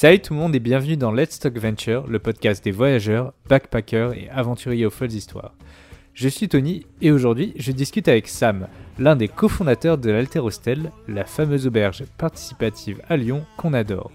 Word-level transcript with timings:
Salut 0.00 0.20
tout 0.20 0.32
le 0.32 0.40
monde 0.40 0.54
et 0.54 0.60
bienvenue 0.60 0.96
dans 0.96 1.12
Let's 1.12 1.38
Talk 1.40 1.58
Venture, 1.58 2.06
le 2.06 2.18
podcast 2.18 2.64
des 2.64 2.70
voyageurs, 2.70 3.34
backpackers 3.50 4.14
et 4.14 4.30
aventuriers 4.30 4.86
aux 4.86 4.90
folles 4.90 5.12
histoires. 5.12 5.52
Je 6.14 6.28
suis 6.28 6.48
Tony 6.48 6.86
et 7.00 7.12
aujourd'hui 7.12 7.54
je 7.56 7.72
discute 7.72 8.08
avec 8.08 8.28
Sam, 8.28 8.66
l'un 8.98 9.16
des 9.16 9.28
cofondateurs 9.28 9.96
de 9.96 10.10
l'Alter 10.10 10.40
Hostel, 10.40 10.90
la 11.08 11.24
fameuse 11.24 11.66
auberge 11.66 12.04
participative 12.18 13.00
à 13.08 13.16
Lyon 13.16 13.44
qu'on 13.56 13.72
adore. 13.72 14.10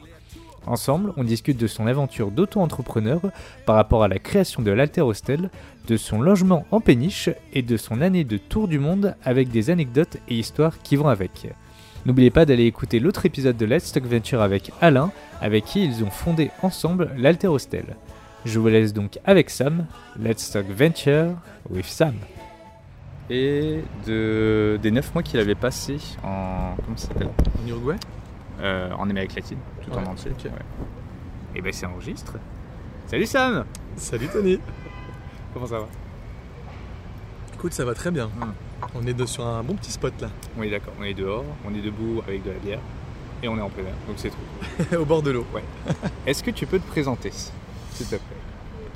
Ensemble, 0.67 1.13
on 1.15 1.23
discute 1.23 1.57
de 1.57 1.67
son 1.67 1.87
aventure 1.87 2.31
d'auto-entrepreneur 2.31 3.21
par 3.65 3.75
rapport 3.75 4.03
à 4.03 4.07
la 4.07 4.19
création 4.19 4.61
de 4.61 4.71
l'Alter 4.71 5.01
Hostel, 5.01 5.49
de 5.87 5.95
son 5.95 6.21
logement 6.21 6.65
en 6.71 6.81
péniche 6.81 7.29
et 7.53 7.61
de 7.61 7.77
son 7.77 8.01
année 8.01 8.23
de 8.23 8.37
tour 8.37 8.67
du 8.67 8.79
monde 8.79 9.15
avec 9.23 9.49
des 9.49 9.69
anecdotes 9.69 10.17
et 10.27 10.35
histoires 10.35 10.79
qui 10.81 10.95
vont 10.95 11.07
avec. 11.07 11.47
N'oubliez 12.05 12.31
pas 12.31 12.45
d'aller 12.45 12.65
écouter 12.65 12.99
l'autre 12.99 13.25
épisode 13.25 13.57
de 13.57 13.65
Let's 13.65 13.91
Talk 13.91 14.05
Venture 14.05 14.41
avec 14.41 14.71
Alain, 14.81 15.11
avec 15.41 15.65
qui 15.65 15.85
ils 15.85 16.03
ont 16.03 16.11
fondé 16.11 16.51
ensemble 16.61 17.11
l'Alter 17.17 17.47
Hostel. 17.47 17.95
Je 18.45 18.59
vous 18.59 18.67
laisse 18.67 18.93
donc 18.93 19.19
avec 19.25 19.49
Sam. 19.49 19.87
Let's 20.19 20.51
Talk 20.51 20.67
Venture 20.69 21.33
with 21.69 21.85
Sam. 21.85 22.15
Et 23.29 23.81
de, 24.05 24.79
des 24.81 24.91
9 24.91 25.13
mois 25.15 25.23
qu'il 25.23 25.39
avait 25.39 25.55
passé 25.55 25.97
en. 26.23 26.75
Comment 26.85 26.97
ça 26.97 27.07
s'appelle? 27.07 27.29
En 27.63 27.67
Uruguay? 27.67 27.95
Euh, 28.61 28.91
En 28.93 29.09
Amérique 29.09 29.35
latine, 29.35 29.57
tout 29.83 29.91
en 29.91 30.01
Ouais, 30.03 30.07
entier. 30.07 30.31
Et 31.55 31.61
ben 31.61 31.73
c'est 31.73 31.85
enregistre. 31.85 32.33
Salut 33.07 33.25
Sam 33.25 33.65
Salut 33.95 34.27
Tony 34.27 34.59
Comment 35.53 35.65
ça 35.67 35.79
va? 35.79 35.87
Écoute, 37.53 37.73
ça 37.73 37.85
va 37.85 37.93
très 37.93 38.11
bien. 38.11 38.27
Hmm. 38.27 38.51
On 38.93 39.05
est 39.07 39.13
de- 39.13 39.25
sur 39.25 39.45
un 39.45 39.63
bon 39.63 39.73
petit 39.75 39.91
spot 39.91 40.13
là, 40.21 40.27
On 40.57 40.63
est 40.63 40.69
d'accord, 40.69 40.93
on 40.99 41.03
est 41.03 41.13
dehors, 41.13 41.45
on 41.65 41.73
est 41.73 41.81
debout 41.81 42.21
avec 42.27 42.43
de 42.43 42.51
la 42.51 42.57
bière 42.59 42.79
et 43.41 43.47
on 43.47 43.57
est 43.57 43.61
en 43.61 43.69
plein 43.69 43.83
air, 43.83 43.93
donc 44.07 44.17
c'est 44.17 44.29
trop. 44.29 44.97
au 45.01 45.05
bord 45.05 45.21
de 45.21 45.31
l'eau. 45.31 45.45
Est-ce 46.27 46.43
que 46.43 46.51
tu 46.51 46.65
peux 46.67 46.77
te 46.79 46.87
présenter, 46.87 47.31
s'il 47.95 48.05
te 48.07 48.15
plaît 48.15 48.37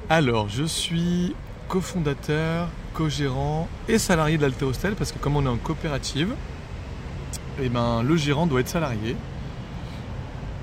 Alors, 0.09 0.49
je 0.49 0.63
suis 0.63 1.35
cofondateur, 1.67 2.67
co-gérant 2.93 3.67
et 3.87 3.97
salarié 3.99 4.37
de 4.37 4.41
l'Alter 4.43 4.65
Hostel 4.65 4.95
parce 4.95 5.11
que 5.11 5.19
comme 5.19 5.35
on 5.35 5.45
est 5.45 5.49
en 5.49 5.57
coopérative, 5.57 6.33
eh 7.61 7.69
ben, 7.69 8.03
le 8.03 8.15
gérant 8.17 8.47
doit 8.47 8.61
être 8.61 8.69
salarié. 8.69 9.15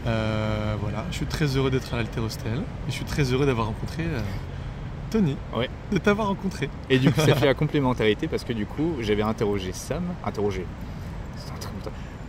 Euh, 0.06 0.74
voilà, 0.80 1.04
je 1.10 1.16
suis 1.16 1.26
très 1.26 1.46
heureux 1.56 1.70
d'être 1.70 1.92
à 1.92 1.96
l'Alter 1.96 2.20
Hostel 2.20 2.58
et 2.58 2.90
je 2.90 2.92
suis 2.92 3.04
très 3.04 3.24
heureux 3.32 3.46
d'avoir 3.46 3.66
rencontré 3.68 4.04
euh, 4.04 4.20
Tony. 5.10 5.36
Ouais. 5.56 5.68
De 5.92 5.98
t'avoir 5.98 6.28
rencontré. 6.28 6.68
Et 6.90 6.98
du 6.98 7.10
coup, 7.12 7.20
ça 7.20 7.34
fait 7.36 7.46
la 7.46 7.54
complémentarité 7.54 8.28
parce 8.28 8.44
que 8.44 8.52
du 8.52 8.66
coup, 8.66 8.94
j'avais 9.00 9.22
interrogé 9.22 9.72
Sam. 9.72 10.02
Interrogé. 10.24 10.64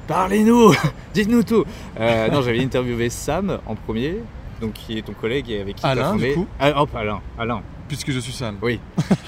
Parlez-nous 0.08 0.74
Dites-nous 1.14 1.44
tout 1.44 1.66
Euh, 2.00 2.30
Non, 2.30 2.42
j'avais 2.42 2.64
interviewé 2.64 3.10
Sam 3.10 3.60
en 3.66 3.76
premier, 3.76 4.20
donc 4.62 4.74
qui 4.74 4.98
est 4.98 5.02
ton 5.04 5.14
collègue 5.14 5.50
et 5.50 5.62
avec 5.62 5.76
qui 5.76 5.82
tu 5.82 5.88
as 5.88 5.92
Alain, 5.92 6.12
fondé. 6.14 6.30
du 6.30 6.34
coup 6.36 6.48
Ah, 6.60 6.82
hop, 6.82 6.96
Alain, 6.96 7.22
Alain. 7.38 7.62
Puisque 7.88 8.12
je 8.12 8.20
suis 8.20 8.34
Sam. 8.34 8.58
Oui. 8.62 8.80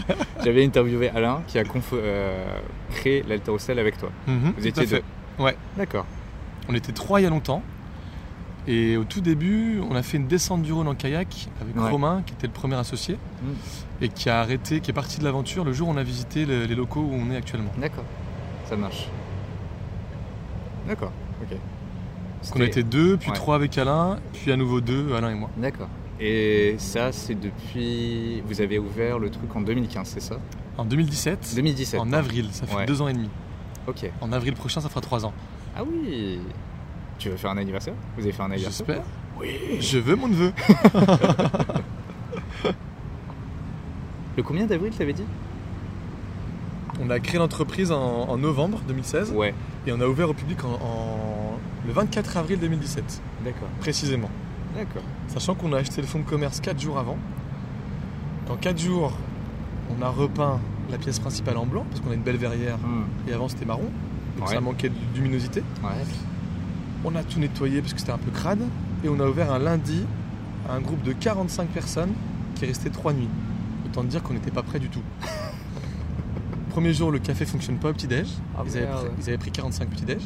j'avais 0.44 0.64
interviewé 0.64 1.10
Alain 1.10 1.42
qui 1.46 1.58
a 1.58 1.62
confo- 1.64 1.94
euh, 1.94 2.44
créé 2.92 3.24
avec 3.28 3.44
toi. 3.98 4.10
Mhm, 4.26 4.52
Vous 4.56 4.66
étiez 4.66 4.86
deux. 4.86 5.02
Ouais. 5.38 5.56
D'accord. 5.76 6.06
On 6.68 6.74
était 6.74 6.92
trois 6.92 7.20
il 7.20 7.24
y 7.24 7.26
a 7.26 7.30
longtemps. 7.30 7.62
Et 8.66 8.96
au 8.98 9.04
tout 9.04 9.20
début, 9.22 9.80
on 9.90 9.94
a 9.96 10.02
fait 10.02 10.18
une 10.18 10.26
descente 10.26 10.62
du 10.62 10.72
Rhône 10.72 10.86
en 10.86 10.94
kayak 10.94 11.48
avec 11.62 11.74
Ouais. 11.76 11.90
Romain, 11.90 12.22
qui 12.26 12.34
était 12.34 12.46
le 12.46 12.52
premier 12.52 12.74
associé, 12.76 13.14
Mm. 13.42 13.46
et 14.04 14.08
qui 14.10 14.28
a 14.28 14.40
arrêté, 14.40 14.80
qui 14.80 14.90
est 14.90 14.94
parti 14.94 15.18
de 15.18 15.24
l'aventure 15.24 15.64
le 15.64 15.72
jour 15.72 15.88
où 15.88 15.92
on 15.92 15.96
a 15.96 16.02
visité 16.02 16.44
le- 16.44 16.64
les 16.66 16.74
locaux 16.74 17.00
où 17.00 17.12
on 17.14 17.30
est 17.30 17.36
actuellement. 17.36 17.72
D'accord. 17.78 18.04
Ça 18.68 18.76
marche. 18.76 19.08
D'accord. 20.86 21.12
Ok. 21.42 21.56
Donc 22.44 22.56
on 22.56 22.60
était 22.62 22.82
deux, 22.82 23.16
puis 23.16 23.28
Ouais. 23.30 23.34
trois 23.36 23.54
avec 23.56 23.76
Alain, 23.78 24.18
puis 24.32 24.50
à 24.50 24.56
nouveau 24.56 24.80
deux, 24.80 25.12
Alain 25.14 25.30
et 25.30 25.34
moi. 25.34 25.50
D'accord. 25.56 25.88
Et 26.18 26.74
ça, 26.78 27.12
c'est 27.12 27.34
depuis. 27.38 28.42
Vous 28.46 28.60
avez 28.60 28.78
ouvert 28.78 29.18
le 29.18 29.30
truc 29.30 29.54
en 29.56 29.60
2015, 29.60 30.08
c'est 30.08 30.20
ça? 30.20 30.36
En 30.78 30.84
2017, 30.84 31.52
2017. 31.54 32.00
en 32.00 32.12
avril, 32.12 32.48
ça 32.52 32.66
fait 32.66 32.76
Ouais. 32.76 32.86
deux 32.86 33.00
ans 33.02 33.08
et 33.08 33.12
demi. 33.12 33.28
Ok. 33.86 34.10
En 34.20 34.32
avril 34.32 34.54
prochain, 34.54 34.80
ça 34.80 34.88
fera 34.88 35.00
trois 35.00 35.24
ans. 35.24 35.32
Ah 35.76 35.82
oui 35.84 36.38
Tu 37.18 37.28
veux 37.30 37.36
faire 37.36 37.50
un 37.50 37.56
anniversaire? 37.58 37.94
Vous 38.16 38.22
avez 38.22 38.32
fait 38.32 38.42
un 38.42 38.50
anniversaire? 38.50 38.86
J'espère. 38.86 39.04
Oui. 39.38 39.48
Je 39.80 39.98
veux 39.98 40.16
mon 40.16 40.28
neveu. 40.28 40.52
Le 44.36 44.42
combien 44.42 44.66
d'avril 44.66 44.92
t'avais 44.96 45.12
dit? 45.12 45.24
On 47.02 47.10
a 47.10 47.18
créé 47.18 47.38
l'entreprise 47.38 47.90
en, 47.92 48.28
en 48.28 48.36
novembre 48.36 48.80
2016 48.86 49.32
Ouais. 49.32 49.54
et 49.86 49.92
on 49.92 50.00
a 50.00 50.06
ouvert 50.06 50.28
au 50.30 50.34
public 50.34 50.62
en, 50.64 50.72
en- 50.74 51.39
le 51.86 51.92
24 51.92 52.36
avril 52.36 52.58
2017, 52.58 53.22
D'accord. 53.44 53.68
précisément. 53.80 54.30
D'accord. 54.76 55.02
Sachant 55.28 55.54
qu'on 55.54 55.72
a 55.72 55.78
acheté 55.78 56.00
le 56.00 56.06
fonds 56.06 56.20
de 56.20 56.24
commerce 56.24 56.60
4 56.60 56.80
jours 56.80 56.98
avant. 56.98 57.16
Dans 58.46 58.56
4 58.56 58.78
jours, 58.78 59.12
on 59.96 60.02
a 60.02 60.08
repeint 60.08 60.60
la 60.90 60.98
pièce 60.98 61.18
principale 61.18 61.56
en 61.56 61.66
blanc, 61.66 61.84
parce 61.88 62.00
qu'on 62.00 62.10
a 62.10 62.14
une 62.14 62.22
belle 62.22 62.36
verrière, 62.36 62.78
et 63.28 63.32
avant 63.32 63.48
c'était 63.48 63.64
marron, 63.64 63.88
donc 64.38 64.48
Ouais. 64.48 64.54
ça 64.54 64.60
manquait 64.60 64.88
de 64.88 64.94
luminosité. 65.14 65.62
Ouais. 65.82 65.90
On 67.04 67.14
a 67.14 67.22
tout 67.22 67.38
nettoyé 67.38 67.80
parce 67.80 67.94
que 67.94 68.00
c'était 68.00 68.12
un 68.12 68.18
peu 68.18 68.30
crade, 68.30 68.60
et 69.04 69.08
on 69.08 69.18
a 69.20 69.26
ouvert 69.26 69.52
un 69.52 69.58
lundi 69.58 70.04
à 70.68 70.74
un 70.74 70.80
groupe 70.80 71.02
de 71.02 71.12
45 71.12 71.68
personnes 71.68 72.12
qui 72.54 72.64
est 72.64 72.68
resté 72.68 72.90
3 72.90 73.12
nuits. 73.12 73.28
Autant 73.86 74.04
dire 74.04 74.22
qu'on 74.22 74.34
n'était 74.34 74.50
pas 74.50 74.62
prêt 74.62 74.78
du 74.78 74.88
tout. 74.88 75.02
Premier 76.70 76.92
jour, 76.94 77.10
le 77.10 77.18
café 77.18 77.44
fonctionne 77.44 77.78
pas 77.78 77.90
au 77.90 77.92
petit-déj. 77.92 78.28
Ah, 78.56 78.62
ils, 78.64 78.70
pris, 78.70 78.80
ils 79.20 79.28
avaient 79.28 79.38
pris 79.38 79.50
45 79.50 79.88
petits-déj. 79.88 80.22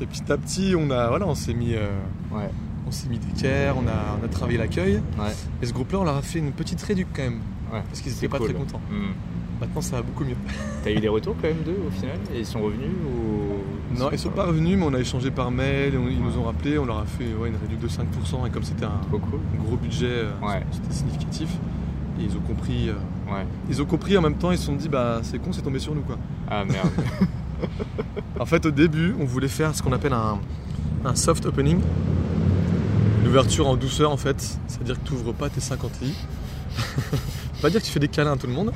Et 0.00 0.06
petit 0.06 0.32
à 0.32 0.36
petit, 0.36 0.74
on, 0.76 0.90
a, 0.90 1.08
voilà, 1.08 1.26
on 1.26 1.34
s'est 1.34 1.54
mis, 1.54 1.74
euh, 1.74 1.88
Ouais. 2.32 2.48
on 2.86 2.90
s'est 2.90 3.08
mis 3.08 3.18
d'équerre, 3.18 3.74
on 3.76 3.86
a, 3.86 4.18
on 4.20 4.24
a 4.24 4.28
travaillé 4.28 4.58
l'accueil. 4.58 4.94
Ouais. 5.18 5.32
Et 5.62 5.66
ce 5.66 5.72
groupe-là, 5.72 5.98
on 6.00 6.04
leur 6.04 6.16
a 6.16 6.22
fait 6.22 6.38
une 6.38 6.52
petite 6.52 6.80
réduc 6.82 7.08
quand 7.14 7.22
même, 7.22 7.40
Ouais. 7.72 7.82
parce 7.88 8.00
qu'ils 8.00 8.12
C'est 8.12 8.18
étaient 8.18 8.28
pas 8.28 8.38
cool. 8.38 8.48
très 8.48 8.56
contents. 8.58 8.80
Hmm. 8.90 9.12
Maintenant, 9.60 9.80
ça 9.82 9.96
va 9.96 10.02
beaucoup 10.02 10.24
mieux. 10.24 10.36
T'as 10.84 10.90
eu 10.90 11.00
des 11.00 11.08
retours 11.08 11.36
quand 11.40 11.48
même 11.48 11.62
d'eux 11.64 11.76
au 11.86 11.90
final? 11.90 12.16
Et 12.34 12.38
ils 12.40 12.46
sont 12.46 12.60
revenus 12.62 12.88
ou? 13.04 13.98
Non, 13.98 14.08
ils 14.12 14.18
sont 14.18 14.30
pas 14.30 14.44
revenus, 14.46 14.78
mais 14.78 14.84
on 14.84 14.94
a 14.94 15.00
échangé 15.00 15.30
par 15.30 15.50
mail, 15.50 15.94
on- 15.98 16.08
ils 16.08 16.22
nous 16.22 16.38
ont 16.38 16.44
rappelé, 16.44 16.78
on 16.78 16.86
leur 16.86 16.98
a 17.00 17.04
fait 17.04 17.24
une 17.24 17.56
réduc 17.60 17.78
de 17.80 17.88
5%, 17.88 18.46
et 18.46 18.50
comme 18.50 18.62
c'était 18.62 18.84
un, 18.86 19.00
cool. 19.10 19.20
gros 19.66 19.76
budget, 19.76 20.06
euh, 20.06 20.30
c'était 20.70 20.92
significatif. 20.94 21.50
Et 22.18 22.24
ils 22.24 22.36
ont 22.36 22.40
compris. 22.40 22.88
euh, 22.88 22.94
ils 23.68 23.80
ont 23.82 23.84
compris 23.86 24.16
en 24.16 24.22
même 24.22 24.34
temps, 24.34 24.50
ils 24.50 24.58
se 24.58 24.66
sont 24.66 24.74
dit 24.74 24.88
bah 24.88 25.20
c'est 25.22 25.38
con, 25.38 25.52
c'est 25.52 25.62
tombé 25.62 25.78
sur 25.78 25.94
nous 25.94 26.02
quoi. 26.02 26.18
Ah 26.50 26.64
merde. 26.64 26.88
En 28.38 28.46
fait, 28.46 28.64
au 28.66 28.70
début, 28.70 29.14
on 29.20 29.24
voulait 29.24 29.48
faire 29.48 29.74
ce 29.74 29.82
qu'on 29.82 29.92
appelle 29.92 30.12
un, 30.12 30.38
un 31.04 31.14
soft 31.14 31.46
opening, 31.46 31.80
l'ouverture 33.24 33.68
en 33.68 33.76
douceur 33.76 34.10
en 34.10 34.16
fait, 34.16 34.40
c'est-à-dire 34.66 35.00
que 35.02 35.06
tu 35.08 35.14
ouvres 35.14 35.32
pas 35.32 35.48
tes 35.50 35.60
50 35.60 36.00
lits. 36.00 36.16
pas 37.62 37.70
dire 37.70 37.80
que 37.80 37.86
tu 37.86 37.92
fais 37.92 38.00
des 38.00 38.08
câlins 38.08 38.32
à 38.32 38.36
tout 38.36 38.46
le 38.46 38.52
monde, 38.52 38.72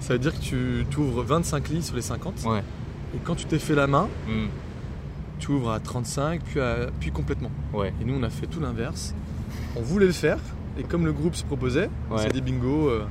ça 0.00 0.12
veut 0.14 0.18
dire 0.18 0.32
que 0.34 0.82
tu 0.82 1.00
ouvres 1.00 1.22
25 1.22 1.68
lits 1.70 1.82
sur 1.82 1.96
les 1.96 2.02
50. 2.02 2.42
ouais. 2.46 2.62
Et 3.14 3.18
quand 3.24 3.34
tu 3.36 3.46
t'es 3.46 3.58
fait 3.58 3.74
la 3.74 3.86
main, 3.86 4.08
Hmm. 4.26 4.48
tu 5.38 5.52
ouvres 5.52 5.70
à 5.70 5.80
35 5.80 6.42
puis, 6.42 6.60
à- 6.60 6.88
puis 7.00 7.10
complètement. 7.12 7.50
Ouais. 7.72 7.94
Et 8.00 8.04
nous, 8.04 8.14
on 8.14 8.22
a 8.22 8.30
fait 8.30 8.46
tout 8.46 8.60
l'inverse. 8.60 9.14
On 9.76 9.80
voulait 9.80 10.06
le 10.06 10.12
faire, 10.12 10.38
et 10.78 10.82
comme 10.82 11.06
le 11.06 11.12
groupe 11.12 11.34
se 11.36 11.44
proposait, 11.44 11.88
on 12.10 12.16
Ouais. 12.16 12.22
s'est 12.22 12.30
dit 12.30 12.40
bingo, 12.42 12.88
euh, 12.88 13.04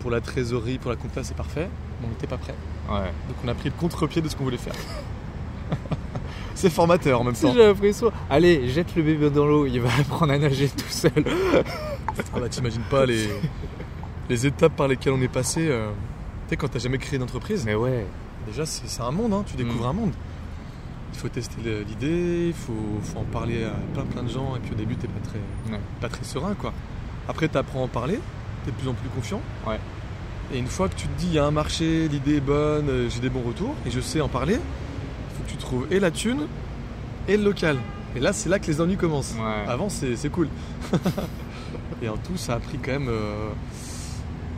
pour 0.00 0.10
la 0.10 0.20
trésorerie, 0.20 0.78
pour 0.78 0.90
la 0.90 0.96
compta, 0.96 1.22
c'est 1.24 1.36
parfait, 1.36 1.68
mais 2.00 2.06
on 2.06 2.10
n'était 2.10 2.26
pas 2.28 2.36
prêt. 2.38 2.54
Ouais. 2.88 3.10
Donc 3.28 3.36
on 3.44 3.48
a 3.48 3.54
pris 3.54 3.68
le 3.70 3.74
contre-pied 3.78 4.20
de 4.22 4.28
ce 4.28 4.36
qu'on 4.36 4.44
voulait 4.44 4.56
faire. 4.56 4.74
c'est 6.54 6.70
formateur 6.70 7.20
en 7.20 7.24
même 7.24 7.34
Si 7.34 7.42
temps. 7.42 7.52
j'ai 7.54 7.66
l'impression. 7.66 8.12
Allez, 8.30 8.68
jette 8.68 8.94
le 8.96 9.02
bébé 9.02 9.30
dans 9.30 9.46
l'eau, 9.46 9.66
il 9.66 9.80
va 9.80 9.88
apprendre 9.98 10.32
à 10.32 10.38
nager 10.38 10.68
tout 10.68 10.84
seul. 10.88 11.12
Ah 12.34 12.38
bah 12.40 12.48
t'imagines 12.48 12.82
pas 12.90 13.06
les, 13.06 13.28
les 14.28 14.46
étapes 14.46 14.76
par 14.76 14.88
lesquelles 14.88 15.12
on 15.12 15.20
est 15.22 15.28
passé. 15.28 15.66
euh, 15.68 15.88
Tu 16.46 16.50
sais, 16.50 16.56
quand 16.56 16.68
t'as 16.68 16.78
jamais 16.78 16.98
créé 16.98 17.18
d'entreprise, 17.18 17.64
Mais 17.64 17.74
ouais. 17.74 18.06
déjà 18.46 18.66
c'est 18.66 19.00
un 19.02 19.10
monde, 19.10 19.32
hein, 19.32 19.42
tu 19.46 19.56
découvres 19.56 19.84
Mm. 19.86 19.90
un 19.90 19.92
monde. 19.92 20.12
Il 21.12 21.18
faut 21.20 21.28
tester 21.28 21.56
l'idée, 21.88 22.48
il 22.48 22.52
faut, 22.54 22.72
faut 23.02 23.18
en 23.20 23.24
parler 23.24 23.64
à 23.64 23.70
plein 23.94 24.04
plein 24.04 24.22
de 24.24 24.28
gens, 24.28 24.56
et 24.56 24.58
puis 24.58 24.72
au 24.72 24.74
début 24.74 24.96
t'es 24.96 25.06
pas 25.06 25.20
très, 25.20 25.72
Ouais. 25.72 25.80
pas 26.00 26.08
très 26.08 26.24
serein 26.24 26.54
quoi. 26.54 26.72
Après 27.28 27.46
t'apprends 27.48 27.80
à 27.80 27.84
en 27.84 27.88
parler, 27.88 28.18
t'es 28.64 28.70
de 28.72 28.76
plus 28.76 28.88
en 28.88 28.94
plus 28.94 29.08
confiant. 29.10 29.40
Ouais. 29.66 29.78
Et 30.52 30.58
une 30.58 30.66
fois 30.66 30.88
que 30.88 30.94
tu 30.94 31.06
te 31.08 31.18
dis 31.18 31.26
il 31.28 31.32
y 31.34 31.38
a 31.38 31.44
un 31.44 31.50
marché, 31.50 32.08
l'idée 32.08 32.36
est 32.36 32.40
bonne, 32.40 32.88
euh, 32.88 33.08
j'ai 33.10 33.20
des 33.20 33.30
bons 33.30 33.42
retours, 33.42 33.74
et 33.86 33.90
je 33.90 34.00
sais 34.00 34.20
en 34.20 34.28
parler, 34.28 34.54
il 34.54 35.36
faut 35.36 35.42
que 35.44 35.50
tu 35.50 35.56
trouves 35.56 35.86
et 35.90 35.98
la 36.00 36.10
thune 36.10 36.46
et 37.28 37.36
le 37.36 37.44
local. 37.44 37.76
Et 38.16 38.20
là 38.20 38.32
c'est 38.32 38.48
là 38.48 38.58
que 38.58 38.66
les 38.66 38.80
ennuis 38.80 38.96
commencent. 38.96 39.34
Ouais. 39.36 39.68
Avant 39.68 39.88
c'est 39.88 40.16
c'est 40.16 40.28
cool. 40.28 40.48
et 42.02 42.08
en 42.08 42.16
tout 42.16 42.36
ça 42.36 42.54
a 42.54 42.60
pris 42.60 42.78
quand 42.78 42.92
même 42.92 43.08
euh, 43.08 43.48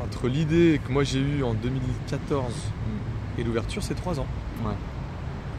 entre 0.03 0.29
l'idée 0.29 0.81
que 0.87 0.93
moi 0.93 1.05
j'ai 1.05 1.21
eue 1.21 1.43
en 1.43 1.55
2014 1.55 2.53
et 3.39 3.45
l'ouverture 3.45 3.83
c'est 3.83 3.95
3 3.95 4.21
ans. 4.21 4.27
Ouais. 4.65 4.73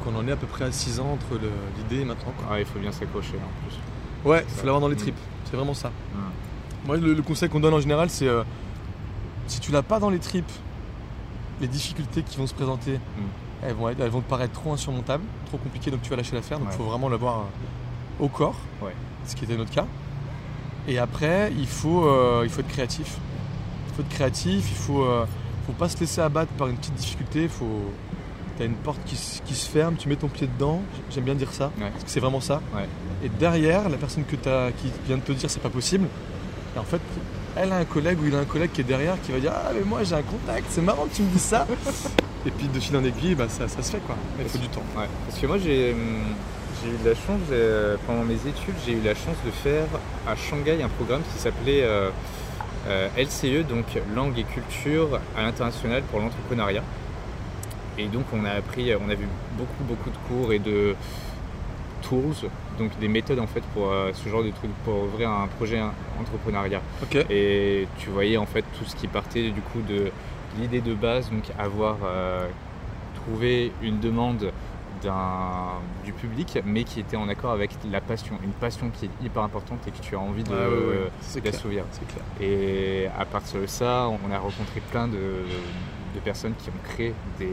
qu'on 0.04 0.16
en 0.16 0.28
est 0.28 0.32
à 0.32 0.36
peu 0.36 0.48
près 0.48 0.66
à 0.66 0.72
6 0.72 1.00
ans 1.00 1.14
entre 1.14 1.40
l'idée 1.78 2.02
et 2.04 2.06
maintenant. 2.06 2.34
quoi. 2.38 2.54
Ouais, 2.56 2.62
il 2.62 2.66
faut 2.68 2.80
bien 2.80 2.92
s'accrocher 2.92 3.34
en 3.36 3.68
plus. 3.68 4.30
Ouais, 4.30 4.44
il 4.48 4.54
faut 4.54 4.66
l'avoir 4.66 4.82
dans 4.82 4.88
les 4.90 4.96
Mm. 4.96 5.00
tripes. 5.00 5.18
C'est 5.50 5.56
vraiment 5.56 5.74
ça. 5.74 5.92
Moi, 6.86 6.98
le, 6.98 7.14
le 7.14 7.22
conseil 7.22 7.50
qu'on 7.50 7.60
donne 7.60 7.74
en 7.74 7.80
général, 7.80 8.10
c'est 8.10 8.28
euh, 8.28 8.44
si 9.48 9.60
tu 9.60 9.72
l'as 9.72 9.82
pas 9.84 10.00
dans 10.00 10.10
les 10.10 10.20
tripes, 10.20 10.52
les 11.62 11.68
difficultés 11.68 12.24
qui 12.24 12.38
vont 12.38 12.48
se 12.48 12.54
présenter, 12.54 12.94
Mm. 12.94 13.22
elles, 13.64 13.74
vont 13.74 13.90
être- 13.90 14.00
elles 14.02 14.10
vont 14.10 14.22
te 14.22 14.30
paraître 14.30 14.54
trop 14.54 14.74
insurmontables, 14.74 15.24
trop 15.48 15.58
compliquées, 15.58 15.90
donc 15.92 16.02
tu 16.02 16.10
vas 16.10 16.16
lâcher 16.16 16.36
l'affaire. 16.36 16.60
Donc 16.60 16.68
il 16.70 16.72
Ouais. 16.72 16.78
faut 16.78 16.84
vraiment 16.90 17.10
l'avoir 17.10 17.40
euh, 17.40 18.24
au 18.24 18.28
corps, 18.28 18.56
Ouais. 18.82 18.94
ce 19.26 19.36
qui 19.36 19.46
était 19.46 19.58
notre 19.58 19.72
cas. 19.72 19.86
Et 20.88 21.00
après, 21.00 21.52
il 21.58 21.68
faut, 21.68 22.06
euh, 22.08 22.42
il 22.44 22.50
faut 22.50 22.62
être 22.62 22.68
créatif. 22.68 23.18
Il 23.90 23.96
faut 23.96 24.02
être 24.04 24.10
créatif, 24.10 24.68
il 24.70 24.76
faut, 24.78 25.04
euh, 25.04 25.26
faut 25.66 25.74
pas 25.74 25.90
se 25.90 26.00
laisser 26.00 26.22
abattre 26.22 26.52
par 26.54 26.68
une 26.68 26.76
petite 26.78 26.94
difficulté. 26.96 27.48
Faut... 27.48 27.92
Tu 28.58 28.64
as 28.64 28.66
une 28.66 28.74
porte 28.76 29.00
qui, 29.06 29.16
se- 29.16 29.40
qui 29.44 29.54
se 29.54 29.70
ferme, 29.70 29.96
tu 29.98 30.10
mets 30.10 30.16
ton 30.16 30.30
pied 30.30 30.48
dedans, 30.48 30.82
j'aime 31.12 31.26
bien 31.26 31.36
dire 31.36 31.52
ça, 31.52 31.72
Ouais. 31.78 31.92
parce 31.92 32.04
que 32.06 32.10
c'est 32.10 32.20
vraiment 32.20 32.42
ça. 32.42 32.60
Et 33.24 33.30
derrière, 33.30 33.88
la 33.90 33.98
personne 33.98 34.24
que 34.24 34.36
as, 34.50 34.72
qui 34.72 34.92
vient 35.06 35.18
de 35.18 35.22
te 35.22 35.32
dire 35.32 35.48
c'est 35.50 35.60
pas 35.62 35.70
possible, 35.70 36.08
en 36.76 36.82
fait, 36.84 37.02
elle 37.60 37.72
a 37.72 37.78
un 37.78 37.86
collègue 37.86 38.20
ou 38.22 38.28
il 38.28 38.36
a 38.36 38.40
un 38.40 38.46
collègue 38.46 38.72
qui 38.72 38.82
est 38.82 38.86
derrière 38.86 39.20
qui 39.22 39.32
va 39.32 39.40
dire 39.40 39.54
Ah, 39.56 39.72
mais 39.74 39.84
moi 39.84 40.04
j'ai 40.04 40.16
un 40.16 40.22
contact, 40.22 40.68
c'est 40.70 40.82
marrant 40.82 41.06
que 41.06 41.16
tu 41.16 41.24
me 41.24 41.30
dises 41.30 41.42
ça. 41.42 41.68
et 42.46 42.52
puis 42.52 42.68
de 42.68 42.80
fil 42.80 42.96
en 42.96 43.04
aiguille, 43.04 43.36
bah, 43.36 43.48
ça, 43.50 43.68
ça 43.68 43.82
se 43.82 43.92
fait 43.92 44.00
quoi. 44.00 44.16
Il 44.40 44.48
faut 44.48 44.58
du 44.58 44.70
temps. 44.70 44.84
Parce 44.96 45.40
que 45.40 45.48
moi 45.48 45.58
j'ai 45.58 45.96
j'ai 46.84 46.90
eu 46.90 46.98
la 47.04 47.16
chance, 47.16 47.42
euh, 47.52 47.98
pendant 48.06 48.24
mes 48.24 48.36
études, 48.36 48.76
j'ai 48.86 48.94
eu 48.94 49.02
la 49.02 49.16
chance 49.16 49.38
de 49.44 49.52
faire 49.52 49.88
à 50.28 50.36
Shanghai 50.36 50.82
un 50.84 50.90
programme 50.90 51.22
qui 51.34 51.40
s'appelait 51.40 51.82
euh, 51.82 52.12
euh, 52.88 53.08
LCE, 53.18 53.68
donc 53.68 53.86
Langue 54.16 54.38
et 54.38 54.44
Culture 54.44 55.20
à 55.36 55.42
l'international 55.42 56.04
pour 56.04 56.20
l'entrepreneuriat. 56.20 56.84
Et 57.98 58.06
donc 58.08 58.26
on 58.32 58.46
a 58.46 58.52
appris, 58.52 58.94
on 58.96 59.10
a 59.10 59.16
vu 59.16 59.28
beaucoup 59.58 59.84
beaucoup 59.86 60.12
de 60.12 60.18
cours 60.28 60.54
et 60.54 60.60
de 60.60 60.96
tools, 62.04 62.48
donc 62.78 62.98
des 63.00 63.08
méthodes 63.08 63.40
en 63.40 63.48
fait 63.48 63.64
pour 63.74 63.92
euh, 63.92 64.12
ce 64.14 64.30
genre 64.30 64.44
de 64.44 64.52
trucs, 64.52 64.74
pour 64.84 65.04
ouvrir 65.04 65.30
un 65.30 65.48
projet 65.48 65.82
entrepreneuriat. 66.20 66.82
Et 67.30 67.88
tu 67.98 68.10
voyais 68.10 68.38
en 68.38 68.46
fait 68.46 68.64
tout 68.78 68.86
ce 68.86 68.96
qui 68.96 69.08
partait 69.08 69.52
du 69.52 69.62
coup 69.62 69.82
de 69.88 70.12
l'idée 70.60 70.82
de 70.82 70.94
base, 70.94 71.30
donc 71.30 71.44
avoir 71.60 71.98
euh, 72.04 72.48
trouvé 73.16 73.72
une 73.82 74.00
demande 74.00 74.52
d'un, 75.04 75.80
du 76.04 76.12
public, 76.14 76.60
mais 76.66 76.84
qui 76.84 77.00
était 77.00 77.18
en 77.18 77.30
accord 77.30 77.52
avec 77.52 77.72
la 77.92 78.02
passion, 78.02 78.36
une 78.44 78.52
passion 78.52 78.90
qui 78.90 79.06
est 79.06 79.26
hyper 79.26 79.44
importante 79.44 79.80
et 79.88 79.92
que 79.92 80.02
tu 80.02 80.16
as 80.16 80.20
envie 80.20 80.44
de, 80.44 80.50
Ouais, 80.50 80.56
ouais, 81.36 81.42
d'assouvir. 81.42 81.84
Et 82.42 83.08
à 83.18 83.26
partir 83.26 83.62
de 83.62 83.68
ça, 83.68 84.08
on 84.10 84.32
a 84.32 84.40
rencontré 84.40 84.82
plein 84.92 85.08
de, 85.08 85.18
de 86.16 86.20
personnes 86.24 86.54
qui 86.58 86.70
ont 86.70 86.90
créé 86.90 87.14
des, 87.38 87.52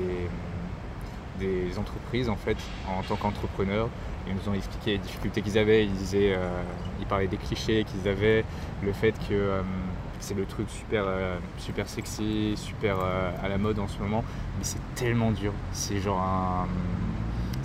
des 1.39 1.79
entreprises 1.79 2.29
en 2.29 2.37
fait 2.37 2.57
en 2.89 3.03
tant 3.03 3.17
qu'entrepreneurs. 3.17 3.89
Ils 4.27 4.35
nous 4.35 4.49
ont 4.49 4.55
expliqué 4.55 4.93
les 4.93 4.99
difficultés 4.99 5.43
qu'ils 5.43 5.59
avaient. 5.59 5.85
Ils 5.85 5.93
disaient, 5.93 6.35
euh, 6.35 6.63
ils 7.01 7.07
parlaient 7.07 7.27
des 7.27 7.37
clichés 7.37 7.85
qu'ils 7.85 8.09
avaient, 8.09 8.45
le 8.83 8.93
fait 8.93 9.13
que 9.13 9.33
euh, 9.33 9.63
c'est 10.21 10.35
le 10.35 10.47
truc 10.47 10.71
super, 10.71 11.05
euh, 11.07 11.37
super 11.59 11.89
sexy, 11.89 12.55
super 12.57 12.97
à 13.01 13.49
la 13.49 13.59
mode 13.59 13.79
en 13.79 13.89
ce 13.89 13.99
moment, 13.99 14.25
mais 14.59 14.65
c'est 14.65 14.81
tellement 14.95 15.31
dur. 15.31 15.53
C'est 15.73 16.01
genre 16.01 16.21
un, 16.21 16.67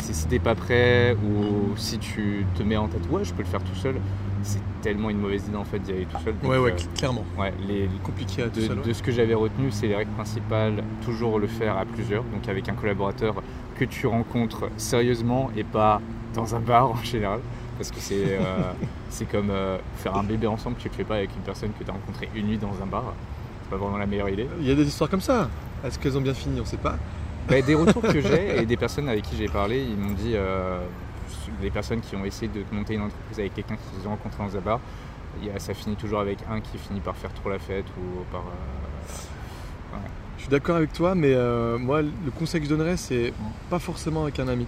si 0.02 0.28
t'es 0.28 0.40
pas 0.40 0.56
prêt 0.56 1.16
ou 1.24 1.78
si 1.78 2.00
tu 2.00 2.46
te 2.56 2.64
mets 2.64 2.78
en 2.78 2.88
tête, 2.88 3.08
ouais, 3.10 3.24
je 3.24 3.34
peux 3.34 3.44
le 3.44 3.48
faire 3.48 3.64
tout 3.64 3.76
seul. 3.76 3.96
C'est 4.44 4.62
tellement 4.82 5.10
une 5.10 5.20
mauvaise 5.20 5.46
idée 5.48 5.58
en 5.58 5.64
fait 5.66 5.80
d'y 5.80 5.92
aller 5.92 6.06
tout 6.06 6.18
seul. 6.24 6.34
Donc, 6.42 6.50
Ouais, 6.52 6.58
ouais, 6.58 6.72
euh, 6.72 6.76
cl- 6.76 6.98
clairement. 6.98 7.26
Ouais, 7.38 7.54
les, 7.68 7.90
Compliqué 8.04 8.44
à 8.44 8.50
tout 8.50 8.60
de, 8.60 8.66
seul. 8.66 8.80
ouais. 8.80 8.86
de 8.88 8.94
ce 8.94 9.04
que 9.04 9.12
j'avais 9.12 9.34
retenu, 9.34 9.70
c'est 9.72 9.88
les 9.88 9.96
règles 9.96 10.12
principales, 10.12 10.84
toujours 11.04 11.40
le 11.40 11.48
faire 11.48 11.78
à 11.78 11.86
plusieurs, 11.86 12.24
donc 12.24 12.48
avec 12.48 12.70
un 12.70 12.74
collaborateur 12.74 13.36
que 13.78 13.86
tu 13.86 14.08
rencontres 14.08 14.70
sérieusement 14.78 15.50
et 15.58 15.64
pas 15.64 16.02
dans 16.34 16.56
un 16.56 16.60
bar 16.60 16.92
en 16.92 17.04
général, 17.04 17.40
parce 17.78 17.92
que 17.92 18.00
c'est 18.00 18.38
euh, 18.40 18.72
c'est 19.10 19.26
comme 19.30 19.50
euh, 19.50 19.78
faire 19.98 20.16
un 20.16 20.24
bébé 20.24 20.48
ensemble 20.48 20.78
tu 20.80 20.88
ne 20.88 20.94
fais 20.94 21.04
pas 21.04 21.16
avec 21.16 21.30
une 21.36 21.42
personne 21.44 21.72
que 21.78 21.84
tu 21.84 21.90
as 21.90 21.94
rencontrée 21.94 22.30
une 22.36 22.48
nuit 22.48 22.58
dans 22.58 22.74
un 22.82 22.86
bar. 22.86 23.14
C'est 23.64 23.70
pas 23.70 23.78
vraiment 23.78 23.98
la 23.98 24.06
meilleure 24.08 24.30
idée. 24.30 24.48
Il 24.62 24.68
y 24.68 24.72
a 24.72 24.76
des 24.76 24.88
histoires 24.88 25.10
comme 25.10 25.22
ça. 25.22 25.50
Est-ce 25.86 26.00
qu'elles 26.00 26.18
ont 26.18 26.22
bien 26.22 26.34
fini? 26.34 26.60
On 26.62 26.66
sait 26.66 26.78
pas. 26.78 26.98
Bah, 27.48 27.62
des 27.62 27.76
retours 27.76 28.02
que 28.04 28.20
j'ai 28.22 28.62
et 28.62 28.66
des 28.66 28.78
personnes 28.78 29.10
avec 29.10 29.24
qui 29.24 29.36
j'ai 29.36 29.48
parlé, 29.48 29.84
ils 29.84 29.98
m'ont 29.98 30.14
dit, 30.14 30.34
les 31.62 31.70
personnes 31.72 32.02
qui 32.02 32.16
ont 32.16 32.26
essayé 32.26 32.50
de 32.54 32.64
monter 32.76 32.96
une 32.96 33.02
entreprise 33.02 33.40
avec 33.40 33.54
quelqu'un 33.56 33.76
qu'ils 33.76 34.08
ont 34.08 34.12
rencontré 34.12 34.44
dans 34.44 34.58
un 34.58 34.62
bar, 34.62 34.80
il 35.42 35.48
y 35.48 35.52
a- 35.52 35.60
ça 35.60 35.74
finit 35.74 35.96
toujours 35.96 36.20
avec 36.20 36.40
un 36.50 36.60
qui 36.62 36.78
finit 36.78 37.00
par 37.00 37.16
faire 37.16 37.34
trop 37.34 37.50
la 37.50 37.60
fête 37.60 37.86
ou 37.98 38.24
par... 38.32 38.42
euh, 38.42 39.98
Je 40.38 40.42
suis 40.44 40.50
d'accord 40.52 40.78
avec 40.78 40.94
toi, 40.94 41.16
mais 41.16 41.34
euh, 41.34 41.78
moi, 41.78 42.02
le 42.02 42.32
conseil 42.38 42.62
que 42.62 42.66
je 42.68 42.74
donnerais, 42.74 42.98
c'est 42.98 43.34
pas 43.70 43.80
forcément 43.80 44.24
avec 44.24 44.40
un 44.40 44.48
ami. 44.48 44.66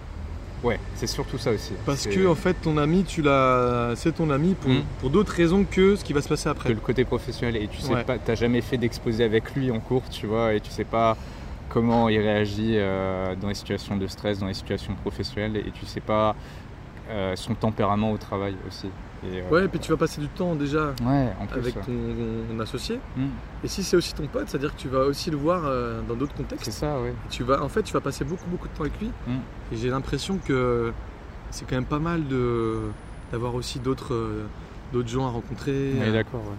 Ouais, 0.64 0.80
c'est 0.96 1.08
surtout 1.08 1.38
ça 1.40 1.52
aussi. 1.52 1.74
Parce 1.88 2.06
que, 2.06 2.28
en 2.28 2.36
fait, 2.36 2.54
ton 2.54 2.78
ami, 2.78 3.04
tu 3.04 3.22
l'as. 3.24 3.94
C'est 3.96 4.12
ton 4.12 4.30
ami 4.30 4.54
pour, 4.54 4.70
Mm. 4.70 4.84
pour 5.00 5.10
d'autres 5.10 5.34
raisons 5.34 5.64
que 5.64 5.96
ce 5.96 6.04
qui 6.04 6.14
va 6.14 6.22
se 6.22 6.28
passer 6.30 6.44
que 6.46 6.50
après. 6.50 6.70
le 6.70 6.76
côté 6.76 7.04
professionnel 7.04 7.56
et 7.56 7.68
tu 7.68 7.82
sais 7.82 7.94
Ouais. 7.94 8.04
pas, 8.04 8.20
t'as 8.20 8.36
jamais 8.36 8.62
fait 8.62 8.78
d'exposé 8.78 9.24
avec 9.24 9.56
lui 9.56 9.72
en 9.72 9.80
cours, 9.80 10.04
tu 10.10 10.28
vois, 10.28 10.54
et 10.54 10.60
tu 10.60 10.70
sais 10.70 10.84
pas 10.84 11.18
comment 11.70 12.10
il 12.10 12.20
réagit 12.20 12.74
euh, 12.76 13.34
dans 13.42 13.48
les 13.48 13.56
situations 13.56 13.98
de 13.98 14.06
stress, 14.06 14.38
dans 14.40 14.46
les 14.48 14.54
situations 14.54 14.94
professionnelles, 14.96 15.58
et 15.58 15.72
tu 15.72 15.86
sais 15.88 16.02
pas 16.02 16.36
euh, 17.12 17.36
son 17.36 17.54
tempérament 17.56 18.12
au 18.12 18.18
travail 18.18 18.56
aussi. 18.68 18.88
Et, 19.24 19.42
euh, 19.42 19.50
Ouais, 19.52 19.66
et 19.66 19.68
puis 19.68 19.80
tu 19.80 19.92
vas 19.92 19.98
passer 19.98 20.20
du 20.22 20.28
temps 20.28 20.56
déjà 20.56 20.94
ouais, 21.06 21.30
en 21.40 21.46
plus. 21.46 21.60
avec 21.60 21.76
ton, 21.76 21.92
ton 22.50 22.60
associé. 22.60 23.00
Mm. 23.16 23.26
Et 23.64 23.68
si 23.68 23.84
c'est 23.84 23.96
aussi 23.98 24.14
ton 24.16 24.26
pote, 24.28 24.48
c'est-à-dire 24.50 24.74
que 24.76 24.80
tu 24.82 24.88
vas 24.88 25.02
aussi 25.06 25.30
le 25.30 25.38
voir 25.38 25.62
euh, 25.66 26.02
dans 26.08 26.16
d'autres 26.16 26.34
C'est 26.38 26.44
contextes. 26.44 26.72
ça, 26.72 27.00
ouais. 27.00 27.14
Tu 27.30 27.44
vas, 27.44 27.62
en 27.64 27.70
fait, 27.70 27.84
tu 27.84 27.94
vas 27.94 28.02
passer 28.02 28.24
beaucoup, 28.26 28.50
beaucoup 28.50 28.68
de 28.68 28.74
temps 28.74 28.82
avec 28.84 29.00
lui. 29.00 29.12
Mm. 29.28 29.32
Et 29.74 29.78
j'ai 29.78 29.90
l'impression 29.90 30.40
que 30.44 30.92
c'est 31.52 31.68
quand 31.70 31.76
même 31.76 31.86
pas 31.86 32.00
mal 32.00 32.28
de, 32.28 32.80
d'avoir 33.32 33.54
aussi 33.56 33.80
d'autres, 33.80 34.18
d'autres 34.94 35.10
gens 35.10 35.28
à 35.28 35.30
rencontrer. 35.30 35.94
Ouais, 36.00 36.12
d'accord, 36.12 36.42
ouais. 36.42 36.58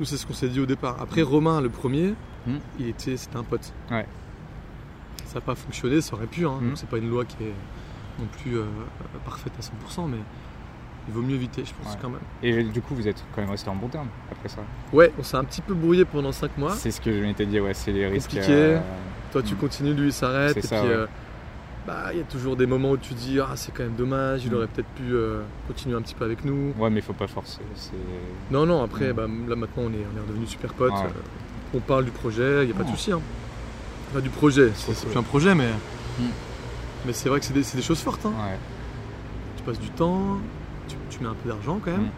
Nous, 0.00 0.06
c'est 0.06 0.16
ce 0.16 0.26
qu'on 0.26 0.32
s'est 0.34 0.48
dit 0.48 0.60
au 0.60 0.66
départ. 0.66 0.96
Après, 1.00 1.22
Romain, 1.22 1.60
le 1.60 1.68
premier, 1.68 2.14
Mm. 2.46 2.56
il 2.78 2.88
était, 2.88 3.16
c'était 3.16 3.36
un 3.38 3.42
pote. 3.42 3.72
Ouais. 3.90 4.06
Ça 5.24 5.36
n'a 5.36 5.40
pas 5.40 5.54
fonctionné, 5.54 6.00
ça 6.02 6.14
aurait 6.14 6.26
pu. 6.26 6.46
Hein. 6.46 6.58
Mm. 6.60 6.68
Donc, 6.68 6.78
c'est 6.78 6.88
pas 6.88 6.98
une 6.98 7.08
loi 7.08 7.24
qui 7.24 7.42
est 7.42 7.54
non 8.18 8.26
plus 8.40 8.56
euh, 8.58 8.64
parfaite 9.24 9.52
à 9.58 9.62
100%, 9.62 10.08
mais 10.08 10.18
il 11.08 11.14
vaut 11.14 11.20
mieux 11.22 11.34
éviter, 11.34 11.64
je 11.64 11.72
pense, 11.82 11.92
Ouais. 11.94 11.98
quand 12.00 12.08
même. 12.08 12.20
Et 12.42 12.62
du 12.64 12.80
coup, 12.80 12.94
vous 12.94 13.06
êtes 13.08 13.22
quand 13.34 13.40
même 13.42 13.50
resté 13.50 13.68
en 13.68 13.74
bon 13.76 13.88
terme 13.88 14.08
après 14.30 14.48
ça. 14.48 14.60
Ouais, 14.92 15.12
on 15.18 15.22
s'est 15.22 15.36
un 15.36 15.44
petit 15.44 15.60
peu 15.60 15.74
brouillé 15.74 16.04
pendant 16.04 16.32
5 16.32 16.56
mois. 16.58 16.72
C'est 16.72 16.90
ce 16.90 17.00
que 17.00 17.12
je 17.12 17.22
m'étais 17.22 17.46
dit, 17.46 17.60
ouais, 17.60 17.74
c'est 17.74 17.92
les 17.92 18.06
risques. 18.06 18.30
Compliqué. 18.30 18.52
euh, 18.52 18.78
Toi, 19.32 19.42
tu 19.42 19.54
Mm. 19.54 19.58
continues, 19.58 19.94
lui, 19.94 20.06
il 20.06 20.12
s'arrête. 20.12 20.56
Et 20.56 20.62
ça, 20.62 20.80
puis, 20.80 20.88
ouais. 20.88 20.94
euh, 20.94 21.06
bah, 21.88 22.04
il 22.12 22.18
y 22.18 22.22
a 22.22 22.24
toujours 22.24 22.54
des 22.56 22.66
moments 22.66 22.92
où 22.92 22.96
tu 22.96 23.14
dis, 23.14 23.40
ah, 23.40 23.50
c'est 23.56 23.72
quand 23.74 23.82
même 23.82 23.96
dommage, 23.96 24.44
il 24.44 24.52
Mm. 24.52 24.54
aurait 24.54 24.66
peut-être 24.68 24.88
pu 24.94 25.02
euh, 25.12 25.42
continuer 25.66 25.96
un 25.96 26.02
petit 26.02 26.14
peu 26.14 26.24
avec 26.24 26.44
nous. 26.44 26.72
Ouais, 26.78 26.88
mais 26.88 27.00
faut 27.00 27.12
pas 27.12 27.26
forcer. 27.26 27.58
Non, 28.52 28.64
non, 28.64 28.82
après, 28.84 29.12
Mm. 29.12 29.16
bah, 29.16 29.22
là 29.48 29.56
maintenant, 29.56 29.82
on 29.86 29.90
est, 29.92 30.06
on 30.14 30.16
est 30.16 30.20
redevenus 30.20 30.48
super 30.50 30.72
potes. 30.72 30.92
Ouais. 30.92 31.10
on 31.74 31.80
parle 31.80 32.04
du 32.04 32.12
projet, 32.12 32.62
il 32.62 32.66
n'y 32.66 32.72
a 32.72 32.76
pas 32.76 32.84
de 32.84 32.90
souci. 32.90 33.10
Hein. 33.10 33.20
Pas 34.14 34.20
du 34.20 34.30
projet, 34.30 34.70
c'est 34.76 34.94
plus 35.08 35.18
un 35.18 35.22
projet, 35.24 35.54
mais. 35.56 35.68
Mais 37.06 37.12
c'est 37.12 37.28
vrai 37.28 37.40
que 37.40 37.46
c'est 37.46 37.52
des, 37.76 37.82
choses 37.82 38.00
fortes. 38.00 38.24
hein. 38.26 38.32
Ouais. 38.36 38.58
Tu 39.56 39.62
passes 39.62 39.78
du 39.80 39.90
temps, 39.90 40.38
tu, 40.88 40.96
tu 41.10 41.20
mets 41.22 41.28
un 41.28 41.34
peu 41.34 41.48
d'argent 41.48 41.78
quand 41.84 41.90
même. 41.92 42.02
Mm. 42.06 42.10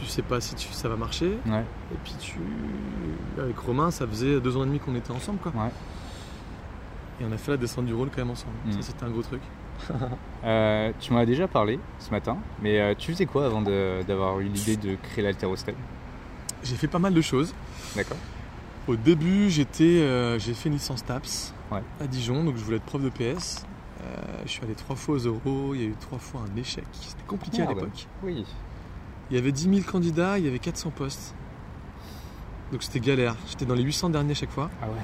Tu 0.00 0.06
sais 0.06 0.22
pas 0.22 0.40
si 0.40 0.54
tu- 0.54 0.72
ça 0.72 0.88
va 0.88 0.96
marcher. 0.96 1.38
Ouais. 1.46 1.64
Et 1.92 1.96
puis, 2.04 2.14
tu, 2.20 2.38
avec 3.40 3.58
Romain, 3.58 3.90
ça 3.90 4.06
faisait 4.06 4.40
deux 4.40 4.56
ans 4.56 4.62
et 4.62 4.66
demi 4.66 4.78
qu'on 4.78 4.94
était 4.94 5.10
ensemble. 5.10 5.38
Quoi. 5.40 5.52
Ouais. 5.56 5.70
Et 7.20 7.24
on 7.28 7.32
a 7.32 7.36
fait 7.36 7.50
la 7.50 7.56
descente 7.56 7.86
du 7.86 7.94
rôle 7.94 8.08
quand 8.10 8.18
même 8.18 8.30
ensemble. 8.30 8.52
Mm. 8.66 8.72
Ça, 8.72 8.78
c'était 8.82 9.04
un 9.04 9.10
gros 9.10 9.22
truc. 9.22 9.40
Euh, 10.44 10.92
tu 11.00 11.12
m'en 11.12 11.18
as 11.18 11.26
déjà 11.26 11.48
parlé 11.48 11.80
ce 11.98 12.10
matin, 12.12 12.36
mais 12.62 12.78
euh, 12.80 12.94
tu 12.96 13.10
faisais 13.12 13.26
quoi 13.26 13.46
avant 13.46 13.60
d'avoir 13.60 14.38
eu 14.38 14.44
l'idée 14.44 14.76
de 14.76 14.94
créer 15.02 15.24
l'haltérostène 15.24 15.74
J'ai 16.62 16.76
fait 16.76 16.86
pas 16.86 17.00
mal 17.00 17.12
de 17.12 17.20
choses. 17.20 17.52
D'accord 17.96 18.16
Au 18.86 18.94
début, 18.94 19.50
j'étais, 19.50 19.98
euh, 20.00 20.38
j'ai 20.38 20.54
fait 20.54 20.68
une 20.68 20.76
licence 20.76 21.04
TAPS 21.04 21.52
Ouais. 21.72 21.82
à 22.00 22.06
Dijon, 22.06 22.44
donc 22.44 22.56
je 22.56 22.62
voulais 22.62 22.76
être 22.76 22.84
prof 22.84 23.02
de 23.02 23.08
PS. 23.08 23.66
Euh, 24.00 24.42
je 24.44 24.50
suis 24.50 24.62
allé 24.62 24.74
trois 24.74 24.96
fois 24.96 25.16
aux 25.16 25.18
euros, 25.18 25.74
il 25.74 25.80
y 25.80 25.84
a 25.84 25.88
eu 25.88 25.94
trois 26.00 26.18
fois 26.18 26.42
un 26.42 26.56
échec. 26.56 26.84
C'était 26.92 27.24
compliqué 27.26 27.62
à 27.62 27.66
Merde. 27.66 27.78
l'époque. 27.78 28.06
Oui. 28.22 28.44
Il 29.30 29.36
y 29.36 29.38
avait 29.38 29.52
10 29.52 29.62
000 29.82 29.90
candidats, 29.90 30.38
il 30.38 30.44
y 30.44 30.48
avait 30.48 30.58
400 30.58 30.90
postes. 30.90 31.34
Donc 32.72 32.82
c'était 32.82 33.00
galère. 33.00 33.34
J'étais 33.48 33.64
dans 33.64 33.74
les 33.74 33.82
800 33.82 34.10
derniers 34.10 34.34
chaque 34.34 34.50
fois. 34.50 34.70
Ah 34.82 34.86
ouais, 34.86 34.94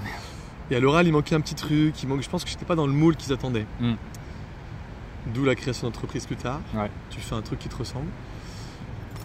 Et 0.71 0.77
à 0.77 0.81
l'oral, 0.81 1.07
il 1.07 1.13
manquait 1.13 1.35
un 1.35 1.41
petit 1.41 1.55
truc. 1.55 2.03
Il 2.03 2.09
manque, 2.09 2.23
je 2.23 2.31
pense 2.31 2.45
que 2.45 2.51
j'étais 2.51 2.65
pas 2.65 2.75
dans 2.77 2.87
le 2.87 2.93
moule 2.93 3.17
qu'ils 3.17 3.33
attendaient. 3.33 3.67
Mm. 3.81 3.95
D'où 5.35 5.45
la 5.45 5.55
création 5.55 5.87
d'entreprise 5.87 6.27
plus 6.27 6.37
tard. 6.37 6.61
Ouais. 6.75 6.91
Tu 7.11 7.21
fais 7.21 7.35
un 7.35 7.43
truc 7.43 7.59
qui 7.59 7.69
te 7.69 7.77
ressemble. 7.77 8.09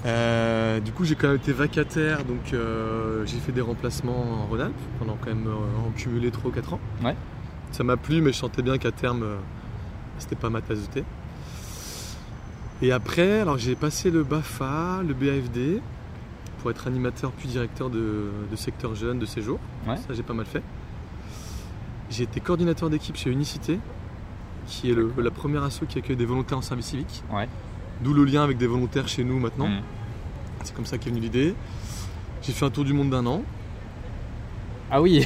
Euh, 0.05 0.79
du 0.79 0.91
coup, 0.93 1.03
j'ai 1.03 1.15
quand 1.15 1.27
même 1.27 1.35
été 1.37 1.51
vacataire, 1.51 2.23
donc 2.23 2.53
euh, 2.53 3.25
j'ai 3.25 3.37
fait 3.37 3.51
des 3.51 3.61
remplacements 3.61 4.43
en 4.43 4.45
Rhône-Alpes 4.45 4.73
pendant 4.97 5.17
quand 5.19 5.27
même 5.27 5.47
euh, 5.47 5.87
en 5.87 5.91
cumulé 5.91 6.31
3 6.31 6.51
ou 6.51 6.53
4 6.53 6.73
ans. 6.73 6.79
Ouais. 7.03 7.15
Ça 7.71 7.83
m'a 7.83 7.97
plu, 7.97 8.21
mais 8.21 8.31
je 8.31 8.37
sentais 8.37 8.61
bien 8.61 8.77
qu'à 8.77 8.91
terme, 8.91 9.25
c'était 10.19 10.35
pas 10.35 10.49
ma 10.49 10.61
tasse 10.61 10.81
de 10.81 10.85
thé. 10.87 11.03
Et 12.81 12.91
après, 12.91 13.39
alors 13.41 13.57
j'ai 13.57 13.75
passé 13.75 14.09
le 14.11 14.23
BAFA, 14.23 15.01
le 15.05 15.13
BAFD, 15.13 15.81
pour 16.59 16.71
être 16.71 16.87
animateur 16.87 17.31
puis 17.31 17.49
directeur 17.49 17.89
de, 17.89 18.29
de 18.49 18.55
secteur 18.55 18.95
jeune 18.95 19.19
de 19.19 19.25
séjour. 19.25 19.59
Ouais. 19.87 19.97
Ça, 19.97 20.13
j'ai 20.13 20.23
pas 20.23 20.33
mal 20.33 20.45
fait. 20.45 20.61
J'ai 22.09 22.23
été 22.23 22.39
coordinateur 22.39 22.89
d'équipe 22.89 23.15
chez 23.15 23.29
Unicité. 23.29 23.79
qui 24.67 24.91
est 24.91 24.93
le- 24.93 25.11
la 25.17 25.31
première 25.31 25.63
asso 25.63 25.81
qui 25.89 25.97
accueille 25.97 26.15
des 26.15 26.25
volontaires 26.27 26.59
en 26.59 26.61
service 26.61 26.85
civique. 26.87 27.23
Ouais. 27.31 27.49
D'où 28.03 28.13
le 28.13 28.23
lien 28.23 28.43
avec 28.43 28.57
des 28.59 28.67
volontaires 28.67 29.07
chez 29.07 29.23
nous 29.23 29.39
maintenant. 29.39 29.67
Mm. 29.67 29.81
C'est 30.63 30.75
comme 30.75 30.85
ça 30.85 30.99
qu'est 30.99 31.09
venue 31.09 31.21
l'idée. 31.21 31.55
J'ai 32.43 32.51
fait 32.53 32.65
un 32.65 32.69
tour 32.69 32.83
du 32.83 32.93
monde 32.93 33.09
d'un 33.09 33.25
an. 33.25 33.41
Ah 34.91 35.01
oui, 35.01 35.25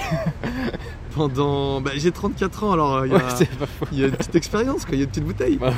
Pendant. 1.15 1.79
bah, 1.79 1.91
j'ai 1.95 2.11
34 2.11 2.63
ans, 2.63 2.71
alors 2.73 2.95
euh, 2.95 3.07
il 3.07 3.13
y, 3.13 3.15
a- 3.15 3.19
Ouais, 3.19 3.47
y 3.93 4.03
une 4.03 4.11
petite 4.11 4.35
expérience, 4.35 4.85
il 4.91 4.97
y 4.97 5.01
a 5.01 5.03
une 5.03 5.09
petite 5.09 5.25
bouteille. 5.25 5.59
Ouais. 5.61 5.71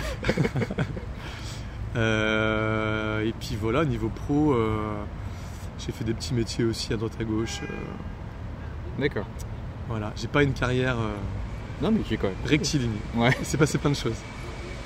Euh, 1.96 3.22
et 3.26 3.32
puis 3.40 3.58
voilà, 3.60 3.86
niveau 3.86 4.10
pro, 4.10 4.54
euh, 4.54 4.96
j'ai 5.80 5.92
fait 5.94 6.04
des 6.04 6.14
petits 6.14 6.34
métiers 6.34 6.66
aussi 6.66 6.92
à 6.94 6.98
droite 6.98 7.14
à 7.20 7.24
gauche. 7.24 7.62
D'accord. 9.00 9.26
voilà, 9.88 10.12
j'ai 10.18 10.28
pas 10.28 10.44
une 10.44 10.54
carrière 10.54 10.98
Non, 11.82 11.92
mais 11.92 12.00
qui 12.02 12.16
est 12.16 12.18
quand 12.18 12.28
même. 12.28 12.36
rectiligne. 12.46 12.92
Ouais. 13.16 13.32
Il 13.40 13.46
s'est 13.46 13.58
passé 13.58 13.78
plein 13.78 13.92
de 13.92 13.96
choses. 13.96 14.18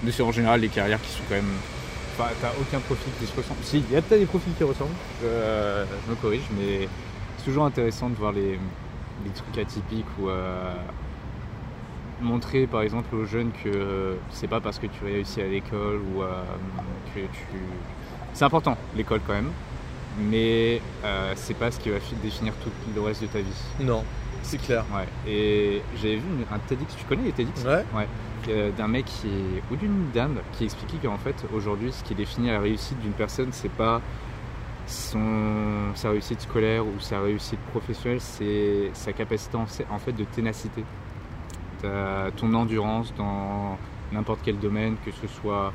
Mais 0.03 0.11
c'est 0.11 0.23
en 0.23 0.31
général 0.31 0.61
les 0.61 0.67
carrières 0.69 1.01
qui 1.01 1.09
sont 1.09 1.23
quand 1.27 1.35
même. 1.35 1.51
Enfin, 2.17 2.29
t'as 2.41 2.51
aucun 2.61 2.79
profil 2.79 3.11
qui 3.19 3.25
se 3.25 3.35
ressemble. 3.35 3.59
Si, 3.63 3.79
il 3.89 3.93
y 3.93 3.97
a 3.97 4.01
peut-être 4.01 4.19
des 4.21 4.25
profils 4.25 4.53
qui 4.55 4.63
ressemblent. 4.63 4.91
Euh, 5.23 5.85
je 6.05 6.11
me 6.11 6.15
corrige, 6.15 6.43
mais 6.57 6.87
c'est 7.37 7.45
toujours 7.45 7.65
intéressant 7.65 8.09
de 8.09 8.15
voir 8.15 8.33
les, 8.33 8.59
les 9.25 9.31
trucs 9.31 9.57
atypiques 9.57 10.05
ou 10.21 10.29
euh, 10.29 10.73
montrer 12.21 12.67
par 12.67 12.81
exemple 12.81 13.15
aux 13.15 13.25
jeunes 13.25 13.51
que 13.63 13.69
euh, 13.69 14.15
c'est 14.29 14.47
pas 14.47 14.59
parce 14.59 14.77
que 14.79 14.87
tu 14.87 15.03
réussis 15.03 15.41
à 15.41 15.47
l'école 15.47 16.01
ou 16.15 16.21
euh, 16.21 16.43
que 17.15 17.19
tu. 17.21 17.59
C'est 18.33 18.45
important, 18.45 18.77
l'école 18.95 19.21
quand 19.25 19.33
même, 19.33 19.51
mais 20.19 20.81
euh, 21.03 21.33
c'est 21.35 21.53
pas 21.55 21.71
ce 21.71 21.79
qui 21.79 21.89
va 21.89 21.99
fi- 21.99 22.15
définir 22.15 22.53
tout 22.63 22.69
le 22.93 23.01
reste 23.01 23.21
de 23.21 23.27
ta 23.27 23.39
vie. 23.39 23.63
Non, 23.81 24.03
c'est 24.43 24.57
clair. 24.57 24.83
Ouais. 24.93 25.07
Et 25.31 25.81
j'avais 25.95 26.17
vu 26.17 26.23
un 26.51 26.59
TEDx, 26.59 26.95
tu 26.95 27.05
connais 27.05 27.23
les 27.23 27.31
TEDx? 27.31 27.63
Ouais. 27.65 28.07
euh, 28.49 28.71
d'un 28.71 28.87
mec 28.87 29.05
qui 29.05 29.29
ou 29.71 29.75
d'une 29.75 30.11
dame 30.13 30.37
qui 30.53 30.63
expliquait 30.65 30.97
qu'en 31.07 31.17
fait 31.17 31.35
aujourd'hui 31.53 31.91
ce 31.91 32.03
qui 32.03 32.15
définit 32.15 32.47
la 32.47 32.59
réussite 32.59 32.97
d'une 33.01 33.11
personne 33.11 33.49
c'est 33.51 33.71
pas 33.71 34.01
sa 34.89 36.09
réussite 36.09 36.41
scolaire 36.41 36.85
ou 36.85 36.99
sa 36.99 37.21
réussite 37.21 37.59
professionnelle 37.71 38.21
c'est 38.21 38.89
sa 38.93 39.13
capacité 39.13 39.57
en, 39.57 39.99
fait 39.99 40.13
de 40.13 40.23
ténacité. 40.23 40.83
Ton 41.81 42.53
endurance 42.53 43.13
dans 43.15 43.77
n'importe 44.11 44.41
quel 44.43 44.59
domaine 44.59 44.95
que 45.05 45.11
ce 45.11 45.27
soit 45.27 45.73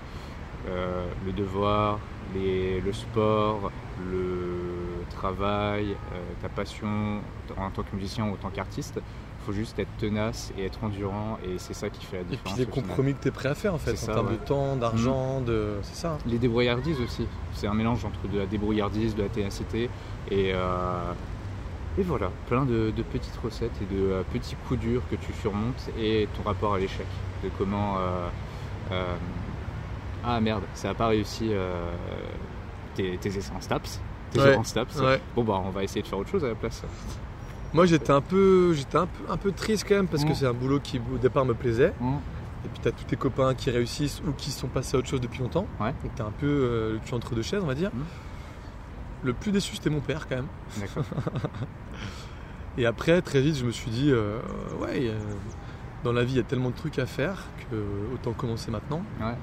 euh, 0.68 1.06
le 1.24 1.32
devoir 1.32 1.98
le 2.34 2.92
sport 2.92 3.70
le 4.10 5.04
travail 5.10 5.90
euh, 6.12 6.20
ta 6.42 6.48
passion 6.48 7.20
en 7.56 7.70
tant 7.70 7.82
que 7.82 7.94
musicien 7.94 8.24
ou 8.24 8.32
en 8.32 8.36
tant 8.36 8.50
qu'artiste 8.50 9.00
faut 9.44 9.52
juste 9.52 9.78
être 9.78 9.88
tenace 9.98 10.52
et 10.58 10.64
être 10.66 10.82
endurant 10.82 11.38
et 11.44 11.58
c'est 11.58 11.74
ça 11.74 11.90
qui 11.90 12.04
fait 12.06 12.16
la 12.16 12.22
Et 12.22 12.24
puis 12.24 12.36
différence. 12.36 12.58
les 12.58 12.64
final. 12.66 12.82
compromis 12.86 13.14
que 13.14 13.22
tu 13.22 13.28
es 13.28 13.30
prêt 13.30 13.48
à 13.48 13.54
faire 13.54 13.74
en 13.74 13.78
fait, 13.78 13.92
en 13.92 13.96
C'est 13.96 14.06
ça, 14.06 14.14
termes 14.14 14.26
ouais. 14.28 14.32
de 14.32 14.38
temps, 14.38 14.76
d'argent, 14.76 15.40
de. 15.40 15.74
C'est 15.82 15.96
ça. 15.96 16.12
hein. 16.12 16.18
Les 16.26 16.38
débrouillardises 16.38 17.00
aussi. 17.00 17.26
C'est 17.52 17.66
un 17.66 17.74
mélange 17.74 18.04
entre 18.04 18.26
de 18.32 18.38
la 18.38 18.46
débrouillardise, 18.46 19.14
de 19.14 19.22
la 19.22 19.28
ténacité 19.28 19.90
et, 20.30 20.52
euh, 20.54 21.12
et 21.98 22.02
voilà, 22.02 22.30
plein 22.48 22.64
de, 22.64 22.90
de 22.96 23.02
petites 23.02 23.36
recettes 23.42 23.70
et 23.82 23.94
de 23.94 24.00
euh, 24.10 24.22
petits 24.32 24.56
coups 24.66 24.80
durs 24.80 25.02
que 25.10 25.16
tu 25.16 25.32
surmontes 25.34 25.88
et 25.98 26.28
ton 26.36 26.42
rapport 26.48 26.74
à 26.74 26.78
l'échec. 26.78 27.06
De 27.42 27.50
comment. 27.58 27.96
euh, 27.98 28.28
euh, 28.92 29.14
ah 30.26 30.40
merde, 30.40 30.62
ça 30.74 30.88
n'a 30.88 30.94
pas 30.94 31.08
réussi 31.08 31.50
tes, 32.94 33.18
tes 33.18 33.28
essais 33.28 33.52
en 33.56 33.60
STAPS. 33.60 34.00
Tes 34.30 34.40
Ouais, 34.40 34.46
heures 34.46 34.58
en 34.58 34.64
STAPS. 34.64 34.96
Ouais. 35.00 35.20
Bon 35.36 35.44
bah 35.44 35.60
on 35.64 35.70
va 35.70 35.84
essayer 35.84 36.02
de 36.02 36.06
faire 36.06 36.18
autre 36.18 36.30
chose 36.30 36.44
à 36.44 36.48
la 36.48 36.54
place. 36.54 36.82
Moi 37.74 37.86
j'étais 37.86 38.12
un 38.12 38.20
peu, 38.20 38.72
j'étais 38.72 38.96
un 38.96 39.06
peu, 39.06 39.32
un 39.32 39.36
peu 39.36 39.50
triste 39.52 39.84
quand 39.88 39.96
même 39.96 40.06
parce 40.06 40.24
que 40.24 40.30
Mm. 40.30 40.34
c'est 40.34 40.46
un 40.46 40.52
boulot 40.54 40.78
qui 40.80 41.00
au 41.12 41.18
départ 41.18 41.44
me 41.44 41.54
plaisait. 41.54 41.92
Et 42.64 42.68
puis 42.68 42.80
t'as 42.82 42.92
tous 42.92 43.04
tes 43.04 43.16
copains 43.16 43.54
qui 43.54 43.70
réussissent 43.70 44.22
ou 44.26 44.32
qui 44.32 44.50
sont 44.50 44.68
passés 44.68 44.96
à 44.96 44.98
autre 45.00 45.08
chose 45.08 45.20
depuis 45.20 45.40
longtemps. 45.42 45.66
Ouais. 45.80 45.92
Donc 46.02 46.14
t'es 46.14 46.22
un 46.22 46.30
peu 46.30 46.46
euh, 46.46 46.92
le 46.94 46.98
cul 47.00 47.12
entre 47.14 47.34
deux 47.34 47.42
chaises 47.42 47.60
on 47.62 47.66
va 47.66 47.74
dire. 47.74 47.90
Mm. 47.92 48.02
Le 49.24 49.32
plus 49.34 49.52
déçu 49.52 49.74
c'était 49.74 49.90
mon 49.90 50.00
père 50.00 50.26
quand 50.28 50.36
même. 50.36 50.46
D'accord. 50.80 51.04
Et 52.78 52.86
après 52.86 53.20
très 53.22 53.40
vite 53.40 53.56
je 53.56 53.64
me 53.64 53.70
suis 53.70 53.90
dit 53.90 54.10
euh, 54.10 54.38
ouais 54.80 55.08
euh, 55.08 55.18
dans 56.04 56.12
la 56.12 56.24
vie 56.24 56.34
il 56.34 56.36
y 56.36 56.40
a 56.40 56.44
tellement 56.44 56.70
de 56.70 56.74
trucs 56.76 56.98
à 56.98 57.06
faire 57.06 57.44
que 57.70 57.76
autant 58.14 58.32
commencer 58.32 58.70
maintenant. 58.70 59.02
Ouais. 59.20 59.34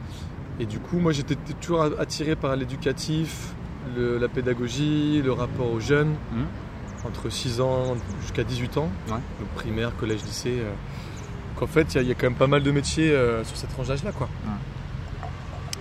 Et 0.60 0.66
du 0.66 0.80
coup 0.80 1.00
moi 1.00 1.12
j'étais 1.12 1.36
toujours 1.60 1.82
attiré 2.00 2.36
par 2.36 2.56
l'éducatif, 2.56 3.54
la 3.98 4.28
pédagogie, 4.28 5.22
le 5.24 5.32
rapport 5.32 5.72
aux 5.72 5.80
jeunes. 5.80 6.14
Entre 7.08 7.30
6 7.30 7.62
ans 7.62 7.96
jusqu'à 8.22 8.44
18 8.44 8.78
ans, 8.78 8.90
Ouais. 9.08 9.14
donc 9.40 9.48
primaire, 9.56 9.96
collège, 9.98 10.22
lycée. 10.24 10.58
euh, 10.60 10.72
qu'en 11.58 11.68
fait, 11.68 11.94
il 11.94 11.96
y, 11.96 12.00
a- 12.00 12.02
il 12.04 12.08
y 12.08 12.12
a 12.12 12.16
quand 12.16 12.28
même 12.28 12.36
pas 12.36 12.48
mal 12.48 12.62
de 12.64 12.72
métiers 12.72 13.12
euh, 13.12 13.44
sur 13.44 13.58
cette 13.58 13.70
tranche 13.72 13.88
d'âge-là. 13.88 14.12
Quoi. 14.12 14.30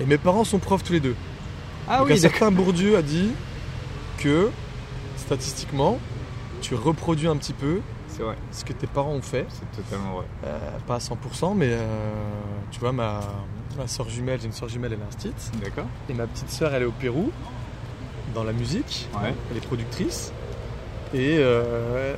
Et 0.00 0.06
mes 0.06 0.18
parents 0.18 0.44
sont 0.44 0.58
profs 0.58 0.82
tous 0.82 0.92
les 0.94 1.00
deux. 1.00 1.14
Ah 1.88 1.98
donc 1.98 2.08
oui, 2.08 2.14
un 2.14 2.16
certain 2.16 2.50
Bourdieu 2.50 2.96
a 2.96 3.02
dit 3.02 3.30
que, 4.18 4.50
statistiquement, 5.16 5.98
tu 6.62 6.74
reproduis 6.74 7.26
un 7.28 7.36
petit 7.36 7.52
peu 7.52 7.80
c'est 8.08 8.22
vrai. 8.22 8.36
ce 8.52 8.64
que 8.64 8.72
tes 8.72 8.86
parents 8.86 9.12
ont 9.12 9.22
fait. 9.22 9.46
C'est 9.48 9.82
totalement 9.82 10.16
vrai. 10.16 10.26
Euh, 10.46 10.58
pas 10.86 10.96
à 10.96 10.98
100%, 10.98 11.54
mais 11.54 11.68
euh, 11.70 11.78
tu 12.70 12.80
vois, 12.80 12.92
ma, 12.92 13.20
ma 13.78 13.86
soeur 13.86 14.08
jumelle, 14.08 14.40
j'ai 14.40 14.46
une 14.46 14.52
soeur 14.52 14.68
jumelle, 14.68 14.92
elle 14.94 15.00
est 15.00 15.08
instite. 15.08 15.50
D'accord. 15.62 15.86
Et 16.08 16.14
ma 16.14 16.26
petite 16.26 16.50
soeur, 16.50 16.74
elle 16.74 16.82
est 16.82 16.86
au 16.86 16.92
Pérou, 16.92 17.30
dans 18.34 18.44
la 18.44 18.52
musique. 18.52 19.08
Ouais. 19.22 19.34
Elle 19.50 19.56
est 19.58 19.66
productrice. 19.66 20.32
Et 21.12 21.38
euh, 21.38 22.14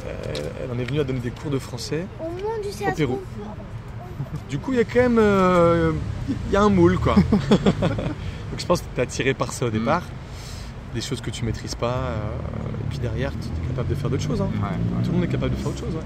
elle, 0.63 0.71
en 0.71 0.79
est 0.79 0.85
venue 0.85 1.01
à 1.01 1.05
donner 1.05 1.21
des 1.21 1.31
cours 1.31 1.51
de 1.51 1.59
français. 1.59 2.05
Au 2.21 2.25
monde 2.25 2.89
Au. 2.91 2.95
Pérou. 2.95 3.21
Du 4.51 4.59
coup, 4.59 4.73
il 4.73 4.77
y 4.79 4.81
a 4.81 4.85
quand 4.85 5.01
même 5.01 5.19
euh, 5.19 5.93
il 6.29 6.53
y 6.53 6.57
a 6.57 6.63
un 6.63 6.69
moule, 6.69 6.99
quoi. 6.99 7.15
Donc 7.41 8.59
je 8.59 8.67
pense 8.67 8.81
que 8.83 8.87
tu 8.95 9.01
es 9.01 9.03
attiré 9.03 9.35
par 9.35 9.53
ça 9.53 9.67
au 9.67 9.69
Mm. 9.69 9.73
départ. 9.73 10.03
Des 10.95 11.01
choses 11.01 11.23
que 11.23 11.31
tu 11.31 11.45
maîtrises 11.47 11.75
pas. 11.75 11.87
euh, 11.95 12.17
et 12.81 12.85
puis 12.91 12.99
derrière, 12.99 13.33
tu 13.33 13.49
es 13.49 13.69
capable 13.69 13.89
de 13.89 13.95
faire 13.95 14.11
d'autres 14.11 14.23
choses. 14.23 14.43
hein. 14.43 14.51
Ouais, 14.57 14.69
ouais. 14.69 15.03
Tout 15.03 15.11
le 15.11 15.17
monde 15.17 15.25
est 15.25 15.29
capable 15.29 15.53
de 15.53 15.57
faire 15.57 15.69
autre 15.69 15.79
chose. 15.81 15.95
ouais. 15.95 16.03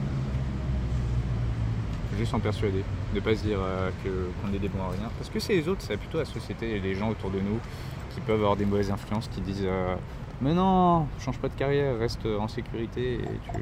juste 2.19 2.33
en 2.33 2.40
persuader, 2.40 2.83
de 3.14 3.21
pas 3.21 3.35
se 3.37 3.43
dire 3.43 3.59
euh, 3.61 3.90
que- 4.02 4.31
qu'on 4.40 4.55
est 4.55 4.59
des 4.59 4.69
bons 4.69 4.81
à 4.83 4.88
rien. 4.90 5.11
Parce 5.19 5.28
que 5.28 5.38
c'est 5.38 5.52
les 5.55 5.69
autres, 5.69 5.83
c'est 5.87 5.99
plutôt 5.99 6.16
la 6.16 6.25
société 6.25 6.76
et 6.76 6.81
les 6.81 6.95
gens 6.95 7.11
autour 7.11 7.28
de 7.31 7.38
nous 7.40 7.59
qui 8.14 8.21
peuvent 8.21 8.37
avoir 8.40 8.57
des 8.57 8.64
mauvaises 8.64 8.90
influences, 8.90 9.28
qui 9.28 9.43
disent 9.43 9.64
euh, 9.66 9.95
Mais 10.40 10.52
non, 10.52 11.07
change 11.25 11.38
pas 11.38 11.49
de 11.49 11.55
carrière, 11.55 11.99
reste 11.99 12.26
en 12.26 12.49
sécurité 12.49 13.14
et 13.14 13.52
tu. 13.52 13.61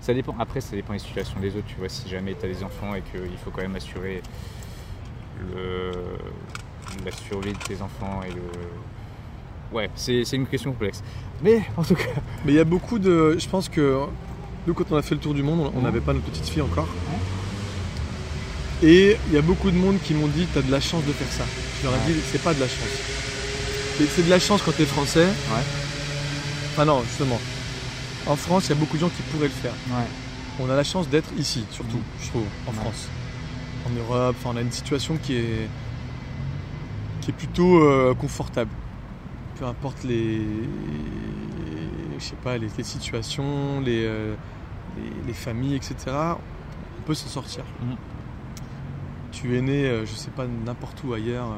Ça 0.00 0.14
dépend. 0.14 0.36
Après, 0.38 0.60
ça 0.60 0.76
dépend 0.76 0.92
des 0.92 1.00
situations 1.00 1.40
des 1.40 1.56
autres. 1.56 1.66
Tu 1.66 1.76
vois, 1.76 1.88
si 1.88 2.08
jamais 2.08 2.34
tu 2.38 2.46
as 2.46 2.48
des 2.48 2.62
enfants 2.62 2.94
et 2.94 3.02
qu'il 3.02 3.36
faut 3.44 3.50
quand 3.50 3.62
même 3.62 3.74
assurer 3.74 4.22
le... 5.52 5.90
la 7.04 7.10
survie 7.10 7.52
de 7.52 7.58
tes 7.58 7.82
enfants 7.82 8.20
et 8.22 8.30
le. 8.32 8.42
Ouais, 9.72 9.90
c'est 9.96 10.22
une 10.32 10.46
question 10.46 10.70
complexe. 10.70 11.02
Mais 11.42 11.62
en 11.76 11.82
tout 11.82 11.96
cas. 11.96 12.04
Mais 12.44 12.52
il 12.52 12.56
y 12.56 12.60
a 12.60 12.64
beaucoup 12.64 13.00
de. 13.00 13.36
Je 13.36 13.48
pense 13.48 13.68
que 13.68 13.98
nous, 14.66 14.74
quand 14.74 14.92
on 14.92 14.96
a 14.96 15.02
fait 15.02 15.16
le 15.16 15.20
tour 15.20 15.34
du 15.34 15.42
monde, 15.42 15.72
on 15.74 15.80
n'avait 15.80 16.00
pas 16.00 16.12
notre 16.12 16.26
petite 16.26 16.48
fille 16.48 16.62
encore. 16.62 16.88
Et 18.82 19.16
il 19.28 19.34
y 19.34 19.38
a 19.38 19.42
beaucoup 19.42 19.70
de 19.70 19.76
monde 19.76 19.98
qui 20.04 20.14
m'ont 20.14 20.28
dit 20.28 20.46
T'as 20.52 20.62
de 20.62 20.70
la 20.70 20.80
chance 20.80 21.04
de 21.04 21.12
faire 21.12 21.32
ça. 21.32 21.44
Je 21.80 21.86
leur 21.86 21.94
ai 21.96 22.12
dit 22.12 22.20
C'est 22.30 22.42
pas 22.42 22.54
de 22.54 22.60
la 22.60 22.68
chance. 22.68 23.25
C'est- 23.98 24.06
C'est 24.06 24.22
de 24.24 24.30
la 24.30 24.38
chance 24.38 24.62
quand 24.62 24.72
t'es 24.76 24.84
français. 24.84 25.26
Ouais. 25.26 25.64
Enfin, 26.72 26.84
non, 26.84 27.02
justement. 27.02 27.38
En 28.26 28.36
France, 28.36 28.66
il 28.66 28.70
y 28.70 28.72
a 28.72 28.74
beaucoup 28.76 28.96
de 28.96 29.00
gens 29.02 29.08
qui 29.08 29.22
pourraient 29.22 29.44
le 29.48 29.50
faire. 29.50 29.72
Ouais. 29.90 30.04
On 30.60 30.68
a 30.70 30.74
la 30.76 30.84
chance 30.84 31.08
d'être 31.08 31.30
ici, 31.38 31.64
surtout, 31.70 31.96
Mhm. 31.96 32.02
je 32.22 32.28
trouve, 32.28 32.44
en 32.66 32.70
Ouais. 32.70 32.76
France. 32.76 33.08
En 33.86 33.90
Europe, 33.90 34.36
on 34.44 34.56
a 34.56 34.60
une 34.60 34.72
situation 34.72 35.16
qui 35.16 35.36
est, 35.36 35.68
qui 37.20 37.30
est 37.30 37.34
plutôt 37.34 37.82
euh, 37.82 38.14
confortable. 38.14 38.70
Peu 39.58 39.64
importe 39.64 40.02
les, 40.04 40.40
je 42.18 42.24
sais 42.24 42.36
pas, 42.42 42.58
les, 42.58 42.68
les 42.76 42.84
situations, 42.84 43.80
les, 43.80 44.04
euh, 44.04 44.34
les, 44.96 45.28
les 45.28 45.32
familles, 45.32 45.76
etc. 45.76 45.94
On 46.98 47.02
peut 47.06 47.14
s'en 47.14 47.28
sortir. 47.28 47.64
Mhm. 47.82 47.96
Tu 49.32 49.56
es 49.56 49.60
né, 49.62 49.84
euh, 49.86 50.04
je 50.06 50.14
sais 50.14 50.30
pas, 50.30 50.46
n'importe 50.46 51.02
où 51.04 51.12
ailleurs, 51.12 51.48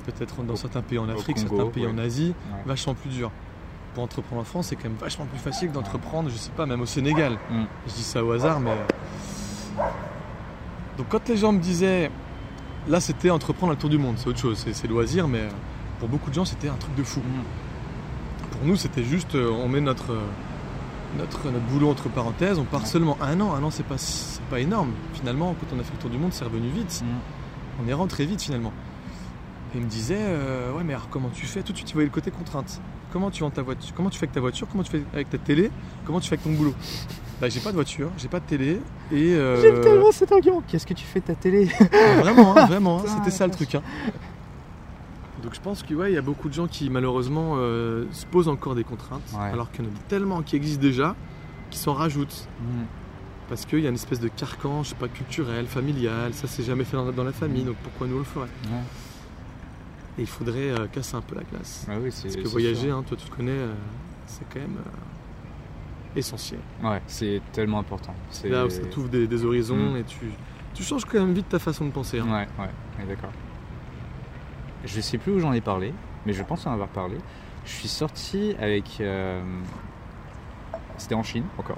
peut-être 0.00 0.42
dans 0.42 0.54
Au- 0.54 0.56
certains 0.56 0.82
pays 0.82 0.98
en 0.98 1.08
Afrique, 1.08 1.36
Congo, 1.36 1.56
certains 1.56 1.70
pays 1.70 1.86
ouais. 1.86 1.92
en 1.92 1.98
Asie, 1.98 2.34
Ouais. 2.52 2.58
vachement 2.66 2.94
plus 2.94 3.10
dur. 3.10 3.30
Pour 3.94 4.04
entreprendre 4.04 4.40
en 4.42 4.44
France, 4.44 4.68
c'est 4.68 4.76
quand 4.76 4.84
même 4.88 4.96
vachement 5.00 5.26
plus 5.26 5.38
facile 5.40 5.72
d'entreprendre, 5.72 6.30
je 6.30 6.36
sais 6.36 6.50
pas, 6.56 6.64
même 6.66 6.80
au 6.80 6.86
Sénégal. 6.86 7.32
Mm. 7.50 7.62
Je 7.88 7.92
dis 7.94 8.02
ça 8.02 8.24
au 8.24 8.30
hasard, 8.32 8.60
mais. 8.60 8.76
Donc 10.96 11.06
quand 11.08 11.28
les 11.28 11.36
gens 11.36 11.52
me 11.52 11.60
disaient, 11.60 12.10
là 12.88 13.00
c'était 13.00 13.30
entreprendre 13.30 13.72
un 13.72 13.76
tour 13.76 13.90
du 13.90 13.98
monde, 13.98 14.16
c'est 14.18 14.28
autre 14.28 14.38
chose, 14.38 14.64
c'est, 14.72 14.86
loisir, 14.88 15.26
mais 15.28 15.48
pour 15.98 16.08
beaucoup 16.08 16.30
de 16.30 16.34
gens 16.34 16.44
c'était 16.44 16.68
un 16.68 16.74
truc 16.74 16.94
de 16.94 17.02
fou. 17.02 17.20
Mm. 17.20 18.50
Pour 18.52 18.64
nous 18.64 18.76
c'était 18.76 19.04
juste, 19.04 19.34
euh, 19.34 19.50
on 19.50 19.68
met 19.68 19.80
notre, 19.80 20.12
euh, 20.12 20.20
notre, 21.18 21.50
notre 21.50 21.64
boulot 21.66 21.90
entre 21.90 22.08
parenthèses, 22.08 22.58
on 22.58 22.64
part 22.64 22.86
seulement 22.86 23.16
un 23.22 23.40
an, 23.40 23.54
un 23.54 23.62
an 23.62 23.70
c'est 23.70 23.86
pas, 23.86 23.96
pas 24.50 24.60
énorme. 24.60 24.92
Finalement, 25.14 25.54
quand 25.58 25.74
on 25.76 25.80
a 25.80 25.82
fait 25.82 25.92
le 25.94 25.98
tour 26.00 26.10
du 26.10 26.18
monde, 26.18 26.32
c'est 26.32 26.44
revenu 26.44 26.68
vite. 26.68 27.02
Mm. 27.02 27.84
On 27.84 27.88
est 27.88 27.94
rentré 27.94 28.26
vite 28.26 28.42
finalement. 28.42 28.72
Et 29.74 29.78
il 29.78 29.84
me 29.84 29.88
disait, 29.88 30.16
euh, 30.18 30.72
ouais 30.72 30.82
mais 30.84 30.94
alors 30.94 31.08
comment 31.10 31.28
tu 31.28 31.46
fais? 31.46 31.62
Tout 31.62 31.72
de 31.72 31.76
suite 31.76 31.88
tu 31.88 31.94
voyais 31.94 32.08
le 32.08 32.12
côté 32.12 32.30
contrainte. 32.30 32.80
Comment 33.12 33.30
tu 33.30 33.42
vends 33.42 33.50
ta 33.50 33.62
voiture? 33.62 33.92
Comment 33.94 34.10
tu 34.10 34.18
fais 34.18 34.24
avec 34.24 34.34
ta 34.34 34.40
voiture? 34.40 34.66
Comment 34.70 34.82
tu 34.82 34.90
fais 34.90 35.02
avec 35.12 35.30
ta 35.30 35.38
télé? 35.38 35.70
Comment 36.04 36.20
tu 36.20 36.28
fais 36.28 36.34
avec 36.34 36.44
ton 36.44 36.52
boulot? 36.52 36.74
Bah, 37.40 37.48
j'ai 37.48 37.60
pas 37.60 37.70
de 37.70 37.76
voiture, 37.76 38.10
j'ai 38.18 38.28
pas 38.28 38.40
de 38.40 38.44
télé 38.44 38.80
et. 39.12 39.34
euh, 39.34 39.60
J'aime 39.62 39.80
tellement 39.80 40.12
cet 40.12 40.30
argument. 40.32 40.62
Qu'est-ce 40.68 40.86
que 40.86 40.92
tu 40.94 41.04
fais 41.06 41.20
de 41.20 41.24
ta 41.26 41.34
télé? 41.34 41.68
Ah, 41.80 42.20
Vraiment, 42.20 42.56
hein, 42.56 42.66
vraiment, 42.68 42.98
hein, 43.00 43.04
c'était 43.06 43.30
ça 43.30 43.46
le 43.46 43.52
truc. 43.52 43.74
hein. 43.76 43.82
Donc 45.42 45.54
je 45.54 45.60
pense 45.60 45.82
qu'il 45.82 45.96
ouais, 45.96 46.10
il 46.12 46.14
y 46.14 46.18
a 46.18 46.22
beaucoup 46.22 46.48
de 46.48 46.54
gens 46.54 46.66
qui 46.66 46.90
malheureusement 46.90 47.54
euh, 47.56 48.04
se 48.12 48.26
posent 48.26 48.48
encore 48.48 48.74
des 48.74 48.84
contraintes, 48.84 49.22
Ouais. 49.34 49.48
alors 49.52 49.70
qu'il 49.72 49.84
y 49.84 49.88
en 49.88 49.90
a 49.90 49.94
tellement 50.08 50.42
qui 50.42 50.54
existent 50.56 50.82
déjà, 50.82 51.16
qui 51.70 51.78
s'en 51.78 51.94
rajoutent. 51.94 52.46
Mm. 52.60 52.82
Parce 53.48 53.64
qu'il 53.64 53.80
y 53.80 53.86
a 53.86 53.88
une 53.88 53.94
espèce 53.96 54.20
de 54.20 54.28
carcan, 54.28 54.82
je 54.84 54.90
sais 54.90 54.94
pas, 54.94 55.08
culturel, 55.08 55.66
familial, 55.66 56.34
ça 56.34 56.46
c'est 56.46 56.62
jamais 56.62 56.84
fait 56.84 56.96
dans, 56.96 57.10
dans 57.10 57.24
la 57.24 57.32
famille, 57.32 57.64
donc 57.64 57.76
pourquoi 57.82 58.06
nous 58.06 58.16
on 58.16 58.18
le 58.18 58.24
ferait? 58.24 58.46
Ouais. 58.66 58.80
Et 60.18 60.22
il 60.22 60.26
faudrait 60.26 60.70
euh, 60.70 60.86
casser 60.88 61.16
un 61.16 61.20
peu 61.20 61.34
la 61.36 61.42
glace. 61.44 61.86
Ah 61.88 61.94
oui. 62.00 62.10
Parce 62.22 62.36
que 62.36 62.48
voyager, 62.48 62.90
hein, 62.90 63.02
toi 63.06 63.16
tu 63.16 63.28
te 63.28 63.34
connais, 63.34 63.50
euh, 63.52 63.72
c'est 64.26 64.44
quand 64.52 64.60
même 64.60 64.76
euh, 64.78 66.18
essentiel. 66.18 66.60
Ouais, 66.82 67.00
c'est 67.06 67.40
tellement 67.52 67.78
important. 67.78 68.14
C'est 68.30 68.48
Là 68.48 68.66
où 68.66 68.70
ça 68.70 68.82
t'ouvre 68.86 69.08
des, 69.08 69.26
des 69.26 69.44
horizons 69.44 69.92
Mm. 69.92 69.96
et 69.98 70.04
tu, 70.04 70.18
tu 70.74 70.82
changes 70.82 71.04
quand 71.04 71.18
même 71.20 71.32
vite 71.32 71.48
ta 71.48 71.58
façon 71.58 71.86
de 71.86 71.90
penser. 71.90 72.18
hein. 72.18 72.26
Ouais, 72.26 72.48
ouais, 72.58 72.70
ouais, 72.98 73.06
d'accord. 73.08 73.30
Je 74.84 75.00
sais 75.00 75.18
plus 75.18 75.32
où 75.32 75.38
j'en 75.40 75.52
ai 75.52 75.60
parlé, 75.60 75.92
mais 76.26 76.32
je 76.32 76.42
pense 76.42 76.66
en 76.66 76.72
avoir 76.72 76.88
parlé. 76.88 77.16
Je 77.64 77.70
suis 77.70 77.88
sorti 77.88 78.56
avec. 78.58 79.02
C'était 80.96 81.14
en 81.14 81.22
Chine 81.22 81.44
encore. 81.58 81.76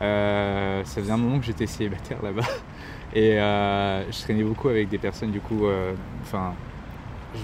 Ça 0.00 0.82
faisait 1.00 1.10
un 1.12 1.16
moment 1.16 1.38
que 1.38 1.44
j'étais 1.44 1.66
célibataire 1.66 2.22
là-bas. 2.22 2.42
Et 3.14 3.32
je 3.36 4.20
traînais 4.22 4.42
beaucoup 4.44 4.68
avec 4.68 4.88
des 4.88 4.98
personnes, 4.98 5.30
du 5.30 5.40
coup. 5.40 5.66
Enfin, 6.22 6.54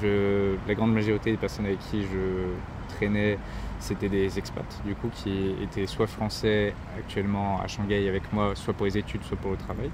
la 0.03 0.75
grande 0.75 0.93
majorité 0.93 1.31
des 1.31 1.37
personnes 1.37 1.67
avec 1.67 1.79
qui 1.91 2.03
je 2.03 2.95
traînais, 2.95 3.39
c'était 3.81 4.09
des 4.09 4.39
expats, 4.39 4.81
du 4.85 4.95
coup, 4.95 5.09
qui 5.13 5.55
étaient 5.63 5.87
soit 5.87 6.07
français 6.07 6.75
actuellement 6.99 7.61
à 7.61 7.67
Shanghai 7.67 8.09
avec 8.09 8.33
moi, 8.33 8.53
soit 8.55 8.73
pour 8.73 8.87
les 8.87 8.97
études, 8.97 9.23
soit 9.25 9.37
pour 9.37 9.51
le 9.51 9.57
travail 9.57 9.91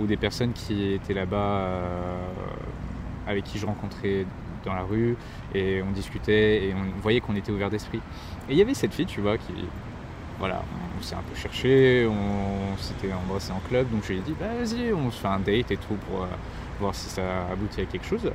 ou 0.00 0.06
des 0.06 0.16
personnes 0.16 0.52
qui 0.52 0.92
étaient 0.92 1.14
là-bas 1.14 1.36
euh, 1.36 2.16
avec 3.26 3.44
qui 3.44 3.58
je 3.58 3.66
rencontrais 3.66 4.26
dans 4.64 4.74
la 4.74 4.82
rue 4.82 5.16
et 5.54 5.82
on 5.82 5.90
discutait 5.90 6.64
et 6.64 6.74
on 6.74 7.00
voyait 7.00 7.20
qu'on 7.20 7.36
était 7.36 7.52
ouvert 7.52 7.70
d'esprit. 7.70 8.00
Et 8.48 8.52
il 8.52 8.58
y 8.58 8.62
avait 8.62 8.74
cette 8.74 8.94
fille, 8.94 9.06
tu 9.06 9.20
vois, 9.20 9.38
qui 9.38 9.52
voilà, 10.38 10.62
on 10.96 11.02
s'est 11.02 11.16
un 11.16 11.22
peu 11.22 11.34
cherché, 11.34 12.06
on 12.08 12.76
s'était 12.76 13.12
embrassé 13.12 13.50
en 13.50 13.60
club, 13.68 13.90
donc 13.90 14.04
je 14.04 14.12
lui 14.12 14.18
ai 14.18 14.22
dit 14.22 14.34
bah, 14.38 14.46
vas-y, 14.56 14.92
on 14.92 15.10
se 15.10 15.20
fait 15.20 15.28
un 15.28 15.40
date 15.40 15.70
et 15.70 15.76
tout 15.76 15.94
pour 16.08 16.22
euh, 16.22 16.26
voir 16.80 16.94
si 16.94 17.08
ça 17.08 17.46
aboutit 17.52 17.80
à 17.80 17.84
quelque 17.84 18.06
chose. 18.06 18.30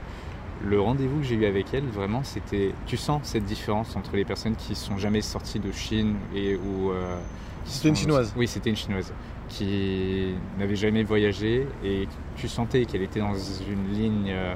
Le 0.66 0.80
rendez-vous 0.80 1.20
que 1.20 1.26
j'ai 1.26 1.36
eu 1.36 1.46
avec 1.46 1.74
elle, 1.74 1.86
vraiment, 1.86 2.24
c'était. 2.24 2.74
Tu 2.86 2.96
sens 2.96 3.22
cette 3.24 3.44
différence 3.44 3.96
entre 3.98 4.16
les 4.16 4.24
personnes 4.24 4.56
qui 4.56 4.76
sont 4.76 4.98
jamais 4.98 5.22
sorties 5.22 5.60
de 5.60 5.72
Chine 5.72 6.16
et 6.34 6.56
ou. 6.56 6.92
euh, 6.92 7.18
C'était 7.66 7.90
une 7.90 7.96
Chinoise. 7.96 8.34
Oui, 8.38 8.48
c'était 8.48 8.70
une 8.70 8.76
chinoise 8.76 9.14
qui 9.50 10.36
n'avait 10.58 10.76
jamais 10.78 11.04
voyagé 11.04 11.68
et 11.84 12.08
tu 12.38 12.48
sentais 12.48 12.86
qu'elle 12.86 13.02
était 13.04 13.20
dans 13.20 13.36
une 13.36 13.94
ligne, 13.94 14.30
euh, 14.32 14.56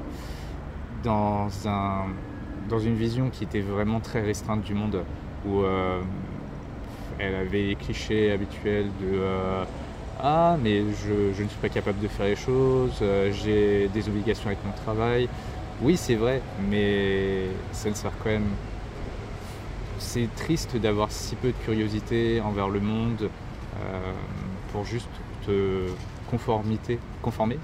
dans, 1.04 1.48
un, 1.66 2.06
dans 2.68 2.78
une 2.78 2.94
vision 2.94 3.28
qui 3.30 3.44
était 3.44 3.60
vraiment 3.60 4.00
très 4.00 4.22
restreinte 4.22 4.62
du 4.62 4.74
monde, 4.74 5.04
où 5.46 5.60
euh, 5.60 6.00
elle 7.18 7.34
avait 7.34 7.62
les 7.66 7.76
clichés 7.76 8.32
habituels 8.32 8.86
de 9.00 9.20
Ah, 10.20 10.56
mais 10.62 10.80
je, 10.80 11.32
je 11.34 11.42
ne 11.42 11.48
suis 11.48 11.58
pas 11.60 11.68
capable 11.68 12.00
de 12.00 12.08
faire 12.08 12.26
les 12.26 12.34
choses, 12.36 13.02
j'ai 13.32 13.88
des 13.88 14.08
obligations 14.08 14.46
avec 14.48 14.64
mon 14.64 14.72
travail. 14.72 15.28
Oui, 15.80 15.96
c'est 15.96 16.16
vrai, 16.16 16.42
mais 16.68 17.46
ça 17.72 17.88
ne 17.88 17.94
sert 17.94 18.12
quand 18.18 18.30
même. 18.30 18.48
C'est 19.98 20.28
triste 20.36 20.76
d'avoir 20.76 21.10
si 21.10 21.36
peu 21.36 21.48
de 21.48 21.56
curiosité 21.64 22.40
envers 22.40 22.68
le 22.68 22.80
monde 22.80 23.30
euh, 23.80 24.12
pour 24.72 24.84
juste 24.84 25.08
te 25.46 25.86
conformité, 26.30 26.98
conformer, 27.22 27.58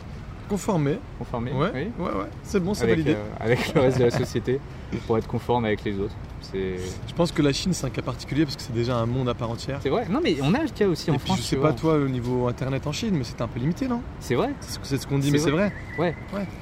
Conformer, 0.48 0.98
conformer, 1.18 1.52
ouais, 1.52 1.70
oui, 1.74 1.88
ouais, 1.98 2.04
ouais, 2.12 2.26
c'est 2.42 2.60
bon, 2.60 2.74
c'est 2.74 2.86
validé. 2.86 3.12
euh, 3.14 3.24
avec 3.40 3.72
le 3.74 3.80
reste 3.80 3.98
de 3.98 4.04
la 4.04 4.10
société 4.10 4.60
pour 5.06 5.16
être 5.18 5.26
conforme 5.26 5.64
avec 5.64 5.82
les 5.84 5.98
autres. 5.98 6.14
Je 6.52 7.14
pense 7.16 7.32
que 7.32 7.40
la 7.42 7.52
Chine 7.52 7.72
c'est 7.72 7.86
un 7.86 7.90
cas 7.90 8.02
particulier 8.02 8.44
parce 8.44 8.54
que 8.56 8.62
c'est 8.62 8.74
déjà 8.74 8.96
un 8.96 9.06
monde 9.06 9.28
à 9.30 9.34
part 9.34 9.50
entière. 9.50 9.78
c'est 9.82 9.88
vrai. 9.88 10.06
Non, 10.10 10.20
mais 10.22 10.36
on 10.42 10.52
a 10.54 10.62
le 10.62 10.68
cas 10.68 10.86
aussi 10.86 11.08
Et 11.08 11.12
en 11.12 11.16
puis 11.16 11.26
France. 11.28 11.38
je 11.38 11.42
sais 11.44 11.56
pas 11.56 11.70
vois. 11.70 11.72
toi 11.72 11.94
au 11.94 12.08
niveau 12.08 12.46
internet 12.46 12.86
en 12.86 12.92
Chine, 12.92 13.14
mais 13.16 13.24
c'est 13.24 13.40
un 13.40 13.48
peu 13.48 13.58
limité, 13.58 13.88
non? 13.88 14.02
C'est 14.20 14.34
vrai. 14.34 14.50
C'est 14.82 14.98
ce 14.98 15.06
qu'on 15.06 15.18
dit, 15.18 15.30
mais 15.32 15.38
c'est 15.38 15.50
vrai. 15.50 15.72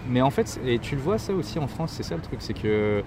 Mais 0.09 0.22
en 0.22 0.30
fait, 0.30 0.61
et 0.64 0.78
tu 0.78 0.94
le 0.94 1.00
vois 1.02 1.18
ça 1.18 1.33
aussi 1.33 1.59
en 1.59 1.66
France, 1.66 1.92
c'est 1.96 2.04
ça 2.04 2.14
le 2.14 2.22
truc, 2.22 2.38
c'est 2.40 2.54
que 2.54 3.02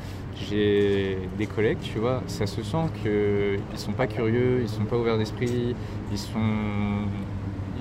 j'ai 0.50 1.18
des 1.38 1.48
collègues, 1.48 1.80
tu 1.82 1.98
vois, 2.00 2.22
ça 2.28 2.46
se 2.46 2.62
sent 2.62 2.78
qu'ils 3.02 3.80
sont 3.80 3.94
pas 3.94 4.08
curieux, 4.08 4.60
ils 4.62 4.70
sont 4.70 4.84
pas 4.86 4.98
ouverts 4.98 5.18
d'esprit, 5.18 5.76
ils 6.12 6.18
sont, 6.18 6.40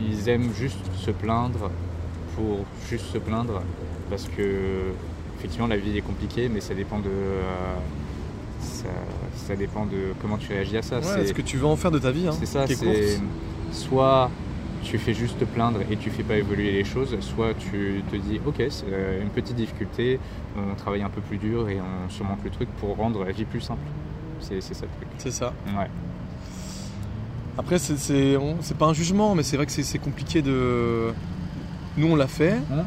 ils 0.00 0.28
aiment 0.28 0.52
juste 0.56 0.78
se 0.96 1.10
plaindre 1.10 1.70
pour 2.34 2.64
juste 2.88 3.06
se 3.06 3.18
plaindre, 3.18 3.62
parce 4.10 4.28
que 4.28 4.92
effectivement 5.38 5.66
la 5.66 5.76
vie 5.76 5.96
est 5.96 6.00
compliquée, 6.02 6.48
mais 6.48 6.60
ça 6.60 6.74
dépend 6.74 6.98
de, 6.98 7.08
euh, 7.08 7.74
ça, 8.60 8.88
ça 9.36 9.56
dépend 9.56 9.86
de 9.86 10.12
comment 10.20 10.36
tu 10.38 10.52
réagis 10.52 10.76
à 10.76 10.82
ça. 10.82 10.96
Ouais, 10.96 11.02
C'est- 11.02 11.26
ce 11.28 11.32
que 11.32 11.42
tu 11.42 11.56
veux 11.56 11.66
en 11.66 11.76
faire 11.76 11.90
de 11.90 11.98
ta 11.98 12.10
vie, 12.10 12.26
hein, 12.28 12.32
c'est 12.38 12.46
ça, 12.46 12.66
c'est 12.66 13.18
soit 13.72 14.30
tu 14.82 14.98
fais 14.98 15.14
juste 15.14 15.38
te 15.38 15.44
plaindre 15.44 15.80
et 15.90 15.96
tu 15.96 16.10
fais 16.10 16.22
pas 16.22 16.36
évoluer 16.36 16.70
les 16.72 16.84
choses, 16.84 17.16
soit 17.20 17.54
tu 17.54 18.02
te 18.10 18.16
dis 18.16 18.38
ok 18.46 18.62
c'est 18.68 18.84
euh, 18.92 19.22
une 19.22 19.30
petite 19.30 19.56
difficulté, 19.56 20.20
on 20.56 20.74
travaille 20.74 21.02
un 21.02 21.08
peu 21.08 21.22
plus 21.22 21.38
dur 21.38 21.68
et 21.70 21.78
on 21.80 22.10
surmonte 22.10 22.40
le 22.44 22.50
truc 22.50 22.68
pour 22.80 22.94
rendre 22.96 23.24
la 23.24 23.32
vie 23.32 23.44
plus 23.46 23.60
simple. 23.62 23.80
C'est 24.40 24.60
c'est 24.60 24.74
ça 24.74 24.82
le 24.82 24.92
truc. 24.98 25.08
C'est 25.18 25.30
ça. 25.30 25.52
Ouais. 25.76 25.88
Après, 27.56 27.78
c'est- 27.78 28.36
pas 28.78 28.86
un 28.86 28.92
jugement, 28.92 29.34
mais 29.34 29.42
c'est 29.42 29.56
vrai 29.56 29.64
que 29.66 29.72
c'est 29.72 29.98
compliqué 29.98 30.42
de. 30.42 31.12
Nous, 31.96 32.06
on 32.06 32.16
l'a 32.16 32.26
fait 32.26 32.58
Hein 32.72 32.84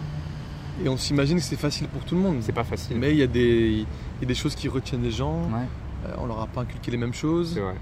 et 0.83 0.89
on 0.89 0.97
s'imagine 0.97 1.37
que 1.37 1.43
c'est 1.43 1.55
facile 1.59 1.87
pour 1.87 2.03
tout 2.03 2.13
le 2.15 2.21
monde. 2.21 2.37
C'est 2.41 2.51
pas 2.51 2.63
facile. 2.63 2.97
Mais 2.99 3.11
il 3.11 3.17
y, 3.17 3.23
a 3.23 3.27
des- 3.27 3.85
il 4.19 4.21
y 4.21 4.25
a 4.25 4.27
des 4.27 4.35
choses 4.35 4.53
qui 4.53 4.67
retiennent 4.67 5.01
les 5.01 5.09
gens. 5.11 5.41
Ouais, 5.51 5.65
euh, 6.05 6.13
on 6.19 6.27
leur 6.27 6.39
a 6.39 6.45
pas 6.47 6.61
inculqué 6.61 6.91
les 6.91 6.97
mêmes 6.97 7.13
choses. 7.15 7.57
vrai. 7.57 7.73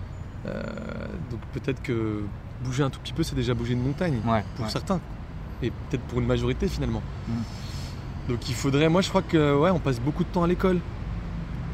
Euh, 0.48 0.64
donc 1.32 1.40
peut-être 1.54 1.82
que 1.82 2.22
bouger 2.64 2.84
un 2.84 2.90
tout 2.90 3.00
petit 3.02 3.12
peu, 3.14 3.24
c'est 3.24 3.36
déjà 3.36 3.54
bouger 3.54 3.74
une 3.74 3.82
montagne 3.84 4.20
Ouais, 4.26 4.44
pour 4.56 4.66
ouais. 4.66 4.72
certains 4.72 5.02
et 5.62 5.72
peut-être 5.90 6.04
pour 6.04 6.20
une 6.20 6.28
majorité 6.28 6.68
finalement. 6.68 7.02
Mm. 7.28 7.32
Donc 8.30 8.48
il 8.50 8.56
faudrait, 8.56 8.88
moi 8.90 9.02
je 9.02 9.10
crois 9.10 9.22
que 9.24 9.58
ouais, 9.58 9.72
on 9.72 9.80
passe 9.80 10.00
beaucoup 10.00 10.24
de 10.24 10.30
temps 10.30 10.44
à 10.44 10.48
l'école. 10.48 10.80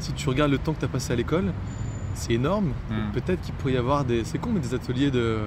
Si 0.00 0.12
tu 0.12 0.28
regardes 0.28 0.50
le 0.50 0.58
temps 0.58 0.72
que 0.72 0.80
tu 0.80 0.84
as 0.86 0.88
passé 0.88 1.12
à 1.12 1.16
l'école, 1.16 1.52
c'est 2.14 2.32
énorme. 2.32 2.72
Mm. 2.90 3.12
Peut-être 3.12 3.42
qu'il 3.42 3.54
pourrait 3.54 3.74
y 3.74 3.76
avoir 3.76 4.04
des, 4.04 4.24
c'est 4.24 4.38
con, 4.38 4.50
mais 4.52 4.60
des 4.60 4.74
ateliers 4.74 5.10
de 5.12 5.38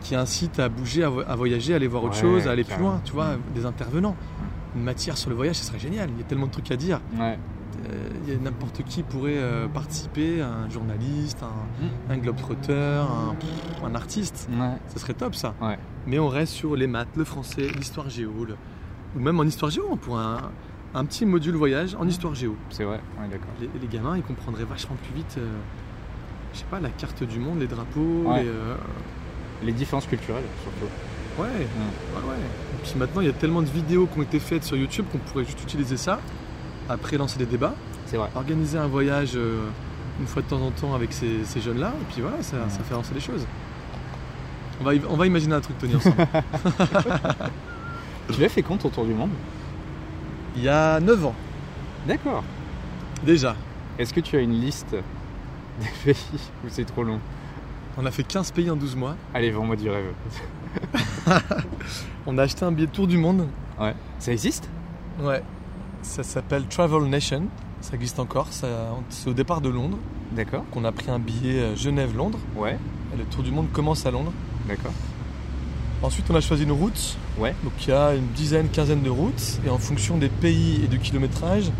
qui 0.00 0.14
incitent 0.14 0.58
à 0.60 0.68
bouger, 0.68 1.04
à, 1.04 1.08
vo- 1.10 1.22
à 1.26 1.36
voyager, 1.36 1.72
à 1.72 1.76
aller 1.76 1.86
voir 1.86 2.04
autre 2.04 2.14
Ouais, 2.14 2.20
chose, 2.20 2.48
à 2.48 2.52
aller 2.52 2.64
plus 2.64 2.78
loin. 2.80 3.00
Tu 3.04 3.12
vois, 3.12 3.36
des 3.54 3.66
intervenants. 3.66 4.16
Une 4.76 4.82
matière 4.82 5.16
sur 5.18 5.30
le 5.30 5.36
voyage, 5.36 5.56
ce 5.56 5.64
serait 5.64 5.78
génial. 5.78 6.08
Il 6.10 6.18
y 6.18 6.20
a 6.22 6.24
tellement 6.24 6.46
de 6.46 6.52
trucs 6.52 6.70
à 6.70 6.76
dire. 6.76 7.00
Ouais. 7.18 7.38
Euh, 7.88 8.08
il 8.26 8.32
y 8.32 8.36
a 8.36 8.38
n'importe 8.40 8.82
qui 8.84 9.02
pourrait 9.02 9.36
euh, 9.38 9.66
participer, 9.68 10.40
un 10.42 10.68
journaliste, 10.70 11.42
un, 11.42 11.84
Mm. 11.84 12.12
un 12.12 12.18
globetrotter, 12.18 13.02
un, 13.84 13.94
artiste. 13.94 14.48
Ouais. 14.52 14.74
Ça 14.88 14.98
serait 14.98 15.14
top 15.14 15.34
ça. 15.34 15.54
Mais 16.06 16.18
on 16.18 16.28
reste 16.28 16.52
sur 16.52 16.76
les 16.76 16.86
maths, 16.86 17.08
le 17.16 17.24
français, 17.24 17.68
l'histoire 17.76 18.08
géo. 18.10 18.44
le- 18.46 18.56
Ou 19.16 19.20
même 19.20 19.38
en 19.40 19.44
histoire 19.44 19.70
géo, 19.70 19.86
on 19.90 19.96
pourrait 19.96 20.22
un, 20.22 20.50
un 20.94 21.04
petit 21.04 21.26
module 21.26 21.54
voyage 21.56 21.94
en 21.98 22.06
histoire 22.06 22.34
géo. 22.34 22.54
C'est 22.70 22.84
vrai. 22.84 23.00
D'accord. 23.30 23.48
Les, 23.60 23.68
les 23.80 23.86
gamins, 23.88 24.16
ils 24.16 24.22
comprendraient 24.22 24.64
vachement 24.64 24.96
plus 25.02 25.14
vite, 25.14 25.36
euh, 25.38 25.48
je 26.52 26.58
sais 26.58 26.64
pas, 26.70 26.80
la 26.80 26.90
carte 26.90 27.22
du 27.24 27.38
monde, 27.38 27.58
les 27.60 27.66
drapeaux, 27.66 28.24
les, 28.36 28.46
euh, 28.46 28.74
Les 29.62 29.72
différences 29.72 30.06
culturelles 30.06 30.44
surtout. 30.62 30.92
Ouais, 31.38 31.46
ouais, 31.46 32.28
ouais. 32.28 32.36
Et 32.36 32.82
puis 32.82 32.92
maintenant, 32.98 33.20
il 33.20 33.26
y 33.26 33.30
a 33.30 33.34
tellement 33.34 33.62
de 33.62 33.68
vidéos 33.68 34.06
qui 34.06 34.18
ont 34.18 34.22
été 34.22 34.38
faites 34.40 34.64
sur 34.64 34.76
YouTube 34.76 35.06
qu'on 35.12 35.18
pourrait 35.18 35.44
juste 35.44 35.62
utiliser 35.62 35.96
ça, 35.96 36.18
après 36.88 37.16
lancer 37.18 37.38
des 37.38 37.46
débats, 37.46 37.74
C'est 38.06 38.16
vrai. 38.16 38.28
organiser 38.34 38.78
un 38.78 38.86
voyage 38.88 39.32
euh, 39.36 39.58
une 40.20 40.26
fois 40.26 40.42
de 40.42 40.48
temps 40.48 40.60
en 40.60 40.70
temps 40.70 40.94
avec 40.94 41.12
ces, 41.12 41.44
ces 41.44 41.60
jeunes-là, 41.60 41.92
et 42.00 42.12
puis 42.12 42.22
voilà, 42.22 42.42
ça, 42.42 42.56
Ouais. 42.56 42.62
ça 42.68 42.80
fait 42.80 42.94
avancer 42.94 43.14
les 43.14 43.20
choses. 43.20 43.46
On 44.80 44.84
va, 44.84 44.94
y- 44.94 45.02
on 45.08 45.16
va 45.16 45.26
imaginer 45.26 45.54
un 45.54 45.60
truc, 45.60 45.78
Tony, 45.78 45.94
ensemble. 45.94 46.16
Tu 48.32 48.40
l'as 48.40 48.48
fait 48.48 48.62
quand 48.62 48.76
ton 48.76 48.88
tour 48.90 49.04
du 49.04 49.12
monde? 49.12 49.30
Il 50.56 50.62
y 50.62 50.68
a 50.68 51.00
9 51.00 51.24
ans, 51.26 51.34
D'accord. 52.06 52.44
déjà. 53.24 53.56
Est-ce 53.98 54.12
que 54.14 54.20
tu 54.20 54.36
as 54.36 54.40
une 54.40 54.60
liste 54.60 54.94
des 55.80 55.88
pays 56.14 56.40
où 56.64 56.68
c'est 56.68 56.84
trop 56.84 57.02
long? 57.02 57.18
On 58.02 58.06
a 58.06 58.10
fait 58.10 58.22
15 58.22 58.52
pays 58.52 58.70
en 58.70 58.76
12 58.76 58.96
mois. 58.96 59.14
Allez, 59.34 59.50
vends-moi 59.50 59.76
du 59.76 59.90
rêve. 59.90 60.06
On 62.26 62.38
a 62.38 62.44
acheté 62.44 62.64
un 62.64 62.72
billet 62.72 62.86
tour 62.86 63.06
du 63.06 63.18
monde. 63.18 63.46
Ouais. 63.78 63.94
Ça 64.18 64.32
existe? 64.32 64.70
Ouais. 65.20 65.42
Ça 66.00 66.22
s'appelle 66.22 66.64
Travel 66.64 67.02
Nation. 67.10 67.42
Ça 67.82 67.96
existe 67.96 68.18
encore. 68.18 68.48
C'est 68.50 69.28
au 69.28 69.34
départ 69.34 69.60
de 69.60 69.68
Londres 69.68 69.98
D'accord. 70.32 70.64
qu'on 70.70 70.86
a 70.86 70.92
pris 70.92 71.10
un 71.10 71.18
billet 71.18 71.60
euh, 71.60 71.76
Genève-Londres. 71.76 72.38
Ouais. 72.56 72.78
Et 73.12 73.18
Le 73.18 73.24
tour 73.24 73.42
du 73.42 73.50
monde 73.50 73.70
commence 73.70 74.06
à 74.06 74.10
Londres. 74.10 74.32
D'accord. 74.66 74.92
Ensuite, 76.02 76.24
on 76.30 76.34
a 76.34 76.40
choisi 76.40 76.62
une 76.62 76.72
route. 76.72 77.18
Ouais. 77.38 77.54
Donc, 77.62 77.74
il 77.86 77.90
y 77.90 77.92
a 77.92 78.14
une 78.14 78.28
dizaine, 78.28 78.70
quinzaine 78.70 79.02
de 79.02 79.10
routes. 79.10 79.60
Et 79.66 79.68
en 79.68 79.76
fonction 79.76 80.16
des 80.16 80.30
pays 80.30 80.80
et 80.82 80.86
du 80.86 81.00
kilométrage, 81.00 81.70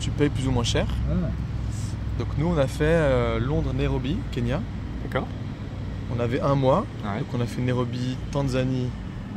tu 0.00 0.08
payes 0.08 0.30
plus 0.30 0.48
ou 0.48 0.52
moins 0.52 0.64
cher. 0.64 0.86
Donc, 2.18 2.28
nous, 2.38 2.46
on 2.46 2.56
a 2.56 2.66
fait 2.66 2.84
euh, 2.84 3.38
Londres-Nairobi, 3.38 4.16
Kenya. 4.32 4.62
On 6.16 6.20
avait 6.20 6.40
un 6.40 6.54
mois, 6.54 6.84
Ouais. 7.04 7.18
donc 7.20 7.28
on 7.34 7.40
a 7.40 7.46
fait 7.46 7.60
Nairobi, 7.62 8.16
Tanzanie, 8.30 8.88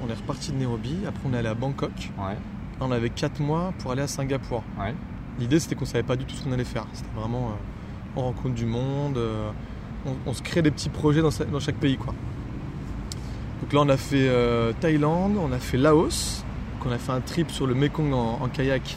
on 0.06 0.10
est 0.10 0.14
reparti 0.16 0.52
de 0.52 0.58
Nairobi, 0.58 0.96
après 1.08 1.22
on 1.30 1.34
est 1.34 1.38
allé 1.38 1.48
à 1.50 1.54
Bangkok. 1.54 1.92
Ouais. 2.18 2.36
On 2.82 2.92
avait 2.92 3.10
4 3.10 3.40
mois 3.40 3.74
pour 3.80 3.92
aller 3.92 4.02
à 4.04 4.08
Singapour. 4.08 4.64
Ouais. 4.80 4.94
L'idée 5.40 5.60
c'était 5.60 5.76
qu'on 5.76 5.86
savait 5.86 6.04
pas 6.04 6.16
du 6.16 6.26
tout 6.26 6.36
ce 6.36 6.44
qu'on 6.44 6.52
allait 6.52 6.64
faire. 6.64 6.86
C'était 6.94 7.10
vraiment 7.16 7.48
euh, 7.48 8.16
on 8.16 8.22
rencontre 8.24 8.54
du 8.56 8.66
monde, 8.66 9.18
euh, 9.18 9.50
on, 10.06 10.12
on 10.30 10.34
se 10.34 10.42
crée 10.42 10.62
des 10.62 10.72
petits 10.72 10.90
projets 10.90 11.22
dans, 11.22 11.32
sa- 11.32 11.46
dans 11.46 11.60
chaque 11.60 11.78
pays 11.78 11.98
quoi. 11.98 12.14
Donc 13.62 13.74
là 13.74 13.80
on 13.82 13.90
a 13.90 13.98
fait 13.98 14.28
euh, 14.30 14.72
Thaïlande, 14.80 15.38
on 15.42 15.52
a 15.52 15.58
fait 15.60 15.78
Laos, 15.78 16.44
donc 16.78 16.88
on 16.88 16.92
a 16.94 16.98
fait 17.00 17.12
un 17.12 17.22
trip 17.22 17.50
sur 17.50 17.66
le 17.66 17.74
Mekong 17.74 18.14
en, 18.14 18.40
en 18.44 18.48
kayak 18.50 18.96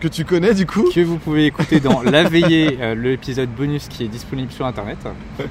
que 0.00 0.08
tu 0.08 0.24
connais 0.24 0.54
du 0.54 0.66
coup. 0.66 0.88
Que 0.92 1.00
vous 1.02 1.18
pouvez 1.18 1.46
écouter 1.46 1.78
dans 1.78 2.00
La 2.04 2.24
Veillée, 2.28 2.78
euh, 2.80 2.94
l'épisode 2.94 3.50
bonus 3.50 3.86
qui 3.86 4.04
est 4.04 4.08
disponible 4.08 4.50
sur 4.50 4.64
internet. 4.66 4.98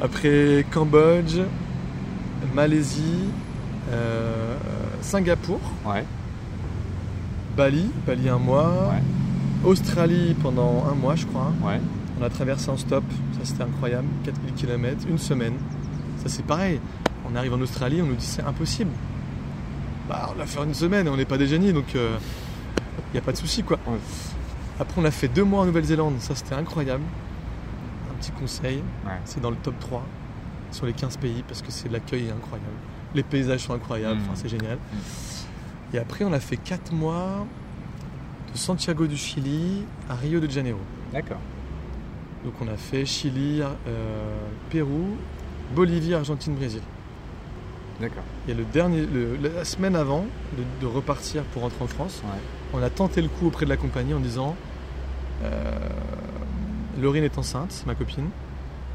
Après 0.00 0.64
Cambodge, 0.70 1.38
Malaisie, 2.54 3.24
euh, 3.92 4.56
Singapour, 5.00 5.60
Ouais. 5.84 6.04
Bali, 7.56 7.90
Bali 8.06 8.28
un 8.28 8.38
mois, 8.38 8.90
Ouais. 8.92 9.68
Australie 9.68 10.36
pendant 10.40 10.84
un 10.90 10.94
mois 10.94 11.16
je 11.16 11.26
crois. 11.26 11.52
Ouais. 11.64 11.80
On 12.20 12.24
a 12.24 12.30
traversé 12.30 12.70
en 12.70 12.76
stop, 12.76 13.04
ça 13.32 13.40
c'était 13.44 13.62
incroyable, 13.64 14.06
4000 14.24 14.54
km, 14.54 15.06
une 15.08 15.18
semaine. 15.18 15.54
Ça 16.22 16.28
c'est 16.28 16.44
pareil, 16.44 16.80
on 17.30 17.34
arrive 17.36 17.54
en 17.54 17.60
Australie, 17.60 18.00
on 18.02 18.06
nous 18.06 18.14
dit 18.14 18.24
c'est 18.26 18.42
impossible. 18.44 18.90
Bah 20.08 20.30
on 20.34 20.38
l'a 20.38 20.46
fait 20.46 20.58
en 20.60 20.64
une 20.64 20.74
semaine 20.74 21.06
on 21.08 21.16
n'est 21.16 21.24
pas 21.26 21.36
des 21.38 21.46
génies 21.46 21.72
donc 21.72 21.84
il 21.94 22.00
n'y 23.12 23.18
a 23.18 23.22
pas 23.22 23.32
de 23.32 23.36
souci 23.36 23.62
quoi. 23.64 23.78
Après 24.80 25.00
on 25.00 25.04
a 25.04 25.10
fait 25.10 25.28
deux 25.28 25.44
mois 25.44 25.62
en 25.62 25.66
Nouvelle-Zélande, 25.66 26.14
ça 26.20 26.34
c'était 26.36 26.54
incroyable. 26.54 27.02
Petit 28.20 28.32
conseil, 28.32 28.76
Ouais. 29.06 29.12
c'est 29.24 29.40
dans 29.40 29.50
le 29.50 29.56
top 29.56 29.78
3 29.80 30.04
sur 30.70 30.86
les 30.86 30.92
15 30.92 31.16
pays 31.18 31.42
parce 31.46 31.62
que 31.62 31.70
c'est 31.70 31.88
l'accueil 31.90 32.26
est 32.26 32.32
incroyable. 32.32 32.70
Les 33.14 33.22
paysages 33.22 33.60
sont 33.60 33.72
incroyables, 33.74 34.20
enfin, 34.22 34.32
c'est 34.34 34.48
génial. 34.48 34.78
Et 35.94 35.98
après 35.98 36.24
on 36.24 36.32
a 36.32 36.40
fait 36.40 36.56
4 36.56 36.92
mois 36.92 37.46
de 38.52 38.58
Santiago 38.58 39.06
du 39.06 39.16
Chili 39.16 39.84
à 40.10 40.14
Rio 40.14 40.40
de 40.40 40.50
Janeiro. 40.50 40.80
D'accord. 41.12 41.38
Donc 42.44 42.54
on 42.60 42.68
a 42.68 42.76
fait 42.76 43.04
Chili, 43.06 43.62
euh, 43.62 44.36
Pérou, 44.70 45.16
Bolivie, 45.74 46.14
Argentine, 46.14 46.54
Brésil. 46.54 46.82
D'accord. 48.00 48.22
Et 48.48 48.54
le 48.54 48.64
dernier, 48.64 49.06
le- 49.06 49.36
la 49.36 49.64
semaine 49.64 49.96
avant 49.96 50.24
de, 50.56 50.62
de 50.80 50.86
repartir 50.86 51.42
pour 51.44 51.62
rentrer 51.62 51.82
en 51.82 51.88
France, 51.88 52.22
Ouais. 52.24 52.38
on 52.74 52.82
a 52.82 52.90
tenté 52.90 53.22
le 53.22 53.28
coup 53.28 53.46
auprès 53.48 53.64
de 53.64 53.70
la 53.70 53.76
compagnie 53.76 54.14
en 54.14 54.20
disant 54.20 54.54
euh, 55.42 55.78
Laurine 57.00 57.24
est 57.24 57.38
enceinte, 57.38 57.84
ma 57.86 57.94
copine. 57.94 58.28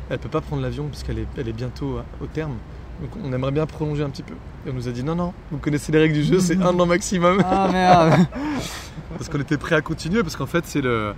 Elle 0.10 0.20
peut 0.20 0.30
pas 0.30 0.42
prendre 0.42 0.62
l'avion 0.62 0.88
parce 0.88 1.04
qu'elle 1.04 1.20
est, 1.20 1.28
elle 1.38 1.48
est 1.48 1.54
bientôt 1.54 1.98
à- 1.98 2.06
au 2.24 2.28
terme. 2.28 2.56
Donc 3.02 3.10
on 3.24 3.34
aimerait 3.34 3.52
bien 3.52 3.66
prolonger 3.66 4.04
un 4.04 4.10
petit 4.10 4.24
peu. 4.24 4.36
Et 4.66 4.70
on 4.70 4.74
nous 4.74 4.88
a 4.88 4.92
dit 4.92 5.04
non, 5.04 5.16
non, 5.16 5.34
vous 5.52 5.58
connaissez 5.58 5.92
les 5.92 6.00
règles 6.00 6.14
du 6.16 6.24
jeu, 6.24 6.40
c'est 6.40 6.62
un 6.62 6.78
an 6.80 6.86
maximum. 6.86 7.42
Ah 7.46 7.70
merde 7.72 8.28
Parce 9.18 9.30
qu'on 9.30 9.40
était 9.40 9.58
prêt 9.58 9.76
à 9.76 9.82
continuer, 9.82 10.22
parce 10.24 10.36
qu'en 10.36 10.46
fait, 10.46 10.66
c'est 10.66 10.82
le, 10.82 11.14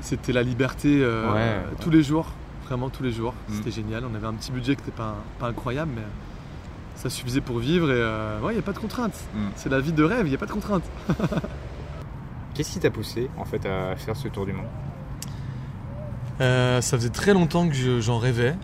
c'était 0.00 0.32
la 0.32 0.42
liberté 0.42 0.98
euh, 1.02 1.32
Ouais, 1.32 1.76
tous 1.80 1.90
les 1.90 2.02
jours, 2.02 2.32
vraiment 2.66 2.88
tous 2.90 3.02
les 3.02 3.12
jours. 3.12 3.34
Mm. 3.48 3.52
C'était 3.54 3.70
génial. 3.70 4.04
On 4.10 4.14
avait 4.14 4.26
un 4.26 4.34
petit 4.34 4.50
budget 4.52 4.74
qui 4.76 4.82
n'était 4.82 4.96
pas, 4.96 5.16
pas 5.38 5.48
incroyable, 5.48 5.92
mais 5.94 6.02
ça 6.96 7.10
suffisait 7.10 7.40
pour 7.42 7.58
vivre 7.58 7.90
et 7.90 7.94
euh, 7.98 8.40
ouais, 8.40 8.52
il 8.52 8.56
n'y 8.56 8.60
a 8.62 8.62
pas 8.62 8.72
de 8.72 8.78
contraintes. 8.78 9.18
Mm. 9.34 9.38
C'est 9.56 9.68
la 9.70 9.80
vie 9.80 9.92
de 9.92 10.02
rêve, 10.04 10.26
il 10.26 10.30
n'y 10.30 10.34
a 10.34 10.38
pas 10.38 10.46
de 10.46 10.52
contraintes. 10.52 10.84
Qu'est-ce 12.54 12.72
qui 12.72 12.80
t'a 12.80 12.90
poussé 12.90 13.28
en 13.36 13.44
fait 13.44 13.64
à 13.66 13.96
faire 13.96 14.16
ce 14.16 14.28
tour 14.28 14.46
du 14.46 14.52
monde? 14.52 14.66
Euh, 16.40 16.80
ça 16.80 16.96
faisait 16.98 17.08
très 17.10 17.32
longtemps 17.32 17.68
que 17.68 17.74
je- 17.74 18.00
j'en 18.00 18.18
rêvais. 18.18 18.54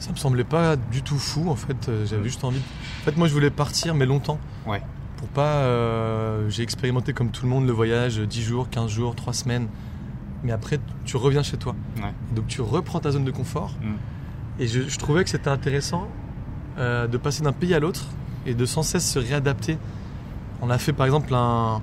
Ça 0.00 0.10
me 0.10 0.16
semblait 0.16 0.42
pas 0.44 0.74
du 0.74 1.02
tout 1.02 1.18
fou 1.18 1.48
en 1.48 1.54
fait. 1.54 1.88
Euh, 1.88 2.04
J'avais 2.04 2.22
Mm. 2.22 2.24
juste 2.24 2.42
envie. 2.42 2.58
de- 2.58 2.64
En 3.02 3.04
fait, 3.04 3.16
moi, 3.16 3.28
je 3.28 3.32
voulais 3.32 3.50
partir, 3.50 3.94
mais 3.94 4.06
longtemps. 4.06 4.38
Ouais. 4.66 4.82
Pour 5.18 5.28
pas. 5.28 5.58
euh, 5.58 6.48
J'ai 6.50 6.64
expérimenté 6.64 7.12
comme 7.12 7.30
tout 7.30 7.44
le 7.44 7.50
monde 7.50 7.66
le 7.66 7.72
voyage 7.72 8.18
10 8.18 8.42
jours, 8.42 8.68
15 8.70 8.90
jours, 8.90 9.14
3 9.14 9.32
semaines. 9.32 9.68
Mais 10.42 10.50
après, 10.50 10.80
tu 11.04 11.16
reviens 11.16 11.44
chez 11.44 11.56
toi. 11.58 11.76
Ouais. 11.98 12.12
Donc 12.34 12.48
tu 12.48 12.60
reprends 12.60 12.98
ta 12.98 13.12
zone 13.12 13.24
de 13.24 13.30
confort. 13.30 13.74
Mm. 13.80 14.60
Et 14.62 14.66
je, 14.66 14.88
je 14.88 14.98
trouvais 14.98 15.22
que 15.22 15.30
c'était 15.30 15.50
intéressant 15.50 16.08
euh, 16.78 17.06
de 17.06 17.16
passer 17.18 17.44
d'un 17.44 17.52
pays 17.52 17.74
à 17.74 17.78
l'autre 17.78 18.06
et 18.46 18.54
de 18.54 18.64
sans 18.66 18.82
cesse 18.82 19.08
se 19.08 19.18
réadapter. 19.20 19.78
On 20.60 20.70
a 20.70 20.78
fait 20.78 20.92
par 20.92 21.06
exemple 21.06 21.32
un, 21.34 21.80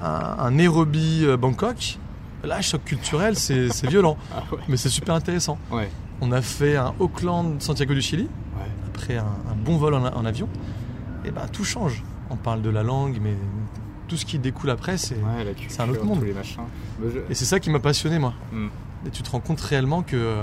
un, 0.00 0.36
un 0.38 0.50
Nairobi 0.52 1.22
euh, 1.24 1.36
Bangkok. 1.36 1.98
Là, 2.44 2.60
choc 2.60 2.84
culturel, 2.84 3.36
c'est 3.36 3.68
violent, 3.86 4.16
Ah 4.34 4.42
ouais. 4.52 4.58
mais 4.68 4.76
c'est 4.76 4.88
super 4.88 5.14
intéressant. 5.14 5.58
Ouais. 5.70 5.88
On 6.20 6.32
a 6.32 6.42
fait 6.42 6.76
un 6.76 6.92
Auckland 6.98 7.60
Santiago 7.62 7.94
du 7.94 8.02
Chili 8.02 8.24
Ouais. 8.24 8.66
après 8.88 9.16
un, 9.16 9.24
un 9.50 9.54
bon 9.54 9.76
vol 9.76 9.94
en, 9.94 10.04
en 10.04 10.24
avion. 10.24 10.48
Et 11.24 11.30
ben 11.30 11.46
tout 11.52 11.64
change. 11.64 12.02
On 12.30 12.36
parle 12.36 12.62
de 12.62 12.70
la 12.70 12.82
langue, 12.82 13.18
mais 13.22 13.34
tout 14.08 14.16
ce 14.16 14.24
qui 14.26 14.38
découle 14.38 14.70
après, 14.70 14.96
c'est 14.98 15.16
un 15.78 15.88
autre 15.88 16.04
monde. 16.04 16.24
je- 16.24 17.18
et 17.30 17.34
c'est 17.34 17.44
ça 17.44 17.60
qui 17.60 17.70
m'a 17.70 17.78
passionné 17.80 18.18
moi. 18.18 18.34
Mm. 18.52 18.66
Et 19.06 19.10
tu 19.10 19.22
te 19.22 19.30
rends 19.30 19.40
compte 19.40 19.60
réellement 19.60 20.02
que 20.02 20.42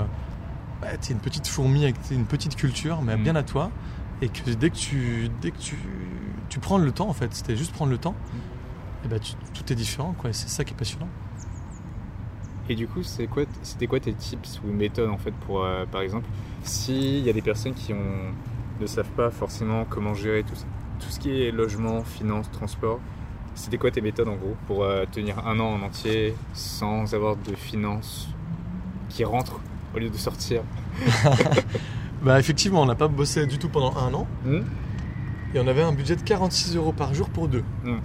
bah, 0.80 0.88
tu 1.00 1.10
es 1.10 1.14
une 1.14 1.20
petite 1.20 1.46
fourmi 1.46 1.84
avec 1.84 1.96
une 2.10 2.24
petite 2.24 2.56
culture, 2.56 3.02
mais 3.02 3.16
Mm. 3.16 3.22
bien 3.22 3.36
à 3.36 3.42
toi. 3.42 3.70
Et 4.22 4.28
que 4.28 4.50
dès 4.50 4.70
que 4.70 4.76
tu, 4.76 5.30
dès 5.40 5.50
que 5.50 5.58
tu, 5.58 5.76
tu 6.48 6.58
prends 6.60 6.78
le 6.78 6.92
temps, 6.92 7.08
en 7.08 7.14
fait, 7.14 7.34
c'était 7.34 7.56
juste 7.56 7.72
prendre 7.72 7.90
le 7.90 7.98
temps, 7.98 8.12
Mm. 8.14 9.04
et 9.04 9.08
bah, 9.08 9.18
tu- 9.18 9.32
tout 9.54 9.70
est 9.72 9.76
différent. 9.76 10.14
C'est 10.32 10.48
ça 10.48 10.64
qui 10.64 10.72
est 10.72 10.76
passionnant. 10.76 11.08
Et 12.68 12.74
du 12.74 12.86
coup, 12.86 13.00
quoi, 13.30 13.44
c'était 13.62 13.86
quoi 13.86 14.00
tes 14.00 14.12
tips 14.12 14.60
ou 14.64 14.72
méthodes 14.72 15.10
en 15.10 15.18
fait 15.18 15.34
pour, 15.46 15.64
euh, 15.64 15.84
par 15.90 16.02
exemple, 16.02 16.26
s'il 16.62 17.20
y 17.20 17.30
a 17.30 17.32
des 17.32 17.42
personnes 17.42 17.74
qui 17.74 17.92
ont, 17.92 18.32
ne 18.80 18.86
savent 18.86 19.10
pas 19.10 19.30
forcément 19.30 19.84
comment 19.88 20.14
gérer 20.14 20.42
tout 20.42 20.54
tout 21.00 21.08
ce 21.08 21.18
qui 21.18 21.42
est 21.42 21.50
logement, 21.50 22.04
finance, 22.04 22.50
transport, 22.50 23.00
c'était 23.54 23.78
quoi 23.78 23.90
tes 23.90 24.02
méthodes 24.02 24.28
en 24.28 24.36
gros 24.36 24.54
pour 24.66 24.84
euh, 24.84 25.06
tenir 25.10 25.46
un 25.46 25.58
an 25.58 25.72
en 25.72 25.82
entier 25.82 26.34
sans 26.52 27.14
avoir 27.14 27.36
de 27.36 27.54
finances 27.54 28.28
qui 29.08 29.24
rentrent 29.24 29.60
au 29.94 29.98
lieu 29.98 30.10
de 30.10 30.16
sortir? 30.16 30.62
Bah, 32.22 32.38
effectivement, 32.38 32.82
on 32.82 32.86
n'a 32.86 32.94
pas 32.94 33.08
bossé 33.08 33.46
du 33.46 33.58
tout 33.58 33.68
pendant 33.68 33.96
un 33.96 34.12
an. 34.12 34.26
Hmm? 34.44 34.60
Et 35.54 35.58
on 35.58 35.66
avait 35.66 35.82
un 35.82 35.92
budget 35.92 36.16
de 36.16 36.22
46 36.22 36.76
euros 36.76 36.92
par 36.92 37.14
jour 37.14 37.28
pour 37.30 37.48
deux. 37.48 37.64
Mm. 37.82 37.96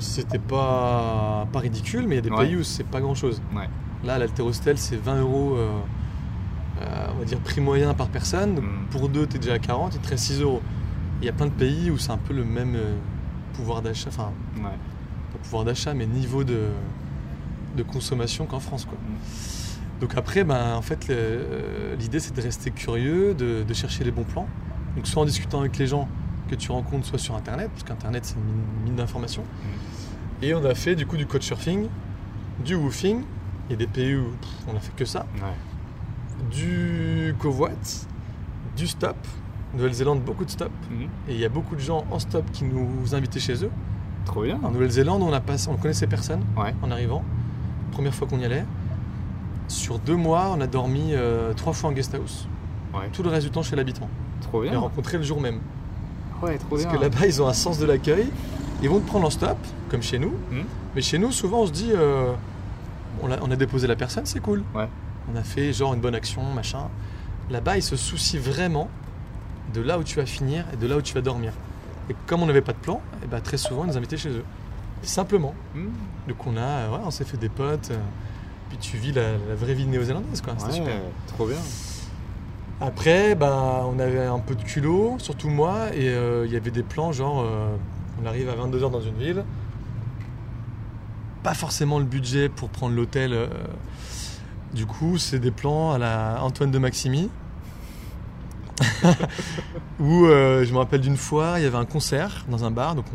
C'était 0.00 0.38
pas, 0.38 1.46
pas 1.52 1.58
ridicule, 1.60 2.06
mais 2.06 2.14
il 2.14 2.16
y 2.16 2.18
a 2.18 2.22
des 2.22 2.30
Ouais. 2.30 2.46
pays 2.46 2.56
où 2.56 2.62
c'est 2.62 2.84
pas 2.84 3.00
grand 3.00 3.14
chose. 3.14 3.40
Ouais. 3.54 3.68
Là, 4.04 4.18
l'Alterostel, 4.18 4.78
c'est 4.78 4.96
20 4.96 5.20
euros, 5.20 5.54
euh, 5.56 5.68
euh, 6.80 7.06
on 7.14 7.18
va 7.18 7.24
dire 7.24 7.38
prix 7.40 7.60
moyen 7.60 7.94
par 7.94 8.08
personne. 8.08 8.54
Donc, 8.54 8.64
Mm. 8.64 8.86
Pour 8.90 9.08
deux, 9.08 9.26
tu 9.26 9.36
es 9.36 9.38
déjà 9.38 9.54
à 9.54 9.58
40, 9.58 9.94
il 9.94 10.00
te 10.00 10.08
reste 10.08 10.24
6 10.24 10.40
euros. 10.40 10.62
Il 11.20 11.26
y 11.26 11.28
a 11.28 11.32
plein 11.32 11.46
de 11.46 11.52
pays 11.52 11.90
où 11.90 11.98
c'est 11.98 12.10
un 12.12 12.16
peu 12.18 12.32
le 12.34 12.44
même 12.44 12.74
euh, 12.74 12.96
pouvoir 13.54 13.82
d'achat, 13.82 14.08
enfin, 14.08 14.32
Ouais. 14.56 14.62
pas 14.62 15.38
pouvoir 15.42 15.64
d'achat, 15.64 15.92
mais 15.94 16.06
niveau 16.06 16.44
de, 16.44 16.68
de 17.76 17.82
consommation 17.82 18.46
qu'en 18.46 18.60
France. 18.60 18.84
Quoi. 18.86 18.96
Mm. 18.98 20.00
Donc 20.00 20.16
après, 20.16 20.44
ben, 20.44 20.74
en 20.74 20.82
fait, 20.82 21.12
l'idée 21.98 22.20
c'est 22.20 22.34
de 22.34 22.40
rester 22.40 22.70
curieux, 22.70 23.34
de, 23.34 23.62
de 23.68 23.74
chercher 23.74 24.02
les 24.02 24.10
bons 24.10 24.24
plans. 24.24 24.46
Donc 24.96 25.06
soit 25.06 25.22
en 25.22 25.26
discutant 25.26 25.60
avec 25.60 25.76
les 25.76 25.86
gens 25.86 26.08
que 26.48 26.54
tu 26.54 26.72
rencontres, 26.72 27.06
soit 27.06 27.18
sur 27.18 27.36
Internet, 27.36 27.70
parce 27.70 27.84
qu'Internet 27.84 28.24
c'est 28.24 28.34
une 28.36 28.44
mine, 28.44 28.64
mine 28.86 28.94
d'informations. 28.96 29.44
Et 30.42 30.54
on 30.54 30.64
a 30.64 30.74
fait 30.74 30.94
du 30.94 31.06
coup 31.06 31.16
du 31.16 31.26
couchsurfing, 31.26 31.86
du 32.64 32.74
woofing, 32.74 33.22
il 33.68 33.72
y 33.72 33.74
a 33.74 33.76
des 33.76 33.86
pays 33.86 34.14
où 34.16 34.24
pff, 34.40 34.50
on 34.72 34.76
a 34.76 34.80
fait 34.80 34.92
que 34.96 35.04
ça, 35.04 35.26
Ouais. 35.36 36.50
du 36.50 37.34
covoit, 37.38 37.70
du 38.76 38.86
stop, 38.86 39.16
Nouvelle-Zélande 39.74 40.22
beaucoup 40.22 40.44
de 40.44 40.50
stop, 40.50 40.72
Mhm. 40.90 41.02
et 41.28 41.34
il 41.34 41.38
y 41.40 41.44
a 41.44 41.48
beaucoup 41.48 41.74
de 41.76 41.80
gens 41.80 42.04
en 42.10 42.18
stop 42.18 42.44
qui 42.52 42.64
nous 42.64 43.14
invitaient 43.14 43.38
chez 43.40 43.64
eux. 43.64 43.70
Trop 44.24 44.42
bien. 44.42 44.58
En 44.62 44.70
Nouvelle-Zélande, 44.70 45.22
on 45.22 45.32
a 45.32 45.40
passé, 45.40 45.68
on 45.70 45.76
connaissait 45.76 46.06
personne 46.06 46.40
Ouais. 46.56 46.74
en 46.82 46.90
arrivant. 46.90 47.22
Première 47.92 48.14
fois 48.14 48.26
qu'on 48.26 48.38
y 48.38 48.44
allait. 48.44 48.64
Sur 49.68 49.98
deux 49.98 50.16
mois, 50.16 50.52
on 50.56 50.60
a 50.60 50.66
dormi 50.66 51.10
euh, 51.12 51.52
trois 51.54 51.72
fois 51.72 51.90
en 51.90 51.92
guest 51.92 52.14
house. 52.14 52.48
Ouais. 52.94 53.08
Tout 53.12 53.22
le 53.22 53.28
reste 53.28 53.46
du 53.46 53.52
temps 53.52 53.62
chez 53.62 53.76
l'habitant. 53.76 54.08
Trop 54.40 54.64
Et 54.64 54.70
bien. 54.70 54.78
rencontré 54.80 55.16
le 55.18 55.22
jour 55.22 55.40
même. 55.40 55.60
Ouais, 56.42 56.56
trop 56.58 56.70
Parce 56.70 56.82
bien. 56.86 56.92
que 56.92 57.00
là-bas, 57.02 57.26
ils 57.26 57.40
ont 57.42 57.46
un 57.46 57.52
sens 57.52 57.78
de 57.78 57.86
l'accueil. 57.86 58.26
Ils 58.82 58.88
vont 58.88 59.00
te 59.00 59.06
prendre 59.06 59.26
en 59.26 59.30
stop, 59.30 59.58
comme 59.90 60.02
chez 60.02 60.18
nous. 60.18 60.32
Mhm. 60.50 60.64
Mais 60.94 61.02
chez 61.02 61.18
nous, 61.18 61.32
souvent, 61.32 61.60
on 61.62 61.66
se 61.66 61.72
dit 61.72 61.90
euh, 61.94 62.32
on, 63.22 63.30
a, 63.30 63.38
on 63.42 63.50
a 63.50 63.56
déposé 63.56 63.86
la 63.86 63.96
personne, 63.96 64.26
c'est 64.26 64.40
cool. 64.40 64.62
Ouais. 64.74 64.88
On 65.32 65.36
a 65.36 65.42
fait 65.42 65.72
genre 65.72 65.94
une 65.94 66.00
bonne 66.00 66.14
action, 66.14 66.42
machin. 66.54 66.88
Là-bas, 67.50 67.76
ils 67.76 67.82
se 67.82 67.96
soucient 67.96 68.40
vraiment 68.40 68.88
de 69.74 69.80
là 69.80 69.98
où 69.98 70.02
tu 70.04 70.16
vas 70.16 70.26
finir 70.26 70.64
et 70.72 70.76
de 70.76 70.86
là 70.86 70.96
où 70.96 71.02
tu 71.02 71.14
vas 71.14 71.20
dormir. 71.20 71.52
Et 72.08 72.16
comme 72.26 72.42
on 72.42 72.46
n'avait 72.46 72.60
pas 72.62 72.72
de 72.72 72.78
plan, 72.78 73.00
et 73.22 73.26
bah, 73.26 73.40
très 73.40 73.56
souvent, 73.56 73.84
ils 73.84 73.88
nous 73.88 73.96
invitaient 73.96 74.16
chez 74.16 74.30
eux. 74.30 74.44
Simplement. 75.02 75.54
Mhm. 75.74 75.90
Donc 76.28 76.46
on 76.46 76.56
a, 76.56 76.60
euh, 76.60 76.90
ouais, 76.90 76.98
on 77.04 77.10
s'est 77.10 77.24
fait 77.24 77.36
des 77.36 77.48
potes. 77.48 77.90
euh, 77.90 77.98
puis 78.68 78.78
tu 78.78 78.96
vis 78.96 79.12
la, 79.12 79.32
la 79.48 79.54
vraie 79.56 79.74
vie 79.74 79.84
néo-zélandaise, 79.86 80.40
quoi. 80.40 80.54
C'était 80.56 80.70
Ouais, 80.72 80.76
super. 80.78 80.94
trop 81.26 81.46
bien. 81.46 81.56
Après, 82.80 83.34
bah, 83.34 83.84
on 83.92 83.98
avait 83.98 84.24
un 84.24 84.38
peu 84.38 84.54
de 84.54 84.62
culot, 84.62 85.16
surtout 85.18 85.50
moi, 85.50 85.88
et 85.94 86.08
euh, 86.08 86.46
il 86.46 86.52
y 86.52 86.56
avait 86.56 86.70
des 86.70 86.82
plans 86.82 87.12
genre, 87.12 87.42
euh, 87.44 87.74
on 88.22 88.26
arrive 88.26 88.48
à 88.48 88.54
22h 88.54 88.90
dans 88.90 89.00
une 89.00 89.16
ville, 89.16 89.44
pas 91.42 91.54
forcément 91.54 91.98
le 91.98 92.04
budget 92.04 92.48
pour 92.48 92.68
prendre 92.68 92.94
l'hôtel. 92.94 93.32
euh, 93.32 93.46
du 94.74 94.86
coup, 94.86 95.18
c'est 95.18 95.38
des 95.40 95.50
plans 95.50 95.92
à 95.92 95.98
la 95.98 96.38
Antoine 96.42 96.70
de 96.70 96.78
Maximi. 96.78 97.28
Où 100.00 100.26
euh, 100.26 100.64
je 100.64 100.72
me 100.72 100.78
rappelle 100.78 101.00
d'une 101.00 101.16
fois, 101.16 101.54
il 101.58 101.64
y 101.64 101.66
avait 101.66 101.76
un 101.76 101.84
concert 101.84 102.44
dans 102.48 102.64
un 102.64 102.70
bar, 102.70 102.94
donc 102.94 103.06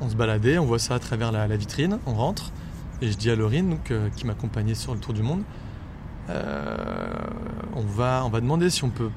on, 0.00 0.08
se 0.08 0.16
baladait, 0.16 0.58
on 0.58 0.64
voit 0.64 0.78
ça 0.78 0.94
à 0.94 0.98
travers 0.98 1.30
la, 1.30 1.46
vitrine, 1.56 1.98
on 2.06 2.14
rentre, 2.14 2.52
et 3.00 3.10
je 3.10 3.16
dis 3.16 3.30
à 3.30 3.36
Laurine, 3.36 3.70
donc, 3.70 3.90
euh, 3.90 4.08
qui 4.16 4.26
m'accompagnait 4.26 4.74
sur 4.74 4.94
le 4.94 5.00
tour 5.00 5.14
du 5.14 5.22
monde, 5.22 5.42
euh, 6.30 7.14
on, 7.74 7.82
va, 7.82 8.22
on 8.24 8.30
va 8.30 8.40
demander 8.40 8.70
si 8.70 8.82
on 8.82 8.90
peut 8.90 9.10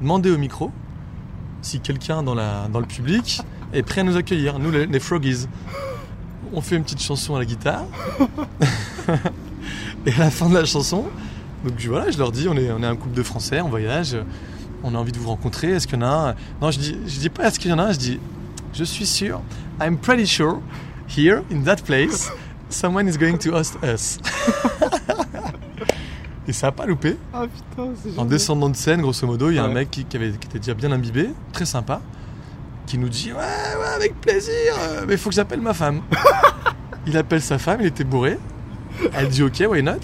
demander 0.00 0.30
au 0.30 0.38
micro 0.38 0.70
si 1.62 1.80
quelqu'un 1.80 2.22
dans 2.22 2.34
le 2.34 2.86
public 2.86 3.42
est 3.72 3.82
prêt 3.82 4.00
à 4.00 4.04
nous 4.04 4.16
accueillir, 4.16 4.58
nous 4.58 4.70
les, 4.70 4.86
les 4.86 5.00
Froggies. 5.00 5.46
On 6.52 6.60
fait 6.60 6.76
une 6.76 6.82
petite 6.82 7.02
chanson 7.02 7.36
à 7.36 7.38
la 7.38 7.44
guitare. 7.44 7.84
et 10.06 10.12
à 10.12 10.18
la 10.18 10.30
fin 10.30 10.48
de 10.48 10.54
la 10.54 10.64
chanson, 10.64 11.04
donc 11.64 11.74
je- 11.78 11.88
voilà, 11.88 12.10
je 12.10 12.18
leur 12.18 12.32
dis, 12.32 12.48
on 12.48 12.56
est, 12.56 12.70
on 12.72 12.82
est 12.82 12.86
un 12.86 12.96
couple 12.96 13.14
de 13.16 13.22
Français, 13.22 13.60
on 13.60 13.68
voyage, 13.68 14.16
on 14.82 14.94
a 14.94 14.98
envie 14.98 15.12
de 15.12 15.18
vous 15.18 15.28
rencontrer. 15.28 15.68
Est-ce 15.70 15.86
qu'il 15.86 15.98
y 15.98 16.02
en 16.02 16.06
a 16.06 16.30
un? 16.30 16.34
Non, 16.60 16.70
je 16.70 16.78
dis, 16.78 16.96
je 17.06 17.18
dis 17.20 17.28
pas 17.28 17.46
est-ce 17.48 17.58
qu'il 17.60 17.70
y 17.70 17.74
en 17.74 17.78
a 17.78 17.84
un, 17.84 17.92
je 17.92 17.98
dis, 17.98 18.20
je 18.72 18.84
suis 18.84 19.06
sûr, 19.06 19.40
I'm 19.80 19.96
pretty 19.98 20.26
sure, 20.26 20.60
here, 21.16 21.42
in 21.52 21.62
that 21.64 21.76
place, 21.84 22.30
someone 22.68 23.08
is 23.08 23.16
going 23.18 23.36
to 23.38 23.52
host 23.54 23.76
us. 23.82 24.18
et 26.48 26.52
ça 26.52 26.68
a 26.68 26.72
pas 26.72 26.86
loupé. 26.86 27.16
Ah 27.32 27.44
putain, 27.46 27.90
En 28.16 28.24
descendant 28.24 28.68
de 28.70 28.76
scène, 28.76 29.02
grosso 29.02 29.26
modo, 29.26 29.50
il 29.50 29.56
y 29.56 29.58
a 29.58 29.64
un 29.64 29.72
mec 29.72 29.90
qui, 29.90 30.04
qui 30.04 30.16
avait, 30.16 30.30
qui 30.32 30.48
était 30.48 30.58
déjà 30.58 30.74
bien 30.74 30.90
imbibé, 30.92 31.30
très 31.52 31.66
sympa, 31.66 32.00
qui 32.90 32.98
nous 32.98 33.08
dit 33.08 33.32
Ouais, 33.32 33.38
ouais, 33.38 33.94
avec 33.94 34.20
plaisir, 34.20 34.74
euh, 34.80 35.04
mais 35.06 35.14
il 35.14 35.18
faut 35.18 35.30
que 35.30 35.36
j'appelle 35.36 35.60
ma 35.60 35.74
femme. 35.74 36.02
il 37.06 37.16
appelle 37.16 37.40
sa 37.40 37.58
femme, 37.58 37.78
il 37.80 37.86
était 37.86 38.02
bourré. 38.02 38.36
Elle 39.12 39.28
dit 39.28 39.44
Ok, 39.44 39.62
why 39.68 39.80
not? 39.82 40.00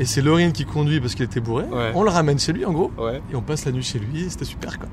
Et 0.00 0.04
c'est 0.04 0.20
Laurine 0.20 0.52
qui 0.52 0.64
conduit 0.64 1.00
parce 1.00 1.14
qu'il 1.14 1.24
était 1.24 1.38
bourré. 1.40 1.64
Ouais. 1.64 1.92
On 1.94 2.02
le 2.02 2.10
ramène 2.10 2.40
chez 2.40 2.52
lui, 2.52 2.64
en 2.64 2.72
gros, 2.72 2.90
Ouais. 2.98 3.22
et 3.32 3.36
on 3.36 3.40
passe 3.40 3.64
la 3.66 3.72
nuit 3.72 3.84
chez 3.84 4.00
lui, 4.00 4.28
c'était 4.28 4.44
super 4.44 4.78
quoi. 4.78 4.88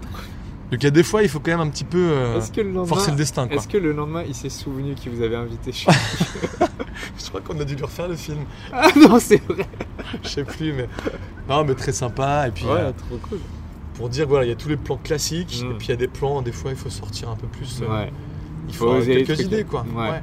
Donc 0.71 0.81
il 0.81 0.83
y 0.83 0.87
a 0.87 0.91
des 0.91 1.03
fois, 1.03 1.23
il 1.23 1.29
faut 1.29 1.39
quand 1.39 1.51
même 1.51 1.59
un 1.59 1.69
petit 1.69 1.83
peu 1.83 1.97
euh, 1.97 2.39
le 2.57 2.85
forcer 2.85 3.11
le 3.11 3.17
destin 3.17 3.47
est-ce 3.49 3.67
que 3.67 3.77
le 3.77 3.91
lendemain, 3.91 4.23
il 4.27 4.33
s'est 4.35 4.49
souvenu 4.49 4.93
qu'il 4.93 5.11
vous 5.11 5.21
avait 5.21 5.35
invité 5.35 5.71
chez 5.71 5.89
lui? 5.89 5.97
Je 7.17 7.27
crois 7.29 7.41
qu'on 7.41 7.59
a 7.59 7.65
dû 7.65 7.75
lui 7.75 7.83
refaire 7.83 8.07
le 8.07 8.15
film. 8.15 8.45
Ah 8.71 8.87
non, 8.95 9.19
c'est 9.19 9.41
vrai. 9.47 9.67
Je 10.23 10.29
sais 10.29 10.43
plus, 10.43 10.73
mais. 10.73 10.87
Non, 11.49 11.63
mais 11.63 11.73
très 11.73 11.91
sympa. 11.91 12.47
Et 12.47 12.51
puis. 12.51 12.65
Ouais, 12.65 12.71
euh, 12.71 12.91
trop 12.91 13.17
cool. 13.29 13.39
Pour 13.95 14.09
dire 14.09 14.27
voilà, 14.27 14.45
il 14.45 14.49
y 14.49 14.51
a 14.51 14.55
tous 14.55 14.69
les 14.69 14.77
plans 14.77 14.97
classiques 14.97 15.61
Mm. 15.63 15.71
et 15.71 15.73
puis 15.75 15.87
il 15.87 15.89
y 15.91 15.93
a 15.93 15.97
des 15.97 16.07
plans 16.07 16.41
des 16.41 16.51
fois 16.51 16.71
il 16.71 16.77
faut 16.77 16.89
sortir 16.89 17.29
un 17.29 17.35
peu 17.35 17.47
plus. 17.47 17.81
euh, 17.81 17.87
Ouais. 17.87 18.11
il 18.67 18.73
faut 18.75 18.89
avoir 18.89 19.03
quelques 19.05 19.39
idées 19.39 19.63
quoi. 19.63 19.85
Ouais. 19.95 20.21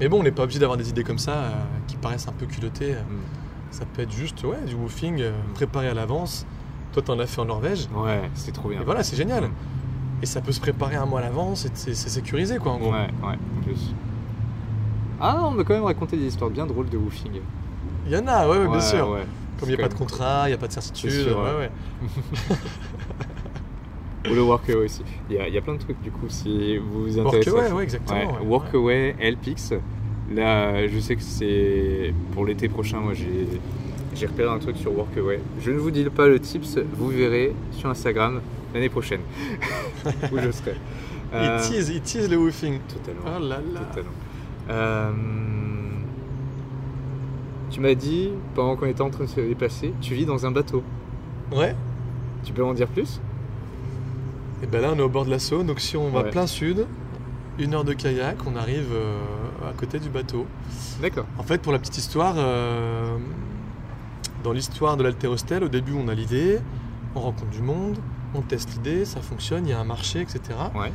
Mais 0.00 0.08
bon, 0.08 0.20
on 0.20 0.22
n'est 0.22 0.30
pas 0.30 0.44
obligé 0.44 0.58
d'avoir 0.58 0.78
des 0.78 0.88
idées 0.88 1.04
comme 1.04 1.18
ça 1.18 1.32
euh, 1.32 1.50
qui 1.86 1.96
paraissent 1.96 2.28
un 2.28 2.32
peu 2.32 2.46
culottées. 2.46 2.92
Mm. 2.94 3.20
Ça 3.70 3.84
peut 3.84 4.02
être 4.02 4.12
juste 4.12 4.42
ouais, 4.44 4.56
du 4.66 4.74
woofing 4.74 5.20
euh, 5.20 5.32
préparé 5.54 5.88
à 5.88 5.94
l'avance. 5.94 6.46
Toi, 6.92 7.02
t'en 7.02 7.18
as 7.20 7.26
fait 7.26 7.40
en 7.40 7.44
Norvège. 7.44 7.88
Ouais, 7.94 8.22
c'était 8.34 8.50
trop 8.52 8.68
bien. 8.68 8.80
Et 8.80 8.84
voilà, 8.84 9.02
c'est 9.04 9.14
génial. 9.16 9.44
Mm. 9.44 9.50
Et 10.22 10.26
ça 10.26 10.40
peut 10.40 10.52
se 10.52 10.60
préparer 10.60 10.96
un 10.96 11.06
mois 11.06 11.20
à 11.20 11.22
l'avance 11.22 11.64
et 11.66 11.70
c'est 11.74 11.94
sécurisé 11.94 12.58
quoi 12.58 12.72
en 12.72 12.78
gros. 12.78 12.90
Ouais, 12.92 13.08
ouais, 13.22 13.34
en 13.58 13.62
plus. 13.62 13.94
Ah, 15.20 15.42
on 15.44 15.50
m'a 15.52 15.64
quand 15.64 15.74
même 15.74 15.84
raconté 15.84 16.16
des 16.16 16.26
histoires 16.26 16.50
bien 16.50 16.66
drôles 16.66 16.88
de 16.88 16.96
woofing. 16.96 17.40
Il 18.06 18.12
y 18.12 18.16
en 18.16 18.26
a, 18.26 18.48
ouais, 18.48 18.66
bien 18.66 18.80
sûr. 18.80 19.16
Comme 19.60 19.68
il 19.68 19.76
n'y 19.76 19.82
a 19.82 19.86
pas 19.86 19.92
de 19.92 19.98
contrat, 19.98 20.42
il 20.46 20.48
n'y 20.48 20.54
a 20.54 20.58
pas 20.58 20.68
de 20.68 20.72
certitude. 20.72 21.10
C'est 21.10 21.22
sûr, 21.22 21.38
ouais, 21.38 21.44
ouais. 21.44 21.70
ouais. 22.50 22.56
Ou 24.30 24.34
le 24.34 24.42
Workaway 24.42 24.84
aussi. 24.84 25.02
Il 25.30 25.36
y, 25.36 25.38
a, 25.38 25.48
il 25.48 25.54
y 25.54 25.58
a 25.58 25.62
plein 25.62 25.74
de 25.74 25.78
trucs 25.80 26.00
du 26.02 26.10
coup 26.10 26.28
si 26.28 26.76
vous 26.76 27.04
vous 27.04 27.18
intéressez. 27.18 27.50
Workaway, 27.50 27.72
ouais, 27.72 27.84
exactement. 27.84 28.32
Ouais. 28.32 28.46
Workaway, 28.46 29.16
Helpix. 29.18 29.72
Là, 30.34 30.86
je 30.86 30.98
sais 30.98 31.16
que 31.16 31.22
c'est 31.22 32.12
pour 32.32 32.44
l'été 32.46 32.68
prochain. 32.68 33.00
Moi, 33.00 33.14
j'ai 33.14 33.46
j'ai 34.14 34.26
repéré 34.26 34.50
un 34.50 34.58
truc 34.58 34.76
sur 34.76 34.96
Workaway. 34.96 35.40
Je 35.60 35.70
ne 35.70 35.78
vous 35.78 35.90
dis 35.90 36.04
pas 36.04 36.26
le 36.26 36.38
tips, 36.40 36.78
vous 36.94 37.08
verrez 37.08 37.54
sur 37.72 37.88
Instagram 37.88 38.40
l'année 38.74 38.88
prochaine 38.88 39.20
où 40.32 40.38
je 40.38 40.50
serai. 40.50 40.74
Euh, 41.32 41.58
Il 41.64 41.68
tease, 41.70 41.88
il 41.90 42.00
tease 42.00 42.28
le 42.28 42.36
woofing. 42.36 42.80
Totalement. 42.88 43.22
Oh 43.24 43.40
là 43.40 43.60
là. 43.72 43.80
Totalement. 43.80 44.10
Euh, 44.68 45.12
tu 47.70 47.80
m'as 47.80 47.94
dit, 47.94 48.30
pendant 48.54 48.76
qu'on 48.76 48.86
était 48.86 49.02
en 49.02 49.10
train 49.10 49.24
de 49.24 49.28
se 49.28 49.40
déplacer, 49.40 49.92
tu 50.00 50.14
vis 50.14 50.26
dans 50.26 50.44
un 50.46 50.50
bateau. 50.50 50.82
Ouais. 51.52 51.74
Tu 52.44 52.52
peux 52.52 52.64
en 52.64 52.74
dire 52.74 52.88
plus? 52.88 53.20
Et 54.62 54.66
ben 54.66 54.80
là, 54.82 54.90
on 54.94 54.98
est 54.98 55.02
au 55.02 55.08
bord 55.08 55.24
de 55.24 55.30
la 55.30 55.38
Saône, 55.38 55.66
donc 55.66 55.80
si 55.80 55.96
on 55.96 56.10
va 56.10 56.22
Ouais. 56.22 56.30
plein 56.30 56.46
sud, 56.46 56.86
une 57.58 57.74
heure 57.74 57.84
de 57.84 57.92
kayak, 57.92 58.36
on 58.46 58.56
arrive 58.56 58.88
euh, 58.92 59.18
à 59.68 59.72
côté 59.72 59.98
du 59.98 60.08
bateau. 60.08 60.46
D'accord. 61.00 61.26
En 61.38 61.42
fait, 61.42 61.60
pour 61.62 61.72
la 61.72 61.78
petite 61.78 61.98
histoire, 61.98 62.34
euh, 62.38 63.16
dans 64.44 64.52
l'histoire 64.52 64.96
de 64.96 65.02
l'Alterostel, 65.02 65.64
au 65.64 65.68
début, 65.68 65.92
on 65.92 66.08
a 66.08 66.14
l'idée, 66.14 66.58
on 67.14 67.20
rencontre 67.20 67.50
du 67.50 67.62
monde, 67.62 67.98
on 68.34 68.40
teste 68.42 68.72
l'idée, 68.74 69.04
ça 69.04 69.20
fonctionne, 69.20 69.66
il 69.66 69.70
y 69.70 69.72
a 69.72 69.80
un 69.80 69.84
marché, 69.84 70.20
etc. 70.20 70.40
Ouais. 70.74 70.92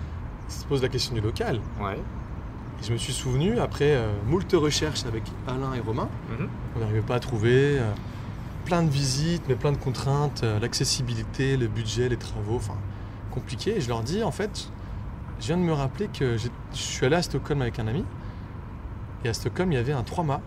Ça 0.47 0.61
se 0.61 0.65
pose 0.65 0.81
la 0.81 0.89
question 0.89 1.13
du 1.15 1.21
local. 1.21 1.59
Ouais. 1.81 1.97
Et 2.81 2.85
je 2.85 2.91
me 2.93 2.97
suis 2.97 3.13
souvenu, 3.13 3.59
après 3.59 3.95
euh, 3.95 4.11
moult 4.27 4.51
recherches 4.53 5.05
avec 5.05 5.23
Alain 5.47 5.73
et 5.73 5.79
Romain, 5.79 6.09
Mhm. 6.37 6.47
on 6.75 6.79
n'arrivait 6.79 7.01
pas 7.01 7.15
à 7.15 7.19
trouver, 7.19 7.79
euh, 7.79 7.91
plein 8.65 8.83
de 8.83 8.89
visites, 8.89 9.43
mais 9.47 9.55
plein 9.55 9.71
de 9.71 9.77
contraintes, 9.77 10.41
euh, 10.43 10.59
l'accessibilité, 10.59 11.55
le 11.57 11.67
budget, 11.67 12.09
les 12.09 12.17
travaux, 12.17 12.55
enfin, 12.57 12.75
compliqué. 13.31 13.77
Et 13.77 13.81
je 13.81 13.87
leur 13.87 14.01
dis, 14.01 14.23
en 14.23 14.31
fait, 14.31 14.69
je 15.39 15.47
viens 15.47 15.57
de 15.57 15.61
me 15.61 15.73
rappeler 15.73 16.07
que 16.07 16.37
je 16.37 16.47
suis 16.73 17.05
allé 17.05 17.15
à 17.15 17.21
Stockholm 17.21 17.61
avec 17.61 17.79
un 17.79 17.87
ami, 17.87 18.03
et 19.23 19.29
à 19.29 19.33
Stockholm, 19.33 19.71
il 19.71 19.75
y 19.75 19.77
avait 19.79 19.93
un 19.93 20.03
trois-mâts, 20.03 20.41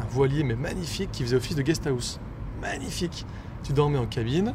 un 0.00 0.04
voilier, 0.10 0.42
mais 0.44 0.56
magnifique, 0.56 1.10
qui 1.12 1.22
faisait 1.22 1.36
office 1.36 1.56
de 1.56 1.62
guest 1.62 1.86
house. 1.86 2.18
Magnifique. 2.60 3.24
Tu 3.62 3.72
dormais 3.72 3.98
en 3.98 4.06
cabine, 4.06 4.54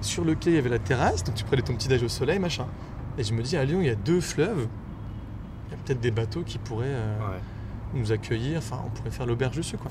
sur 0.00 0.24
le 0.24 0.34
quai, 0.34 0.50
il 0.50 0.56
y 0.56 0.58
avait 0.58 0.68
la 0.68 0.78
terrasse, 0.78 1.22
donc 1.24 1.34
tu 1.36 1.44
prenais 1.44 1.62
ton 1.62 1.74
petit 1.74 1.88
déj 1.88 2.02
au 2.02 2.08
soleil, 2.08 2.38
machin. 2.38 2.66
Et 3.18 3.24
je 3.24 3.34
me 3.34 3.42
dis, 3.42 3.56
à 3.56 3.64
Lyon, 3.64 3.80
il 3.80 3.86
y 3.86 3.90
a 3.90 3.94
deux 3.94 4.20
fleuves, 4.20 4.66
y 5.72 5.74
a 5.74 5.78
peut-être 5.84 6.00
des 6.00 6.10
bateaux 6.10 6.42
qui 6.42 6.58
pourraient 6.58 6.86
euh, 6.88 7.18
Ouais. 7.18 7.40
nous 7.94 8.12
accueillir, 8.12 8.58
enfin 8.58 8.80
on 8.86 8.90
pourrait 8.90 9.10
faire 9.10 9.26
l'auberge 9.26 9.56
dessus 9.56 9.76
quoi. 9.76 9.90